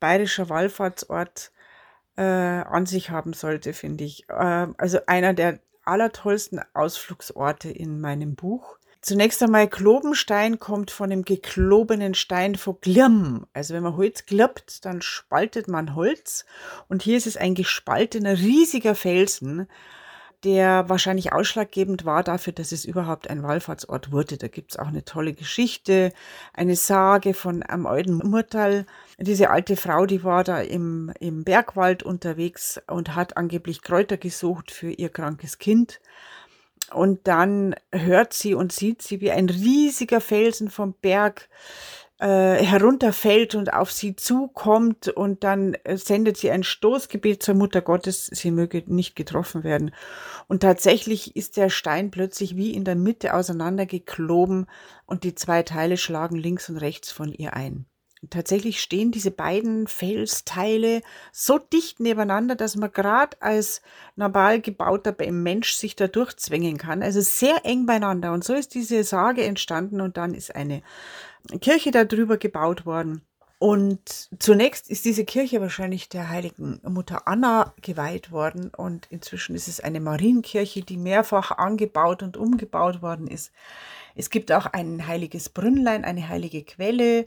bayerischer 0.00 0.48
Wallfahrtsort 0.48 1.52
äh, 2.16 2.22
an 2.22 2.86
sich 2.86 3.10
haben 3.10 3.34
sollte, 3.34 3.74
finde 3.74 4.04
ich. 4.04 4.28
Äh, 4.30 4.66
also 4.76 4.98
einer 5.06 5.34
der 5.34 5.60
allertollsten 5.84 6.60
Ausflugsorte 6.72 7.70
in 7.70 8.00
meinem 8.00 8.34
Buch. 8.34 8.78
Zunächst 9.04 9.42
einmal 9.42 9.68
Klobenstein 9.68 10.58
kommt 10.58 10.90
von 10.90 11.10
dem 11.10 11.26
geklobenen 11.26 12.14
Stein 12.14 12.54
von 12.54 12.78
Glimm. 12.80 13.44
Also 13.52 13.74
wenn 13.74 13.82
man 13.82 13.98
Holz 13.98 14.24
klappt, 14.24 14.86
dann 14.86 15.02
spaltet 15.02 15.68
man 15.68 15.94
Holz. 15.94 16.46
Und 16.88 17.02
hier 17.02 17.18
ist 17.18 17.26
es 17.26 17.36
ein 17.36 17.54
gespaltener, 17.54 18.38
riesiger 18.38 18.94
Felsen, 18.94 19.68
der 20.42 20.88
wahrscheinlich 20.88 21.34
ausschlaggebend 21.34 22.06
war 22.06 22.22
dafür, 22.22 22.54
dass 22.54 22.72
es 22.72 22.86
überhaupt 22.86 23.28
ein 23.28 23.42
Wallfahrtsort 23.42 24.10
wurde. 24.10 24.38
Da 24.38 24.48
gibt 24.48 24.70
es 24.70 24.78
auch 24.78 24.88
eine 24.88 25.04
tolle 25.04 25.34
Geschichte, 25.34 26.10
eine 26.54 26.74
Sage 26.74 27.34
von 27.34 27.62
einem 27.62 27.84
alten 27.84 28.26
Murtal. 28.26 28.86
Diese 29.18 29.50
alte 29.50 29.76
Frau, 29.76 30.06
die 30.06 30.24
war 30.24 30.44
da 30.44 30.62
im, 30.62 31.12
im 31.20 31.44
Bergwald 31.44 32.02
unterwegs 32.04 32.80
und 32.86 33.14
hat 33.14 33.36
angeblich 33.36 33.82
Kräuter 33.82 34.16
gesucht 34.16 34.70
für 34.70 34.90
ihr 34.90 35.10
krankes 35.10 35.58
Kind. 35.58 36.00
Und 36.94 37.26
dann 37.26 37.74
hört 37.92 38.32
sie 38.32 38.54
und 38.54 38.72
sieht 38.72 39.02
sie, 39.02 39.20
wie 39.20 39.30
ein 39.30 39.48
riesiger 39.48 40.20
Felsen 40.20 40.70
vom 40.70 40.94
Berg 40.94 41.48
äh, 42.20 42.64
herunterfällt 42.64 43.54
und 43.54 43.72
auf 43.72 43.90
sie 43.90 44.14
zukommt 44.14 45.08
und 45.08 45.42
dann 45.42 45.74
äh, 45.84 45.96
sendet 45.96 46.36
sie 46.36 46.50
ein 46.50 46.62
Stoßgebet 46.62 47.42
zur 47.42 47.54
Mutter 47.54 47.82
Gottes, 47.82 48.26
sie 48.26 48.52
möge 48.52 48.84
nicht 48.86 49.16
getroffen 49.16 49.64
werden. 49.64 49.90
Und 50.46 50.60
tatsächlich 50.60 51.34
ist 51.36 51.56
der 51.56 51.70
Stein 51.70 52.10
plötzlich 52.10 52.56
wie 52.56 52.72
in 52.72 52.84
der 52.84 52.94
Mitte 52.94 53.34
auseinandergekloben 53.34 54.66
und 55.06 55.24
die 55.24 55.34
zwei 55.34 55.64
Teile 55.64 55.96
schlagen 55.96 56.36
links 56.36 56.68
und 56.68 56.76
rechts 56.76 57.10
von 57.10 57.32
ihr 57.32 57.54
ein. 57.54 57.86
Tatsächlich 58.30 58.80
stehen 58.80 59.10
diese 59.10 59.30
beiden 59.30 59.86
Felsteile 59.86 61.02
so 61.32 61.58
dicht 61.58 62.00
nebeneinander, 62.00 62.54
dass 62.56 62.76
man 62.76 62.92
gerade 62.92 63.36
als 63.40 63.82
normal 64.16 64.60
gebauter 64.60 65.14
Mensch 65.30 65.74
sich 65.74 65.96
da 65.96 66.06
durchzwängen 66.06 66.78
kann. 66.78 67.02
Also 67.02 67.20
sehr 67.20 67.64
eng 67.64 67.86
beieinander. 67.86 68.32
Und 68.32 68.44
so 68.44 68.54
ist 68.54 68.74
diese 68.74 69.04
Sage 69.04 69.44
entstanden 69.44 70.00
und 70.00 70.16
dann 70.16 70.34
ist 70.34 70.54
eine 70.54 70.82
Kirche 71.60 71.90
darüber 71.90 72.36
gebaut 72.36 72.86
worden. 72.86 73.22
Und 73.58 74.28
zunächst 74.38 74.90
ist 74.90 75.06
diese 75.06 75.24
Kirche 75.24 75.60
wahrscheinlich 75.60 76.08
der 76.08 76.28
heiligen 76.28 76.80
Mutter 76.82 77.26
Anna 77.26 77.72
geweiht 77.80 78.30
worden 78.30 78.70
und 78.76 79.06
inzwischen 79.10 79.54
ist 79.54 79.68
es 79.68 79.80
eine 79.80 80.00
Marienkirche, 80.00 80.82
die 80.82 80.98
mehrfach 80.98 81.50
angebaut 81.52 82.22
und 82.22 82.36
umgebaut 82.36 83.00
worden 83.00 83.26
ist. 83.26 83.52
Es 84.14 84.28
gibt 84.28 84.52
auch 84.52 84.66
ein 84.66 85.06
heiliges 85.06 85.48
Brünnlein, 85.48 86.04
eine 86.04 86.28
heilige 86.28 86.62
Quelle 86.62 87.26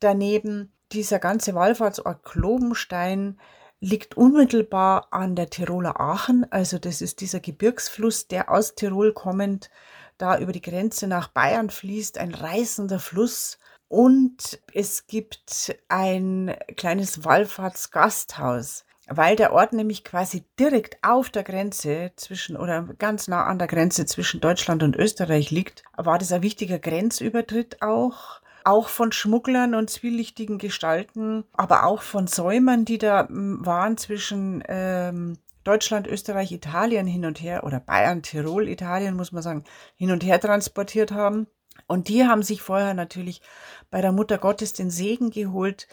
daneben. 0.00 0.72
Dieser 0.92 1.18
ganze 1.18 1.54
Wallfahrtsort 1.54 2.24
Klobenstein 2.24 3.38
liegt 3.80 4.16
unmittelbar 4.16 5.08
an 5.12 5.36
der 5.36 5.50
Tiroler 5.50 6.00
Aachen, 6.00 6.50
also 6.50 6.78
das 6.78 7.00
ist 7.00 7.20
dieser 7.20 7.40
Gebirgsfluss, 7.40 8.26
der 8.26 8.50
aus 8.50 8.74
Tirol 8.74 9.12
kommend 9.12 9.70
da 10.18 10.38
über 10.38 10.52
die 10.52 10.62
Grenze 10.62 11.06
nach 11.06 11.28
Bayern 11.28 11.70
fließt, 11.70 12.18
ein 12.18 12.34
reißender 12.34 12.98
Fluss. 12.98 13.58
Und 13.86 14.60
es 14.74 15.06
gibt 15.06 15.74
ein 15.88 16.54
kleines 16.76 17.24
Wallfahrtsgasthaus, 17.24 18.84
weil 19.06 19.36
der 19.36 19.52
Ort 19.52 19.72
nämlich 19.72 20.04
quasi 20.04 20.44
direkt 20.58 20.98
auf 21.02 21.30
der 21.30 21.44
Grenze 21.44 22.12
zwischen 22.16 22.56
oder 22.56 22.82
ganz 22.98 23.28
nah 23.28 23.44
an 23.44 23.58
der 23.58 23.68
Grenze 23.68 24.04
zwischen 24.04 24.40
Deutschland 24.40 24.82
und 24.82 24.96
Österreich 24.96 25.50
liegt, 25.50 25.84
war 25.96 26.18
das 26.18 26.32
ein 26.32 26.42
wichtiger 26.42 26.78
Grenzübertritt 26.78 27.80
auch 27.80 28.37
auch 28.64 28.88
von 28.88 29.12
Schmugglern 29.12 29.74
und 29.74 29.90
zwielichtigen 29.90 30.58
Gestalten, 30.58 31.44
aber 31.52 31.84
auch 31.84 32.02
von 32.02 32.26
Säumern, 32.26 32.84
die 32.84 32.98
da 32.98 33.28
hm, 33.28 33.64
waren 33.64 33.96
zwischen 33.96 34.62
ähm, 34.68 35.38
Deutschland, 35.64 36.06
Österreich, 36.06 36.52
Italien 36.52 37.06
hin 37.06 37.26
und 37.26 37.42
her 37.42 37.64
oder 37.64 37.80
Bayern, 37.80 38.22
Tirol, 38.22 38.68
Italien 38.68 39.16
muss 39.16 39.32
man 39.32 39.42
sagen, 39.42 39.64
hin 39.96 40.10
und 40.10 40.24
her 40.24 40.40
transportiert 40.40 41.12
haben. 41.12 41.46
Und 41.86 42.08
die 42.08 42.26
haben 42.26 42.42
sich 42.42 42.62
vorher 42.62 42.94
natürlich 42.94 43.42
bei 43.90 44.00
der 44.00 44.12
Mutter 44.12 44.38
Gottes 44.38 44.72
den 44.72 44.90
Segen 44.90 45.30
geholt. 45.30 45.86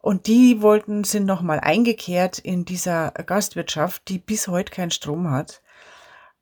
Und 0.00 0.26
die 0.26 0.62
wollten, 0.62 1.04
sind 1.04 1.26
nochmal 1.26 1.60
eingekehrt 1.60 2.38
in 2.38 2.64
dieser 2.64 3.10
Gastwirtschaft, 3.10 4.08
die 4.08 4.18
bis 4.18 4.48
heute 4.48 4.72
keinen 4.72 4.90
Strom 4.90 5.30
hat. 5.30 5.62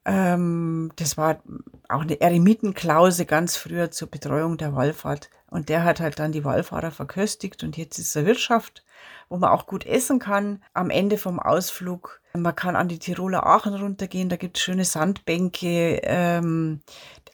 Ähm, 0.05 0.93
das 0.97 1.17
war 1.17 1.43
auch 1.89 2.03
eine 2.03 2.21
Eremitenklause 2.21 3.27
ganz 3.27 3.57
früher 3.57 3.91
zur 3.91 4.09
Betreuung 4.09 4.57
der 4.57 4.75
Wallfahrt. 4.75 5.29
Und 5.51 5.71
der 5.71 5.85
hat 5.85 6.01
halt 6.01 6.19
dann 6.19 6.33
die 6.33 6.45
Wallfahrer 6.45 6.91
verköstigt 6.91 7.63
und 7.65 7.77
jetzt 7.77 7.99
ist 7.99 8.09
es 8.09 8.17
eine 8.17 8.27
Wirtschaft, 8.27 8.85
wo 9.29 9.39
man 9.39 9.51
auch 9.51 9.67
gut 9.67 9.87
essen 9.87 10.19
kann 10.19 10.63
am 10.75 10.91
Ende 10.91 11.17
vom 11.17 11.41
Ausflug. 11.41 12.21
Man 12.35 12.55
kann 12.55 12.77
an 12.77 12.89
die 12.89 12.99
Tiroler 12.99 13.47
Aachen 13.47 13.75
runtergehen, 13.75 14.29
da 14.29 14.37
gibt 14.37 14.59
es 14.59 14.63
schöne 14.63 14.85
Sandbänke. 14.85 16.01
Ähm, 16.03 16.83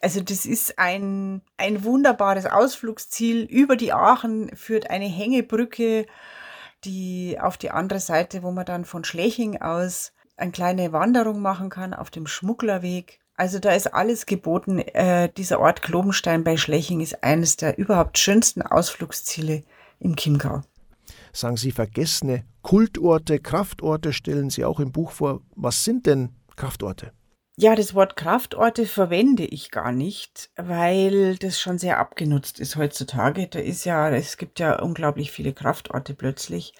also 0.01 0.21
das 0.21 0.45
ist 0.45 0.79
ein, 0.79 1.41
ein 1.57 1.83
wunderbares 1.83 2.45
Ausflugsziel. 2.45 3.43
Über 3.43 3.75
die 3.75 3.91
Aachen 3.91 4.55
führt 4.55 4.89
eine 4.89 5.07
Hängebrücke, 5.07 6.05
die 6.85 7.37
auf 7.39 7.57
die 7.57 7.71
andere 7.71 7.99
Seite, 7.99 8.43
wo 8.43 8.51
man 8.51 8.65
dann 8.65 8.85
von 8.85 9.03
Schleching 9.03 9.61
aus 9.61 10.13
eine 10.37 10.51
kleine 10.51 10.93
Wanderung 10.93 11.41
machen 11.41 11.69
kann 11.69 11.93
auf 11.93 12.11
dem 12.11 12.27
Schmugglerweg. 12.27 13.19
Also 13.37 13.59
da 13.59 13.73
ist 13.73 13.93
alles 13.93 14.25
geboten. 14.25 14.79
Äh, 14.79 15.29
dieser 15.35 15.59
Ort 15.59 15.81
Klobenstein 15.81 16.43
bei 16.43 16.57
Schleching 16.57 17.01
ist 17.01 17.23
eines 17.23 17.57
der 17.57 17.77
überhaupt 17.77 18.17
schönsten 18.17 18.61
Ausflugsziele 18.61 19.63
im 19.99 20.15
Chiemgau 20.15 20.61
sagen 21.35 21.57
Sie 21.57 21.71
vergessene 21.71 22.45
Kultorte, 22.61 23.39
Kraftorte 23.39 24.13
stellen 24.13 24.49
Sie 24.49 24.65
auch 24.65 24.79
im 24.79 24.91
Buch 24.91 25.11
vor. 25.11 25.41
Was 25.55 25.83
sind 25.83 26.05
denn 26.05 26.29
Kraftorte? 26.55 27.11
Ja, 27.57 27.75
das 27.75 27.93
Wort 27.93 28.17
Kraftorte 28.17 28.85
verwende 28.85 29.45
ich 29.45 29.71
gar 29.71 29.91
nicht, 29.91 30.49
weil 30.57 31.37
das 31.37 31.59
schon 31.59 31.77
sehr 31.77 31.99
abgenutzt 31.99 32.59
ist 32.59 32.75
heutzutage. 32.75 33.47
Da 33.47 33.59
ist 33.59 33.85
ja, 33.85 34.09
es 34.09 34.37
gibt 34.37 34.59
ja 34.59 34.81
unglaublich 34.81 35.31
viele 35.31 35.53
Kraftorte 35.53 36.15
plötzlich. 36.15 36.73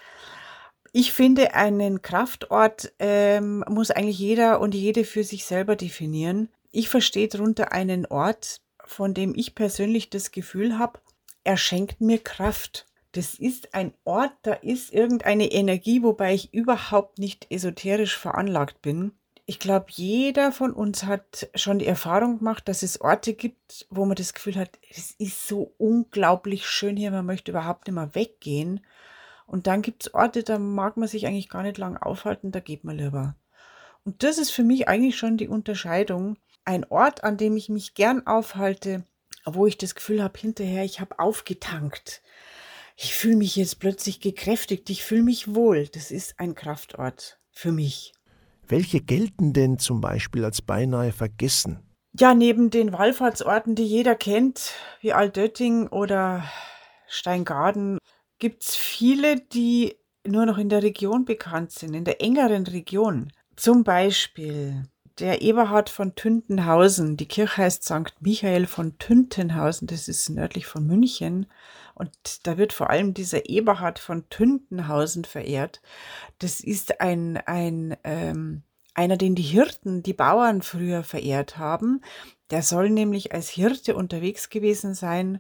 Ich 0.98 1.12
finde, 1.12 1.54
einen 1.56 2.02
Kraftort 2.02 2.94
ähm, 3.00 3.66
muss 3.68 3.92
eigentlich 3.92 4.20
jeder 4.20 4.62
und 4.62 4.74
jede 4.74 5.04
für 5.04 5.26
sich 5.26 5.44
selber 5.44 5.76
definieren. 5.76 6.48
Ich 6.72 6.88
verstehe 6.88 7.28
darunter 7.28 7.74
einen 7.74 8.06
Ort, 8.06 8.62
von 8.86 9.14
dem 9.14 9.34
ich 9.36 9.56
persönlich 9.56 10.10
das 10.10 10.32
Gefühl 10.32 10.80
habe, 10.80 11.00
er 11.44 11.58
schenkt 11.58 12.00
mir 12.00 12.20
Kraft 12.20 12.88
das 13.16 13.36
ist 13.36 13.74
ein 13.74 13.94
Ort, 14.04 14.34
da 14.42 14.54
ist 14.56 14.92
irgendeine 14.92 15.50
Energie, 15.50 16.04
wobei 16.04 16.34
ich 16.34 16.54
überhaupt 16.54 17.18
nicht 17.18 17.48
esoterisch 17.50 18.18
veranlagt 18.18 18.82
bin. 18.82 19.14
Ich 19.46 19.60
glaube, 19.60 19.86
jeder 19.92 20.52
von 20.52 20.74
uns 20.74 21.06
hat 21.06 21.48
schon 21.56 21.80
die 21.80 21.86
Erfahrung 21.86 22.40
gemacht, 22.40 22.68
dass 22.68 22.84
es 22.84 23.00
Orte 23.00 23.34
gibt, 23.34 23.88
wo 23.90 24.04
man 24.04 24.16
das 24.16 24.34
Gefühl 24.34 24.58
hat, 24.58 24.78
es 24.90 25.12
ist 25.12 25.48
so 25.48 25.74
unglaublich 25.78 26.68
schön 26.68 26.98
hier, 26.98 27.10
man 27.12 27.26
möchte 27.26 27.52
überhaupt 27.52 27.88
nicht 27.88 27.96
mehr 27.96 28.16
weggehen. 28.16 28.82
Und 29.46 29.68
dann 29.68 29.82
gibt 29.82 30.06
es 30.06 30.14
Orte, 30.14 30.44
da 30.44 30.58
mag 30.60 30.98
man 30.98 31.08
sich 31.08 31.28
eigentlich 31.28 31.50
gar 31.50 31.64
nicht 31.64 31.78
lang 31.78 31.98
aufhalten, 31.98 32.52
da 32.52 32.60
geht 32.60 32.84
man 32.84 32.98
lieber. 32.98 33.36
Und 34.04 34.24
das 34.24 34.38
ist 34.38 34.52
für 34.52 34.64
mich 34.64 34.88
eigentlich 34.88 35.18
schon 35.18 35.38
die 35.38 35.48
Unterscheidung. 35.48 36.38
Ein 36.64 36.86
Ort, 36.86 37.24
an 37.24 37.38
dem 37.38 37.56
ich 37.58 37.70
mich 37.70 37.94
gern 37.94 38.26
aufhalte, 38.26 39.04
wo 39.46 39.68
ich 39.68 39.78
das 39.78 39.96
Gefühl 39.96 40.24
habe, 40.24 40.40
hinterher, 40.40 40.84
ich 40.84 41.00
habe 41.00 41.20
aufgetankt 41.20 42.22
ich 42.98 43.14
fühle 43.14 43.36
mich 43.36 43.56
jetzt 43.56 43.80
plötzlich 43.80 44.20
gekräftigt, 44.22 44.90
ich 44.90 45.04
fühle 45.04 45.24
mich 45.24 45.54
wohl. 45.54 45.88
Das 45.88 46.12
ist 46.12 46.40
ein 46.40 46.56
Kraftort 46.56 47.40
für 47.52 47.72
mich. 47.72 48.14
Welche 48.68 49.02
gelten 49.02 49.54
denn 49.54 49.78
zum 49.78 50.02
Beispiel 50.02 50.44
als 50.44 50.62
beinahe 50.62 51.12
vergessen? 51.12 51.80
Ja, 52.18 52.34
neben 52.34 52.70
den 52.70 52.94
Wallfahrtsorten, 52.94 53.76
die 53.76 53.86
jeder 53.86 54.16
kennt, 54.16 54.72
wie 55.02 55.12
Altötting 55.12 55.88
oder 55.88 56.46
Steingaden, 57.08 57.98
gibt 58.40 58.64
es 58.64 58.76
viele, 58.76 59.40
die 59.40 59.96
nur 60.26 60.46
noch 60.46 60.58
in 60.58 60.70
der 60.70 60.84
Region 60.84 61.26
bekannt 61.26 61.72
sind, 61.72 61.94
in 61.94 62.04
der 62.04 62.22
engeren 62.22 62.66
Region. 62.68 63.32
Zum 63.56 63.84
Beispiel 63.84 64.88
der 65.20 65.42
Eberhard 65.42 65.90
von 65.90 66.16
Tüntenhausen. 66.16 67.16
Die 67.16 67.28
Kirche 67.28 67.58
heißt 67.58 67.84
St. 67.84 68.14
Michael 68.20 68.68
von 68.68 68.98
Tüntenhausen, 68.98 69.88
das 69.88 70.08
ist 70.08 70.30
nördlich 70.30 70.66
von 70.66 70.86
München. 70.86 71.48
Und 71.94 72.12
da 72.46 72.58
wird 72.58 72.74
vor 72.74 72.90
allem 72.90 73.14
dieser 73.14 73.48
Eberhard 73.48 74.00
von 74.00 74.28
Tündenhausen 74.30 75.24
verehrt. 75.24 75.82
Das 76.40 76.60
ist 76.60 77.00
ein, 77.00 77.38
ein 77.38 77.96
ähm, 78.04 78.64
einer, 78.94 79.18
den 79.18 79.36
die 79.36 79.44
Hirten, 79.44 80.04
die 80.04 80.14
Bauern 80.14 80.62
früher 80.62 81.04
verehrt 81.04 81.58
haben. 81.58 82.02
Der 82.52 82.62
soll 82.62 82.90
nämlich 82.90 83.34
als 83.34 83.50
Hirte 83.50 83.96
unterwegs 83.96 84.50
gewesen 84.50 84.94
sein 84.94 85.40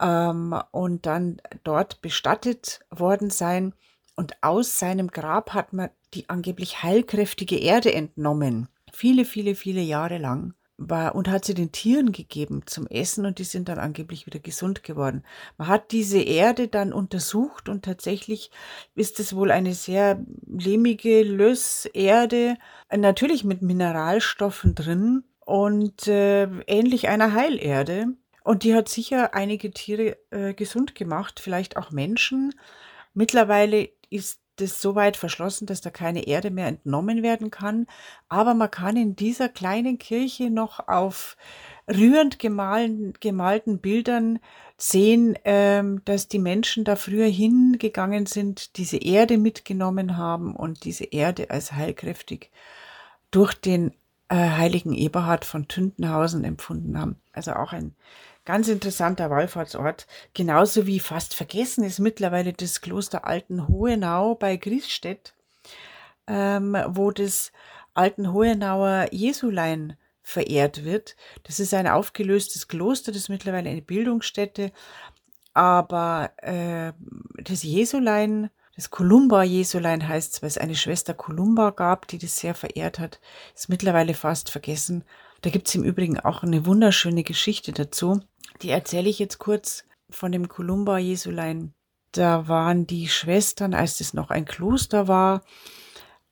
ähm, 0.00 0.54
und 0.70 1.06
dann 1.06 1.40
dort 1.64 2.00
bestattet 2.02 2.80
worden 2.90 3.30
sein. 3.30 3.74
Und 4.16 4.42
aus 4.42 4.78
seinem 4.78 5.08
Grab 5.08 5.54
hat 5.54 5.72
man 5.72 5.90
die 6.14 6.28
angeblich 6.28 6.82
heilkräftige 6.82 7.58
Erde 7.58 7.94
entnommen. 7.94 8.68
Viele, 8.92 9.24
viele, 9.24 9.54
viele 9.54 9.80
Jahre 9.80 10.18
lang 10.18 10.54
war 10.80 11.14
und 11.14 11.28
hat 11.28 11.44
sie 11.44 11.54
den 11.54 11.72
Tieren 11.72 12.10
gegeben 12.10 12.62
zum 12.66 12.86
Essen 12.86 13.26
und 13.26 13.38
die 13.38 13.44
sind 13.44 13.68
dann 13.68 13.78
angeblich 13.78 14.26
wieder 14.26 14.40
gesund 14.40 14.82
geworden. 14.82 15.24
Man 15.58 15.68
hat 15.68 15.92
diese 15.92 16.20
Erde 16.20 16.68
dann 16.68 16.92
untersucht 16.92 17.68
und 17.68 17.84
tatsächlich 17.84 18.50
ist 18.94 19.20
es 19.20 19.36
wohl 19.36 19.50
eine 19.50 19.74
sehr 19.74 20.24
lehmige 20.46 21.22
Lösserde, 21.22 22.56
natürlich 22.94 23.44
mit 23.44 23.62
Mineralstoffen 23.62 24.74
drin. 24.74 25.24
und 25.44 26.06
äh, 26.06 26.44
ähnlich 26.66 27.08
einer 27.08 27.34
Heilerde. 27.34 28.14
Und 28.42 28.64
die 28.64 28.74
hat 28.74 28.88
sicher 28.88 29.34
einige 29.34 29.70
Tiere 29.70 30.16
äh, 30.30 30.54
gesund 30.54 30.94
gemacht, 30.94 31.40
vielleicht 31.40 31.76
auch 31.76 31.90
Menschen. 31.90 32.54
Mittlerweile 33.14 33.90
ist 34.08 34.40
das 34.56 34.80
so 34.80 34.94
weit 34.94 35.16
verschlossen, 35.16 35.66
dass 35.66 35.80
da 35.80 35.90
keine 35.90 36.26
Erde 36.26 36.50
mehr 36.50 36.66
entnommen 36.66 37.22
werden 37.22 37.50
kann. 37.50 37.86
Aber 38.28 38.54
man 38.54 38.70
kann 38.70 38.96
in 38.96 39.16
dieser 39.16 39.48
kleinen 39.48 39.98
Kirche 39.98 40.50
noch 40.50 40.86
auf 40.88 41.36
rührend 41.88 42.38
gemahlen, 42.38 43.14
gemalten 43.20 43.78
Bildern 43.78 44.38
sehen, 44.76 45.36
ähm, 45.44 46.02
dass 46.04 46.28
die 46.28 46.38
Menschen 46.38 46.84
da 46.84 46.96
früher 46.96 47.26
hingegangen 47.26 48.26
sind, 48.26 48.76
diese 48.76 48.98
Erde 48.98 49.38
mitgenommen 49.38 50.16
haben 50.16 50.54
und 50.54 50.84
diese 50.84 51.04
Erde 51.04 51.50
als 51.50 51.72
heilkräftig 51.72 52.50
durch 53.30 53.54
den 53.54 53.94
äh, 54.30 54.36
heiligen 54.36 54.94
Eberhard 54.94 55.44
von 55.44 55.68
Tündenhausen 55.68 56.44
empfunden 56.44 56.98
haben. 56.98 57.16
Also 57.32 57.52
auch 57.52 57.72
ein 57.72 57.94
ganz 58.44 58.68
interessanter 58.68 59.28
Wallfahrtsort. 59.28 60.06
Genauso 60.34 60.86
wie 60.86 61.00
fast 61.00 61.34
vergessen 61.34 61.84
ist 61.84 61.98
mittlerweile 61.98 62.52
das 62.52 62.80
Kloster 62.80 63.26
Altenhohenau 63.26 64.36
bei 64.36 64.56
Griesstedt, 64.56 65.34
ähm, 66.26 66.76
wo 66.88 67.10
das 67.10 67.52
Altenhohenauer 67.94 69.08
Jesulein 69.10 69.96
verehrt 70.22 70.84
wird. 70.84 71.16
Das 71.42 71.58
ist 71.58 71.74
ein 71.74 71.88
aufgelöstes 71.88 72.68
Kloster, 72.68 73.10
das 73.10 73.22
ist 73.22 73.28
mittlerweile 73.30 73.68
eine 73.68 73.82
Bildungsstätte. 73.82 74.70
Aber 75.54 76.30
äh, 76.36 76.92
das 77.42 77.64
Jesulein, 77.64 78.50
das 78.80 78.88
Kolumba-Jesulein 78.88 80.08
heißt 80.08 80.32
es, 80.32 80.42
weil 80.42 80.48
es 80.48 80.56
eine 80.56 80.74
Schwester 80.74 81.12
Kolumba 81.12 81.68
gab, 81.68 82.08
die 82.08 82.16
das 82.16 82.38
sehr 82.38 82.54
verehrt 82.54 82.98
hat, 82.98 83.20
ist 83.54 83.68
mittlerweile 83.68 84.14
fast 84.14 84.48
vergessen. 84.48 85.04
Da 85.42 85.50
gibt 85.50 85.68
es 85.68 85.74
im 85.74 85.84
Übrigen 85.84 86.18
auch 86.18 86.42
eine 86.42 86.64
wunderschöne 86.64 87.22
Geschichte 87.22 87.72
dazu. 87.72 88.22
Die 88.62 88.70
erzähle 88.70 89.10
ich 89.10 89.18
jetzt 89.18 89.38
kurz 89.38 89.84
von 90.08 90.32
dem 90.32 90.48
Kolumba-Jesulein. 90.48 91.74
Da 92.12 92.48
waren 92.48 92.86
die 92.86 93.08
Schwestern, 93.08 93.74
als 93.74 94.00
es 94.00 94.14
noch 94.14 94.30
ein 94.30 94.46
Kloster 94.46 95.08
war, 95.08 95.42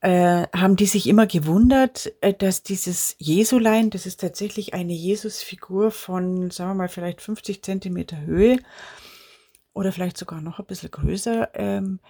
äh, 0.01 0.47
haben 0.57 0.77
die 0.77 0.87
sich 0.87 1.07
immer 1.07 1.27
gewundert, 1.27 2.11
äh, 2.23 2.33
dass 2.33 2.63
dieses 2.63 3.15
Jesulein, 3.19 3.91
das 3.91 4.07
ist 4.07 4.21
tatsächlich 4.23 4.73
eine 4.73 4.95
Jesusfigur 4.95 5.91
von, 5.91 6.51
sagen 6.51 6.71
wir 6.71 6.75
mal, 6.77 6.89
vielleicht 6.89 7.21
50 7.21 7.63
Zentimeter 7.63 8.19
Höhe 8.23 8.59
oder 9.75 9.93
vielleicht 9.93 10.17
sogar 10.17 10.41
noch 10.41 10.59
ein 10.59 10.65
bisschen 10.65 10.91
größer, 10.91 11.51
ähm, 11.53 12.01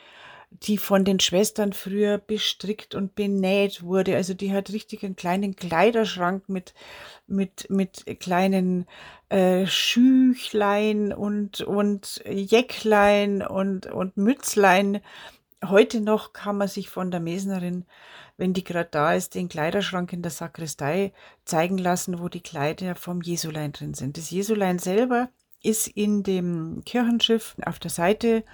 die 0.51 0.79
von 0.79 1.05
den 1.05 1.21
Schwestern 1.21 1.73
früher 1.73 2.19
bestrickt 2.19 2.95
und 2.95 3.15
benäht 3.15 3.83
wurde. 3.83 4.17
Also 4.17 4.35
die 4.35 4.53
hat 4.53 4.71
richtig 4.71 5.05
einen 5.05 5.17
kleinen 5.17 5.57
Kleiderschrank 5.57 6.49
mit, 6.49 6.75
mit, 7.27 7.69
mit 7.71 8.05
kleinen 8.21 8.87
äh, 9.29 9.67
Schüchlein 9.67 11.13
und, 11.13 11.61
und 11.61 12.23
Jäcklein 12.27 13.43
und, 13.43 13.87
und 13.87 14.17
Mützlein 14.17 15.01
heute 15.65 16.01
noch 16.01 16.33
kann 16.33 16.57
man 16.57 16.69
sich 16.69 16.89
von 16.89 17.11
der 17.11 17.21
Mesnerin, 17.21 17.85
wenn 18.37 18.53
die 18.53 18.65
gerade 18.65 18.89
da 18.91 19.15
ist, 19.15 19.35
den 19.35 19.49
Kleiderschrank 19.49 20.13
in 20.13 20.23
der 20.23 20.31
Sakristei 20.31 21.13
zeigen 21.45 21.79
lassen, 21.79 22.21
wo 22.21 22.29
die 22.29 22.43
Kleider 22.43 22.95
vom 22.95 23.21
Jesulein 23.21 23.73
drin 23.73 23.95
sind. 23.95 24.17
Das 24.17 24.31
Jesulein 24.31 24.79
selber 24.79 25.29
ist 25.63 25.89
in 25.89 26.23
dem 26.23 26.83
Kirchenschiff 26.85 27.57
auf 27.65 27.79
der 27.79 27.91
Seite 27.91 28.45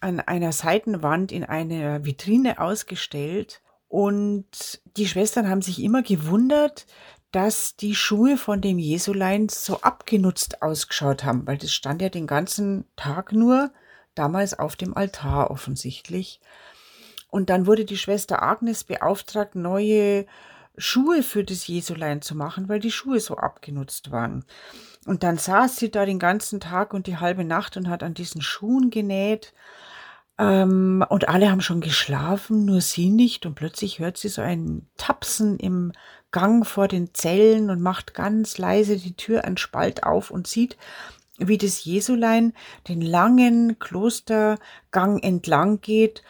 an 0.00 0.20
einer 0.20 0.52
Seitenwand 0.52 1.32
in 1.32 1.44
einer 1.44 2.04
Vitrine 2.04 2.60
ausgestellt. 2.60 3.62
Und 3.88 4.80
die 4.96 5.06
Schwestern 5.06 5.48
haben 5.48 5.62
sich 5.62 5.82
immer 5.82 6.02
gewundert, 6.02 6.86
dass 7.32 7.76
die 7.76 7.94
Schuhe 7.94 8.36
von 8.36 8.60
dem 8.60 8.78
Jesulein 8.78 9.48
so 9.48 9.80
abgenutzt 9.82 10.62
ausgeschaut 10.62 11.24
haben, 11.24 11.46
weil 11.46 11.58
das 11.58 11.72
stand 11.72 12.02
ja 12.02 12.08
den 12.08 12.26
ganzen 12.26 12.84
Tag 12.96 13.32
nur 13.32 13.70
damals 14.14 14.58
auf 14.58 14.76
dem 14.76 14.96
Altar 14.96 15.50
offensichtlich. 15.50 16.40
Und 17.28 17.48
dann 17.50 17.66
wurde 17.66 17.84
die 17.84 17.96
Schwester 17.96 18.42
Agnes 18.42 18.84
beauftragt, 18.84 19.54
neue 19.54 20.26
Schuhe 20.76 21.22
für 21.22 21.44
das 21.44 21.66
Jesulein 21.66 22.22
zu 22.22 22.34
machen, 22.34 22.68
weil 22.68 22.80
die 22.80 22.90
Schuhe 22.90 23.20
so 23.20 23.36
abgenutzt 23.36 24.10
waren. 24.10 24.44
Und 25.06 25.22
dann 25.22 25.38
saß 25.38 25.76
sie 25.76 25.90
da 25.90 26.04
den 26.04 26.18
ganzen 26.18 26.60
Tag 26.60 26.92
und 26.92 27.06
die 27.06 27.18
halbe 27.18 27.44
Nacht 27.44 27.76
und 27.76 27.88
hat 27.88 28.02
an 28.02 28.14
diesen 28.14 28.42
Schuhen 28.42 28.90
genäht. 28.90 29.52
Ähm, 30.40 31.04
und 31.10 31.28
alle 31.28 31.50
haben 31.50 31.60
schon 31.60 31.82
geschlafen, 31.82 32.64
nur 32.64 32.80
sie 32.80 33.10
nicht. 33.10 33.44
Und 33.44 33.54
plötzlich 33.54 33.98
hört 33.98 34.16
sie 34.16 34.28
so 34.28 34.40
ein 34.40 34.86
Tapsen 34.96 35.58
im 35.58 35.92
Gang 36.32 36.66
vor 36.66 36.88
den 36.88 37.12
Zellen 37.12 37.68
und 37.70 37.82
macht 37.82 38.14
ganz 38.14 38.56
leise 38.56 38.96
die 38.96 39.14
Tür 39.14 39.44
einen 39.44 39.58
Spalt 39.58 40.02
auf 40.02 40.30
und 40.30 40.46
sieht, 40.46 40.78
wie 41.38 41.58
das 41.58 41.84
Jesulein 41.84 42.54
den 42.88 43.02
langen 43.02 43.78
Klostergang 43.78 45.18
entlang 45.18 45.80
geht 45.80 46.22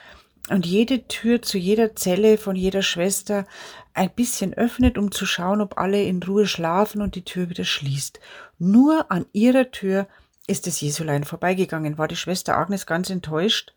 und 0.49 0.67
jede 0.67 1.07
Tür 1.07 1.43
zu 1.43 1.59
jeder 1.59 1.95
Zelle 1.95 2.39
von 2.39 2.57
jeder 2.57 2.83
Schwester 2.83 3.47
ein 3.95 4.11
bisschen 4.11 4.55
öffnet, 4.55 4.99
um 4.99 5.13
zu 5.13 5.27
schauen, 5.27 5.61
ob 5.61 5.79
alle 5.79 6.03
in 6.03 6.23
Ruhe 6.23 6.47
schlafen 6.47 7.03
und 7.03 7.15
die 7.15 7.25
Tür 7.25 7.51
wieder 7.51 7.65
schließt. 7.65 8.19
Nur 8.59 9.11
an 9.11 9.27
ihrer 9.33 9.71
Tür 9.71 10.09
ist 10.47 10.67
das 10.67 10.81
Jesulein 10.81 11.25
vorbeigegangen, 11.25 11.99
war 11.99 12.09
die 12.09 12.17
Schwester 12.17 12.57
Agnes 12.57 12.87
ganz 12.87 13.11
enttäuscht, 13.11 13.73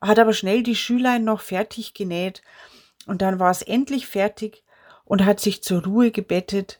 hat 0.00 0.18
aber 0.18 0.32
schnell 0.32 0.62
die 0.62 0.76
Schülein 0.76 1.24
noch 1.24 1.40
fertig 1.40 1.94
genäht 1.94 2.42
und 3.06 3.22
dann 3.22 3.38
war 3.38 3.50
es 3.50 3.62
endlich 3.62 4.06
fertig 4.06 4.62
und 5.04 5.24
hat 5.24 5.40
sich 5.40 5.62
zur 5.62 5.84
Ruhe 5.84 6.10
gebettet 6.10 6.78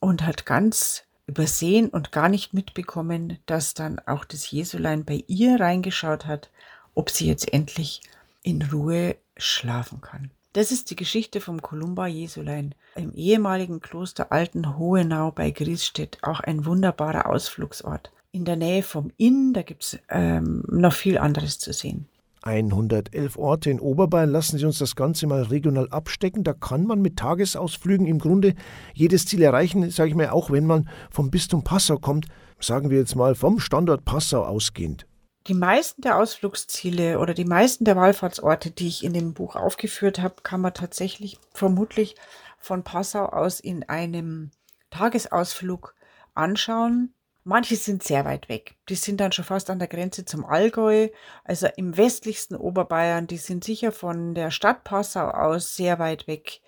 und 0.00 0.24
hat 0.24 0.46
ganz 0.46 1.04
übersehen 1.26 1.88
und 1.88 2.12
gar 2.12 2.28
nicht 2.28 2.54
mitbekommen, 2.54 3.38
dass 3.46 3.74
dann 3.74 3.98
auch 4.06 4.24
das 4.24 4.50
Jesulein 4.50 5.04
bei 5.04 5.24
ihr 5.26 5.58
reingeschaut 5.60 6.26
hat, 6.26 6.50
ob 6.94 7.10
sie 7.10 7.26
jetzt 7.26 7.52
endlich 7.52 8.00
in 8.42 8.62
Ruhe 8.62 9.16
schlafen 9.36 10.00
kann. 10.00 10.30
Das 10.52 10.72
ist 10.72 10.88
die 10.88 10.96
Geschichte 10.96 11.42
vom 11.42 11.60
Kolumba 11.60 12.06
Jesulein 12.06 12.74
im 12.94 13.12
ehemaligen 13.12 13.80
Kloster 13.80 14.32
Altenhohenau 14.32 15.30
bei 15.30 15.50
Griesstedt, 15.50 16.18
auch 16.22 16.40
ein 16.40 16.64
wunderbarer 16.64 17.28
Ausflugsort. 17.28 18.10
In 18.32 18.46
der 18.46 18.56
Nähe 18.56 18.82
vom 18.82 19.12
Inn, 19.18 19.52
da 19.52 19.62
gibt 19.62 19.82
es 19.82 19.98
ähm, 20.08 20.64
noch 20.68 20.94
viel 20.94 21.18
anderes 21.18 21.58
zu 21.58 21.74
sehen. 21.74 22.08
111 22.46 23.36
Orte 23.36 23.70
in 23.70 23.80
Oberbayern. 23.80 24.30
Lassen 24.30 24.58
Sie 24.58 24.64
uns 24.64 24.78
das 24.78 24.94
Ganze 24.94 25.26
mal 25.26 25.42
regional 25.42 25.88
abstecken. 25.90 26.44
Da 26.44 26.52
kann 26.52 26.86
man 26.86 27.02
mit 27.02 27.16
Tagesausflügen 27.16 28.06
im 28.06 28.18
Grunde 28.18 28.54
jedes 28.94 29.26
Ziel 29.26 29.42
erreichen, 29.42 29.90
sage 29.90 30.10
ich 30.10 30.14
mir, 30.14 30.32
auch 30.32 30.50
wenn 30.50 30.64
man 30.64 30.88
vom 31.10 31.30
Bistum 31.30 31.64
Passau 31.64 31.98
kommt, 31.98 32.26
sagen 32.60 32.90
wir 32.90 32.98
jetzt 32.98 33.16
mal 33.16 33.34
vom 33.34 33.58
Standort 33.58 34.04
Passau 34.04 34.44
ausgehend. 34.44 35.06
Die 35.48 35.54
meisten 35.54 36.02
der 36.02 36.18
Ausflugsziele 36.18 37.18
oder 37.18 37.34
die 37.34 37.44
meisten 37.44 37.84
der 37.84 37.96
Wallfahrtsorte, 37.96 38.70
die 38.70 38.88
ich 38.88 39.04
in 39.04 39.12
dem 39.12 39.34
Buch 39.34 39.54
aufgeführt 39.54 40.20
habe, 40.20 40.36
kann 40.42 40.60
man 40.60 40.74
tatsächlich 40.74 41.38
vermutlich 41.52 42.16
von 42.58 42.82
Passau 42.82 43.26
aus 43.26 43.60
in 43.60 43.88
einem 43.88 44.50
Tagesausflug 44.90 45.94
anschauen. 46.34 47.12
Manche 47.48 47.76
sind 47.76 48.02
sehr 48.02 48.24
weit 48.24 48.48
weg. 48.48 48.74
Die 48.88 48.96
sind 48.96 49.20
dann 49.20 49.30
schon 49.30 49.44
fast 49.44 49.70
an 49.70 49.78
der 49.78 49.86
Grenze 49.86 50.24
zum 50.24 50.44
Allgäu, 50.44 51.10
also 51.44 51.68
im 51.76 51.96
westlichsten 51.96 52.56
Oberbayern. 52.56 53.28
Die 53.28 53.36
sind 53.36 53.62
sicher 53.62 53.92
von 53.92 54.34
der 54.34 54.50
Stadt 54.50 54.82
Passau 54.82 55.28
aus 55.28 55.76
sehr 55.76 56.00
weit 56.00 56.26
weg. 56.26 56.60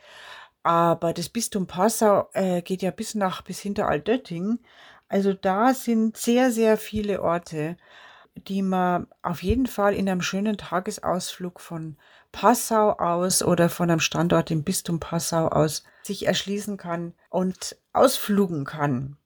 Aber 0.63 1.13
das 1.13 1.31
Bistum 1.31 1.67
Passau 1.67 2.29
äh, 2.33 2.63
geht 2.63 2.83
ja 2.83 2.93
bis 2.93 3.17
nach 3.17 3.43
bis 3.43 3.59
hinter 3.59 3.89
Altötting. 3.89 4.61
Also 5.09 5.35
da 5.35 5.75
sind 5.75 6.17
sehr, 6.17 6.53
sehr 6.53 6.79
viele 6.79 7.23
Orte, 7.23 7.77
die 8.37 8.63
man 8.63 9.09
auf 9.21 9.43
jeden 9.43 9.67
Fall 9.67 9.95
in 9.97 10.09
einem 10.09 10.23
schönen 10.23 10.59
Tagesausflug 10.59 11.59
von 11.59 11.97
Passau 12.31 12.93
aus 12.93 13.43
oder 13.43 13.69
von 13.69 13.91
einem 13.91 13.99
Standort 13.99 14.53
im 14.53 14.63
Bistum 14.63 15.01
Passau 15.01 15.49
aus 15.49 15.83
sich 16.05 16.27
erschließen 16.27 16.77
kann 16.77 17.15
und 17.31 17.77
ausflugen 17.93 18.65
kann. 18.65 19.17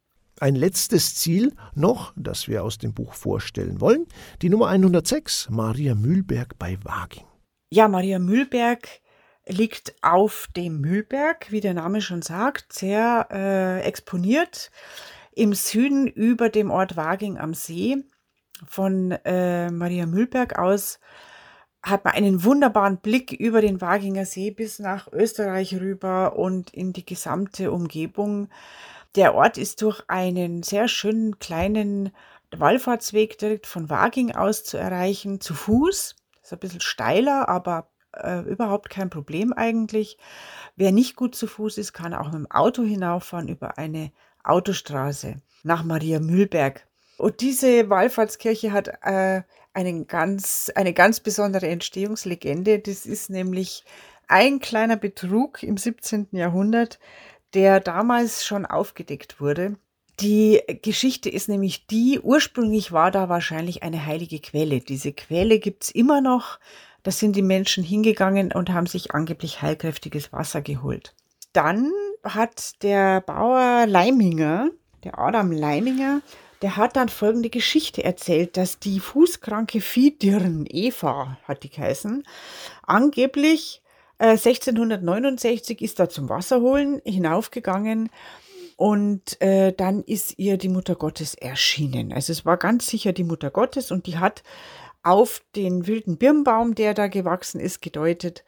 Ein 0.43 0.57
letztes 0.57 1.15
Ziel 1.15 1.55
noch, 1.77 2.13
das 2.17 2.49
wir 2.49 2.65
aus 2.65 2.77
dem 2.77 2.95
Buch 2.95 3.15
vorstellen 3.15 3.81
wollen, 3.81 4.07
die 4.43 4.49
Nummer 4.49 4.67
106, 4.67 5.51
Maria 5.51 5.95
Mühlberg 5.95 6.59
bei 6.59 6.77
Waging. 6.83 7.23
Ja, 7.71 7.87
Maria 7.87 8.19
Mühlberg 8.19 8.89
liegt 9.47 9.95
auf 10.03 10.49
dem 10.57 10.81
Mühlberg, 10.81 11.53
wie 11.53 11.61
der 11.61 11.75
Name 11.75 12.01
schon 12.01 12.23
sagt, 12.23 12.73
sehr 12.73 13.29
äh, 13.31 13.83
exponiert 13.83 14.73
im 15.31 15.53
Süden 15.53 16.09
über 16.09 16.49
dem 16.49 16.73
Ort 16.73 16.97
Waging 16.97 17.39
am 17.39 17.55
See. 17.55 17.99
Von 18.67 19.13
äh, 19.13 19.71
Maria 19.71 20.07
Mühlberg 20.07 20.59
aus 20.59 20.99
hat 21.85 22.05
man 22.05 22.15
einen 22.15 22.43
wunderbaren 22.43 22.97
Blick 22.97 23.31
über 23.31 23.61
den 23.61 23.81
Waginger 23.81 24.25
See 24.25 24.51
bis 24.51 24.81
nach 24.81 25.07
Österreich 25.13 25.77
rüber 25.77 26.37
und 26.37 26.75
in 26.75 26.93
die 26.93 27.07
gesamte 27.07 27.71
Umgebung. 27.71 28.49
Der 29.15 29.35
Ort 29.35 29.59
ist 29.59 29.83
durch 29.83 30.03
einen 30.09 30.63
sehr 30.63 30.89
schönen 30.89 31.39
kleinen 31.39 32.13
Wallfahrtsweg 32.51 33.39
direkt 33.39 33.67
von 33.67 33.91
Waging 33.91 34.35
aus 34.35 34.65
zu 34.65 34.79
erreichen, 34.79 35.41
zu 35.41 35.55
Fuß. 35.55 36.17
Ist 36.43 36.53
ein 36.53 36.59
bisschen 36.59 36.81
steiler, 36.81 37.49
aber 37.49 37.89
äh, 38.15 38.41
überhaupt 38.41 38.91
kein 38.91 39.11
Problem 39.11 39.53
eigentlich. 39.53 40.19
Wer 40.77 40.93
nicht 40.93 41.17
gut 41.17 41.35
zu 41.35 41.47
Fuß 41.47 41.79
ist, 41.79 41.93
kann 41.93 42.15
auch 42.15 42.27
mit 42.27 42.35
dem 42.35 42.51
Auto 42.51 42.83
hinauffahren 42.83 43.49
über 43.49 43.79
eine 43.79 44.13
Autostraße 44.45 45.37
nach 45.63 45.85
Maria 45.85 46.19
Mühlberg. 46.19 46.87
Und 47.19 47.41
diese 47.41 47.89
Wallfahrtskirche 47.89 48.73
hat 48.73 48.89
äh, 49.03 49.43
einen 49.75 50.07
ganz, 50.07 50.71
eine 50.75 50.93
ganz 50.93 51.21
besondere 51.21 51.69
Entstehungslegende. 51.69 52.79
Das 52.79 53.07
ist 53.07 53.31
nämlich 53.31 53.85
ein 54.29 54.61
kleiner 54.61 54.97
Betrug 54.97 55.63
im 55.63 55.77
17. 55.77 56.29
Jahrhundert, 56.33 56.99
der 57.55 57.81
damals 57.81 58.45
schon 58.45 58.67
aufgedeckt 58.67 59.41
wurde. 59.41 59.77
Die 60.21 60.61
Geschichte 60.83 61.29
ist 61.29 61.49
nämlich 61.49 61.87
die, 61.87 62.21
ursprünglich 62.21 62.93
war 62.93 63.11
da 63.11 63.29
wahrscheinlich 63.29 63.83
eine 63.83 64.05
heilige 64.05 64.41
Quelle. 64.41 64.81
Diese 64.81 65.13
Quelle 65.13 65.59
gibt 65.59 65.85
es 65.85 65.91
immer 65.91 66.21
noch. 66.21 66.59
Da 67.03 67.11
sind 67.11 67.35
die 67.35 67.43
Menschen 67.43 67.83
hingegangen 67.83 68.53
und 68.53 68.71
haben 68.71 68.87
sich 68.87 69.13
angeblich 69.13 69.63
heilkräftiges 69.63 70.33
Wasser 70.33 70.63
geholt. 70.63 71.15
Dann 71.53 71.91
hat 72.23 72.83
der 72.83 73.21
Bauer 73.21 73.87
Leiminger, 73.87 74.71
der 75.03 75.19
Adam 75.19 75.51
Leiminger, 75.51 76.23
der 76.63 76.77
hat 76.77 76.95
dann 76.95 77.09
folgende 77.09 77.51
Geschichte 77.51 78.05
erzählt, 78.05 78.57
dass 78.57 78.79
die 78.79 79.01
fußkranke 79.01 79.81
Viehdirn, 79.81 80.65
Eva 80.69 81.39
hat 81.43 81.65
die 81.65 81.71
geheißen, 81.71 82.23
angeblich 82.85 83.82
1669 84.31 85.83
ist 85.83 85.99
da 85.99 86.09
zum 86.09 86.29
Wasserholen 86.29 87.01
hinaufgegangen 87.05 88.09
und 88.77 89.41
äh, 89.41 89.73
dann 89.73 90.03
ist 90.03 90.39
ihr 90.39 90.59
die 90.59 90.69
Mutter 90.69 90.95
Gottes 90.95 91.35
erschienen. 91.35 92.13
Also 92.13 92.33
es 92.33 92.45
war 92.45 92.57
ganz 92.57 92.87
sicher 92.87 93.13
die 93.13 93.25
Mutter 93.25 93.51
Gottes 93.51 93.91
und 93.91 94.07
die 94.07 94.19
hat 94.19 94.43
auf 95.03 95.43
den 95.57 95.87
wilden 95.87 96.19
Birnbaum, 96.19 96.75
der 96.75 96.95
da 96.95 97.09
gewachsen 97.09 97.61
ist, 97.61 97.83
gedeutet. 97.83 98.45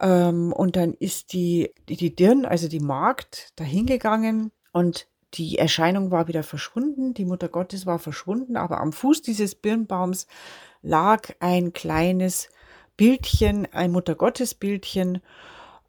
Ähm, 0.00 0.52
und 0.52 0.76
dann 0.76 0.92
ist 0.92 1.32
die, 1.32 1.70
die, 1.88 1.96
die 1.96 2.14
Dirn, 2.14 2.44
also 2.44 2.68
die 2.68 2.80
Magd, 2.80 3.52
dahingegangen 3.56 4.52
und 4.72 5.06
die 5.34 5.58
Erscheinung 5.58 6.10
war 6.10 6.28
wieder 6.28 6.42
verschwunden, 6.42 7.14
die 7.14 7.24
Mutter 7.24 7.48
Gottes 7.48 7.86
war 7.86 7.98
verschwunden, 7.98 8.56
aber 8.56 8.80
am 8.80 8.92
Fuß 8.92 9.22
dieses 9.22 9.54
Birnbaums 9.54 10.26
lag 10.82 11.30
ein 11.40 11.72
kleines 11.72 12.50
Bildchen, 12.96 13.66
ein 13.72 13.92
Mutter 13.92 14.14
Gottes 14.14 14.54
Bildchen. 14.54 15.22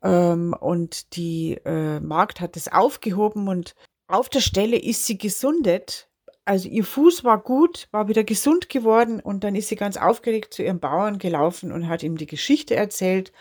Ähm, 0.03 0.55
und 0.59 1.15
die 1.15 1.59
äh, 1.65 1.99
Magd 1.99 2.41
hat 2.41 2.55
es 2.57 2.71
aufgehoben 2.71 3.47
und 3.47 3.75
auf 4.07 4.29
der 4.29 4.41
Stelle 4.41 4.77
ist 4.77 5.05
sie 5.05 5.17
gesundet. 5.17 6.07
Also 6.45 6.69
ihr 6.69 6.85
Fuß 6.85 7.25
war 7.25 7.39
gut, 7.39 7.89
war 7.91 8.07
wieder 8.07 8.23
gesund 8.23 8.69
geworden 8.69 9.19
und 9.19 9.43
dann 9.43 9.55
ist 9.55 9.67
sie 9.67 9.75
ganz 9.75 9.97
aufgeregt 9.97 10.53
zu 10.53 10.63
ihrem 10.63 10.79
Bauern 10.79 11.17
gelaufen 11.17 11.73
und 11.73 11.89
hat 11.89 12.03
ihm 12.03 12.15
die 12.15 12.25
Geschichte 12.25 12.75
erzählt. 12.75 13.33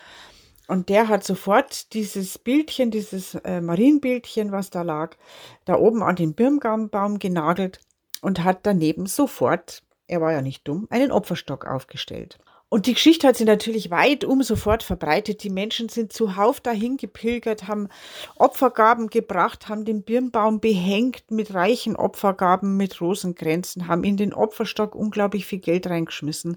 Und 0.66 0.88
der 0.88 1.06
hat 1.06 1.22
sofort 1.22 1.92
dieses 1.92 2.38
Bildchen, 2.38 2.90
dieses 2.90 3.36
äh, 3.36 3.60
Marienbildchen, 3.60 4.50
was 4.50 4.70
da 4.70 4.82
lag, 4.82 5.16
da 5.64 5.76
oben 5.76 6.02
an 6.02 6.16
den 6.16 6.34
Birnbaum 6.34 7.20
genagelt 7.20 7.80
und 8.20 8.42
hat 8.42 8.60
daneben 8.64 9.06
sofort, 9.06 9.84
er 10.08 10.20
war 10.20 10.32
ja 10.32 10.42
nicht 10.42 10.66
dumm, 10.66 10.88
einen 10.90 11.12
Opferstock 11.12 11.64
aufgestellt. 11.66 12.38
Und 12.68 12.86
die 12.86 12.94
Geschichte 12.94 13.28
hat 13.28 13.36
sich 13.36 13.46
natürlich 13.46 13.90
weit 13.90 14.24
um 14.24 14.42
sofort 14.42 14.82
verbreitet. 14.82 15.44
Die 15.44 15.50
Menschen 15.50 15.88
sind 15.88 16.12
zuhauf 16.12 16.60
dahin 16.60 16.96
gepilgert, 16.96 17.68
haben 17.68 17.88
Opfergaben 18.34 19.08
gebracht, 19.08 19.68
haben 19.68 19.84
den 19.84 20.02
Birnbaum 20.02 20.58
behängt 20.58 21.30
mit 21.30 21.54
reichen 21.54 21.94
Opfergaben, 21.94 22.76
mit 22.76 23.00
Rosenkränzen, 23.00 23.86
haben 23.86 24.02
in 24.02 24.16
den 24.16 24.34
Opferstock 24.34 24.96
unglaublich 24.96 25.46
viel 25.46 25.60
Geld 25.60 25.86
reingeschmissen. 25.86 26.56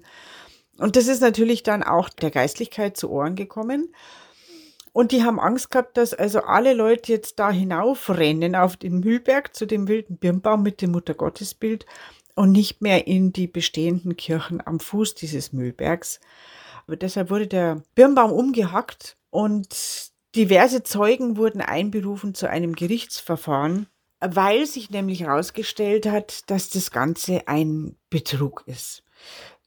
Und 0.78 0.96
das 0.96 1.06
ist 1.06 1.20
natürlich 1.20 1.62
dann 1.62 1.84
auch 1.84 2.08
der 2.08 2.30
Geistlichkeit 2.30 2.96
zu 2.96 3.10
Ohren 3.10 3.36
gekommen. 3.36 3.94
Und 4.92 5.12
die 5.12 5.22
haben 5.22 5.38
Angst 5.38 5.70
gehabt, 5.70 5.96
dass 5.96 6.14
also 6.14 6.40
alle 6.40 6.74
Leute 6.74 7.12
jetzt 7.12 7.38
da 7.38 7.52
hinaufrennen 7.52 8.56
auf 8.56 8.76
den 8.76 8.98
Mühlberg 8.98 9.54
zu 9.54 9.66
dem 9.66 9.86
wilden 9.86 10.16
Birnbaum 10.16 10.64
mit 10.64 10.82
dem 10.82 10.90
Muttergottesbild 10.90 11.86
und 12.34 12.52
nicht 12.52 12.80
mehr 12.80 13.06
in 13.06 13.32
die 13.32 13.46
bestehenden 13.46 14.16
Kirchen 14.16 14.64
am 14.64 14.80
Fuß 14.80 15.14
dieses 15.14 15.52
Mühlbergs. 15.52 16.20
Aber 16.86 16.96
deshalb 16.96 17.30
wurde 17.30 17.46
der 17.46 17.82
Birnbaum 17.94 18.32
umgehackt 18.32 19.16
und 19.30 20.10
diverse 20.34 20.82
Zeugen 20.82 21.36
wurden 21.36 21.60
einberufen 21.60 22.34
zu 22.34 22.48
einem 22.48 22.74
Gerichtsverfahren, 22.74 23.86
weil 24.20 24.66
sich 24.66 24.90
nämlich 24.90 25.20
herausgestellt 25.20 26.06
hat, 26.06 26.50
dass 26.50 26.68
das 26.68 26.90
Ganze 26.90 27.46
ein 27.48 27.96
Betrug 28.10 28.62
ist. 28.66 29.02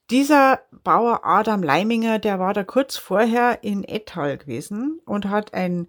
Dieser 0.10 0.62
Bauer 0.84 1.22
Adam 1.24 1.64
Leiminger, 1.64 2.20
der 2.20 2.40
war 2.40 2.54
da 2.54 2.64
kurz 2.64 2.98
vorher 2.98 3.64
in 3.64 3.84
Ettal 3.84 4.38
gewesen 4.38 5.00
und 5.06 5.30
hat 5.30 5.54
ein 5.54 5.88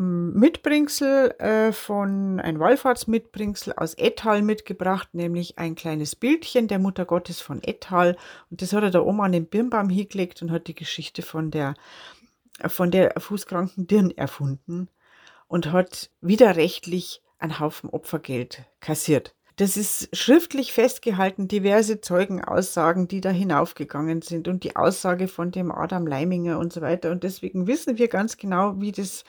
Mitbringsel 0.00 1.32
äh, 1.38 1.72
von, 1.72 2.40
ein 2.40 2.58
Wallfahrtsmitbringsel 2.58 3.74
aus 3.76 3.92
Ettal 3.92 4.40
mitgebracht, 4.40 5.10
nämlich 5.12 5.58
ein 5.58 5.74
kleines 5.74 6.16
Bildchen 6.16 6.68
der 6.68 6.78
Mutter 6.78 7.04
Gottes 7.04 7.42
von 7.42 7.62
Ettal. 7.62 8.16
Und 8.50 8.62
das 8.62 8.72
hat 8.72 8.82
er 8.82 8.90
da 8.90 9.00
oben 9.00 9.20
an 9.20 9.32
den 9.32 9.44
Birnbaum 9.44 9.90
hingelegt 9.90 10.40
und 10.40 10.52
hat 10.52 10.68
die 10.68 10.74
Geschichte 10.74 11.20
von 11.20 11.50
der, 11.50 11.74
von 12.66 12.90
der 12.90 13.12
fußkranken 13.20 13.88
Dirn 13.88 14.10
erfunden 14.10 14.88
und 15.48 15.70
hat 15.70 16.08
widerrechtlich 16.22 17.20
einen 17.38 17.60
Haufen 17.60 17.90
Opfergeld 17.90 18.64
kassiert. 18.80 19.34
Das 19.60 19.76
ist 19.76 20.08
schriftlich 20.16 20.72
festgehalten, 20.72 21.46
diverse 21.46 22.00
Zeugenaussagen, 22.00 23.08
die 23.08 23.20
da 23.20 23.28
hinaufgegangen 23.28 24.22
sind 24.22 24.48
und 24.48 24.64
die 24.64 24.74
Aussage 24.74 25.28
von 25.28 25.50
dem 25.50 25.70
Adam 25.70 26.06
Leiminger 26.06 26.58
und 26.58 26.72
so 26.72 26.80
weiter. 26.80 27.10
Und 27.10 27.24
deswegen 27.24 27.66
wissen 27.66 27.98
wir 27.98 28.08
ganz 28.08 28.38
genau, 28.38 28.80
wie 28.80 28.90
das 28.90 29.22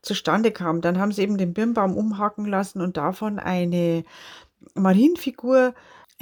zustande 0.00 0.52
kam. 0.52 0.80
Dann 0.80 0.98
haben 0.98 1.12
sie 1.12 1.20
eben 1.20 1.36
den 1.36 1.52
Birnbaum 1.52 1.98
umhaken 1.98 2.46
lassen 2.46 2.80
und 2.80 2.96
davon 2.96 3.38
eine 3.38 4.04
Marienfigur 4.72 5.74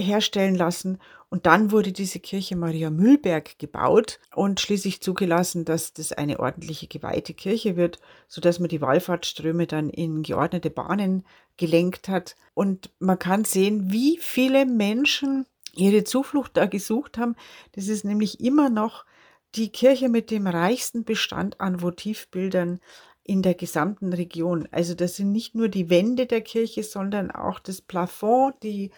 herstellen 0.03 0.55
lassen. 0.55 0.99
Und 1.31 1.47
dann 1.47 1.71
wurde 1.71 1.93
diese 1.93 2.21
Kirche 2.21 2.57
Maria 2.57 2.91
Mühlberg 2.91 3.59
gebaut 3.59 4.21
und 4.35 4.61
schließlich 4.61 5.01
zugelassen, 5.01 5.65
dass 5.65 5.95
das 5.95 6.13
eine 6.13 6.41
ordentliche 6.41 6.89
geweihte 6.89 7.33
Kirche 7.33 7.77
wird, 7.77 7.99
sodass 8.29 8.59
man 8.59 8.69
die 8.69 8.83
Wallfahrtsströme 8.83 9.67
dann 9.67 9.89
in 9.89 10.23
geordnete 10.23 10.71
Bahnen 10.71 11.25
gelenkt 11.57 12.09
hat. 12.09 12.37
Und 12.55 12.91
man 12.99 13.19
kann 13.19 13.45
sehen, 13.45 13.91
wie 13.93 14.19
viele 14.21 14.67
Menschen 14.67 15.47
ihre 15.75 16.05
Zuflucht 16.05 16.57
da 16.57 16.67
gesucht 16.67 17.17
haben. 17.19 17.35
Das 17.73 17.89
ist 17.89 18.05
nämlich 18.05 18.41
immer 18.41 18.69
noch 18.69 19.07
die 19.55 19.71
Kirche 19.71 20.09
mit 20.09 20.31
dem 20.31 20.47
reichsten 20.47 21.05
Bestand 21.05 21.61
an 21.61 21.83
Votivbildern 21.83 22.81
in 23.25 23.43
der 23.43 23.55
gesamten 23.55 24.13
Region. 24.13 24.69
Also 24.73 24.95
das 24.95 25.17
sind 25.17 25.33
nicht 25.33 25.55
nur 25.55 25.69
die 25.69 25.91
Wände 25.91 26.27
der 26.27 26.41
Kirche, 26.41 26.83
sondern 26.83 27.31
auch 27.31 27.61
das 27.61 27.81
Plafond, 27.81 28.57
die 28.63 28.91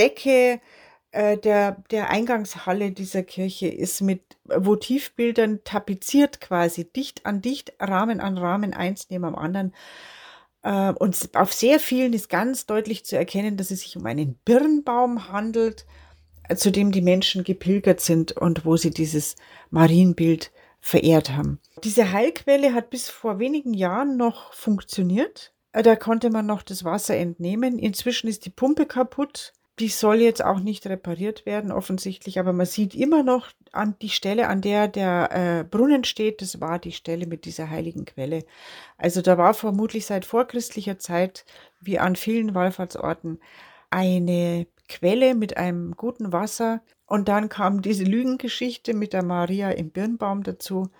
Decke 0.00 0.60
äh, 1.12 1.36
der, 1.38 1.82
der 1.90 2.10
Eingangshalle 2.10 2.92
dieser 2.92 3.22
Kirche 3.22 3.68
ist 3.68 4.00
mit 4.00 4.22
Votivbildern 4.44 5.60
tapeziert 5.64 6.40
quasi, 6.40 6.84
dicht 6.84 7.26
an 7.26 7.42
dicht, 7.42 7.72
Rahmen 7.80 8.20
an 8.20 8.38
Rahmen, 8.38 8.72
eins 8.74 9.08
neben 9.10 9.24
dem 9.24 9.34
anderen. 9.34 9.74
Äh, 10.62 10.92
und 10.92 11.30
auf 11.34 11.52
sehr 11.52 11.80
vielen 11.80 12.12
ist 12.12 12.28
ganz 12.28 12.66
deutlich 12.66 13.04
zu 13.04 13.16
erkennen, 13.16 13.56
dass 13.56 13.70
es 13.70 13.80
sich 13.80 13.96
um 13.96 14.06
einen 14.06 14.34
Birnbaum 14.44 15.32
handelt, 15.32 15.84
äh, 16.48 16.54
zu 16.54 16.70
dem 16.70 16.92
die 16.92 17.02
Menschen 17.02 17.42
gepilgert 17.42 18.00
sind 18.00 18.32
und 18.32 18.64
wo 18.64 18.76
sie 18.76 18.90
dieses 18.90 19.34
Marienbild 19.70 20.52
verehrt 20.80 21.30
haben. 21.30 21.58
Diese 21.82 22.12
Heilquelle 22.12 22.72
hat 22.72 22.90
bis 22.90 23.08
vor 23.08 23.38
wenigen 23.38 23.74
Jahren 23.74 24.16
noch 24.16 24.54
funktioniert. 24.54 25.52
Äh, 25.72 25.82
da 25.82 25.96
konnte 25.96 26.30
man 26.30 26.46
noch 26.46 26.62
das 26.62 26.84
Wasser 26.84 27.16
entnehmen. 27.16 27.80
Inzwischen 27.80 28.28
ist 28.28 28.46
die 28.46 28.50
Pumpe 28.50 28.86
kaputt. 28.86 29.52
Die 29.80 29.88
soll 29.88 30.20
jetzt 30.20 30.44
auch 30.44 30.60
nicht 30.60 30.86
repariert 30.86 31.46
werden, 31.46 31.72
offensichtlich, 31.72 32.38
aber 32.38 32.52
man 32.52 32.66
sieht 32.66 32.94
immer 32.94 33.22
noch 33.22 33.48
an 33.72 33.96
die 34.02 34.10
Stelle, 34.10 34.48
an 34.48 34.60
der 34.60 34.88
der 34.88 35.30
äh, 35.32 35.64
Brunnen 35.64 36.04
steht, 36.04 36.42
das 36.42 36.60
war 36.60 36.78
die 36.78 36.92
Stelle 36.92 37.26
mit 37.26 37.46
dieser 37.46 37.70
heiligen 37.70 38.04
Quelle. 38.04 38.44
Also 38.98 39.22
da 39.22 39.38
war 39.38 39.54
vermutlich 39.54 40.04
seit 40.04 40.26
vorchristlicher 40.26 40.98
Zeit, 40.98 41.46
wie 41.80 41.98
an 41.98 42.14
vielen 42.14 42.54
Wallfahrtsorten, 42.54 43.40
eine 43.88 44.66
Quelle 44.86 45.34
mit 45.34 45.56
einem 45.56 45.96
guten 45.96 46.30
Wasser. 46.30 46.82
Und 47.06 47.28
dann 47.28 47.48
kam 47.48 47.80
diese 47.80 48.04
Lügengeschichte 48.04 48.92
mit 48.92 49.14
der 49.14 49.22
Maria 49.22 49.70
im 49.70 49.90
Birnbaum 49.90 50.42
dazu. 50.42 50.90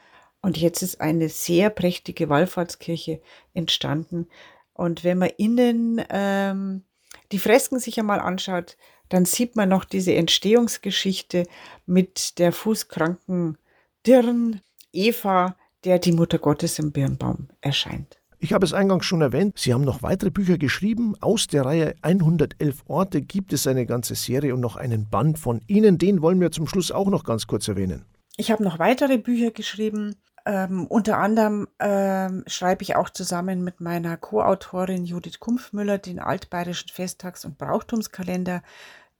Und 0.40 0.56
jetzt 0.56 0.80
ist 0.80 1.02
eine 1.02 1.28
sehr 1.28 1.68
prächtige 1.68 2.30
Wallfahrtskirche 2.30 3.20
entstanden. 3.52 4.28
Und 4.72 5.04
wenn 5.04 5.18
man 5.18 5.30
innen 5.36 6.02
ähm, 6.08 6.84
die 7.32 7.38
Fresken 7.38 7.78
sich 7.78 7.98
einmal 7.98 8.20
anschaut, 8.20 8.76
dann 9.08 9.24
sieht 9.24 9.56
man 9.56 9.68
noch 9.68 9.84
diese 9.84 10.14
Entstehungsgeschichte 10.14 11.46
mit 11.86 12.38
der 12.38 12.52
fußkranken 12.52 13.58
Dirn 14.06 14.60
Eva, 14.92 15.56
der 15.84 15.98
die 15.98 16.12
Mutter 16.12 16.38
Gottes 16.38 16.78
im 16.78 16.92
Birnbaum 16.92 17.48
erscheint. 17.60 18.20
Ich 18.42 18.54
habe 18.54 18.64
es 18.64 18.72
eingangs 18.72 19.04
schon 19.04 19.20
erwähnt, 19.20 19.58
Sie 19.58 19.74
haben 19.74 19.84
noch 19.84 20.02
weitere 20.02 20.30
Bücher 20.30 20.56
geschrieben. 20.56 21.14
Aus 21.20 21.46
der 21.46 21.66
Reihe 21.66 21.94
111 22.00 22.84
Orte 22.86 23.20
gibt 23.20 23.52
es 23.52 23.66
eine 23.66 23.84
ganze 23.84 24.14
Serie 24.14 24.54
und 24.54 24.60
noch 24.60 24.76
einen 24.76 25.10
Band 25.10 25.38
von 25.38 25.60
Ihnen. 25.66 25.98
Den 25.98 26.22
wollen 26.22 26.40
wir 26.40 26.50
zum 26.50 26.66
Schluss 26.66 26.90
auch 26.90 27.08
noch 27.08 27.24
ganz 27.24 27.46
kurz 27.46 27.68
erwähnen. 27.68 28.06
Ich 28.38 28.50
habe 28.50 28.64
noch 28.64 28.78
weitere 28.78 29.18
Bücher 29.18 29.50
geschrieben. 29.50 30.16
Ähm, 30.50 30.88
unter 30.88 31.18
anderem 31.18 31.68
ähm, 31.78 32.42
schreibe 32.48 32.82
ich 32.82 32.96
auch 32.96 33.08
zusammen 33.08 33.62
mit 33.62 33.80
meiner 33.80 34.16
Co-Autorin 34.16 35.04
Judith 35.04 35.38
Kumpfmüller 35.38 35.98
den 35.98 36.18
altbayerischen 36.18 36.88
Festtags- 36.88 37.44
und 37.44 37.56
Brauchtumskalender, 37.56 38.64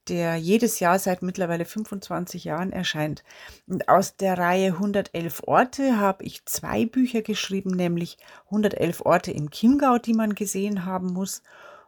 der 0.09 0.35
jedes 0.35 0.81
Jahr 0.81 0.99
seit 0.99 1.22
mittlerweile 1.22 1.66
25 1.66 2.43
Jahren 2.43 2.72
erscheint. 2.72 3.22
Und 3.68 3.89
aus 3.89 4.16
der 4.16 4.39
Reihe 4.39 4.72
111 4.72 5.45
Orte 5.47 6.01
habe 6.01 6.24
ich 6.24 6.45
zwei 6.47 6.85
Bücher 6.85 7.22
geschrieben, 7.22 7.70
nämlich 7.70 8.18
111 8.47 9.03
Orte 9.07 9.31
im 9.31 9.53
Chiemgau, 9.53 9.99
die 9.99 10.14
man 10.14 10.35
gesehen 10.35 10.85
haben 10.85 11.12
muss, 11.12 11.45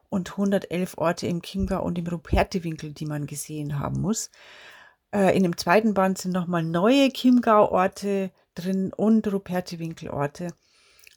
und 0.08 0.30
111 0.30 0.98
Orte 0.98 1.26
im 1.26 1.42
Chiemgau 1.42 1.82
und 1.82 1.98
im 1.98 2.06
Rupertewinkel, 2.06 2.92
die 2.92 3.06
man 3.06 3.26
gesehen 3.26 3.80
haben 3.80 4.00
muss. 4.02 4.30
Äh, 5.14 5.36
in 5.36 5.42
dem 5.42 5.56
zweiten 5.56 5.94
Band 5.94 6.18
sind 6.18 6.32
nochmal 6.32 6.62
neue 6.62 7.08
Chiemgau-Orte 7.10 8.30
drin 8.54 8.92
und 8.94 9.30
Rupertewinkel-Orte. 9.30 10.48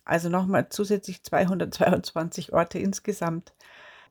Also 0.03 0.29
nochmal 0.29 0.69
zusätzlich 0.69 1.23
222 1.23 2.53
Orte 2.53 2.77
insgesamt, 2.77 3.53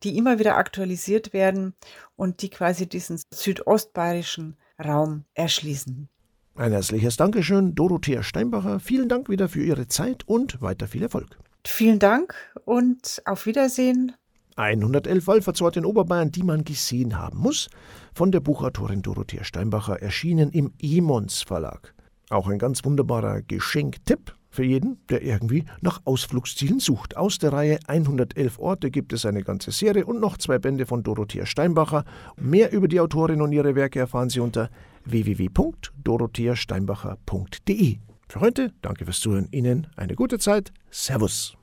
die 0.03 0.17
immer 0.17 0.39
wieder 0.39 0.57
aktualisiert 0.57 1.33
werden 1.33 1.75
und 2.17 2.43
die 2.43 2.51
quasi 2.51 2.89
diesen 2.89 3.21
südostbayerischen 3.33 4.57
Raum 4.85 5.25
erschließen. 5.35 6.09
Ein 6.57 6.73
herzliches 6.73 7.17
Dankeschön, 7.17 7.75
Dorothea 7.75 8.23
Steinbacher. 8.23 8.81
Vielen 8.81 9.09
Dank 9.09 9.29
wieder 9.29 9.49
für 9.49 9.63
Ihre 9.63 9.89
Zeit 9.89 10.27
und 10.27 10.61
weiter 10.63 10.87
viel 10.87 11.03
Erfolg. 11.03 11.39
Vielen 11.67 11.99
Dank 11.99 12.35
und 12.65 13.23
auf 13.25 13.47
Wiedersehen. 13.47 14.13
111 14.57 15.27
Wallfahrtsorte 15.27 15.81
in 15.81 15.87
Oberbayern, 15.87 16.31
die 16.31 16.43
man 16.43 16.65
gesehen 16.65 17.19
haben 17.19 17.39
muss, 17.39 17.69
von 18.15 18.31
der 18.31 18.41
Buchautorin 18.41 19.03
Dorothea 19.03 19.45
Steinbacher, 19.45 20.01
erschienen 20.01 20.51
im 20.51 20.73
Emons 20.81 21.43
Verlag. 21.43 21.95
Auch 22.31 22.49
ein 22.49 22.59
ganz 22.59 22.85
wunderbarer 22.85 23.43
Geschenktipp 23.43 24.35
für 24.55 24.65
jeden, 24.65 24.99
der 25.09 25.23
irgendwie 25.23 25.65
nach 25.81 26.03
Ausflugszielen 26.05 26.79
sucht. 26.79 27.17
Aus 27.17 27.39
der 27.39 27.53
Reihe 27.53 27.81
111 27.87 28.59
Orte 28.59 28.91
gibt 28.91 29.13
es 29.13 29.25
eine 29.27 29.43
ganze 29.43 29.73
Serie 29.73 30.07
und 30.07 30.21
noch 30.21 30.39
zwei 30.39 30.59
Bände 30.59 30.87
von 30.87 31.03
Dorothea 31.03 31.45
Steinbacher. 31.45 32.07
Mehr 32.37 32.73
über 32.73 32.89
die 32.89 33.01
Autorin 33.01 33.43
und 33.43 33.53
ihre 33.53 33.75
Werke 33.75 33.99
erfahren 33.99 34.31
Sie 34.31 34.41
unter 34.41 34.71
www.dorotheasteinbacher.de. 35.05 37.99
Für 38.29 38.41
heute 38.41 38.73
danke 38.81 39.05
fürs 39.05 39.21
Zuhören. 39.21 39.49
Ihnen 39.51 39.89
eine 39.97 40.15
gute 40.15 40.39
Zeit. 40.39 40.73
Servus. 40.91 41.59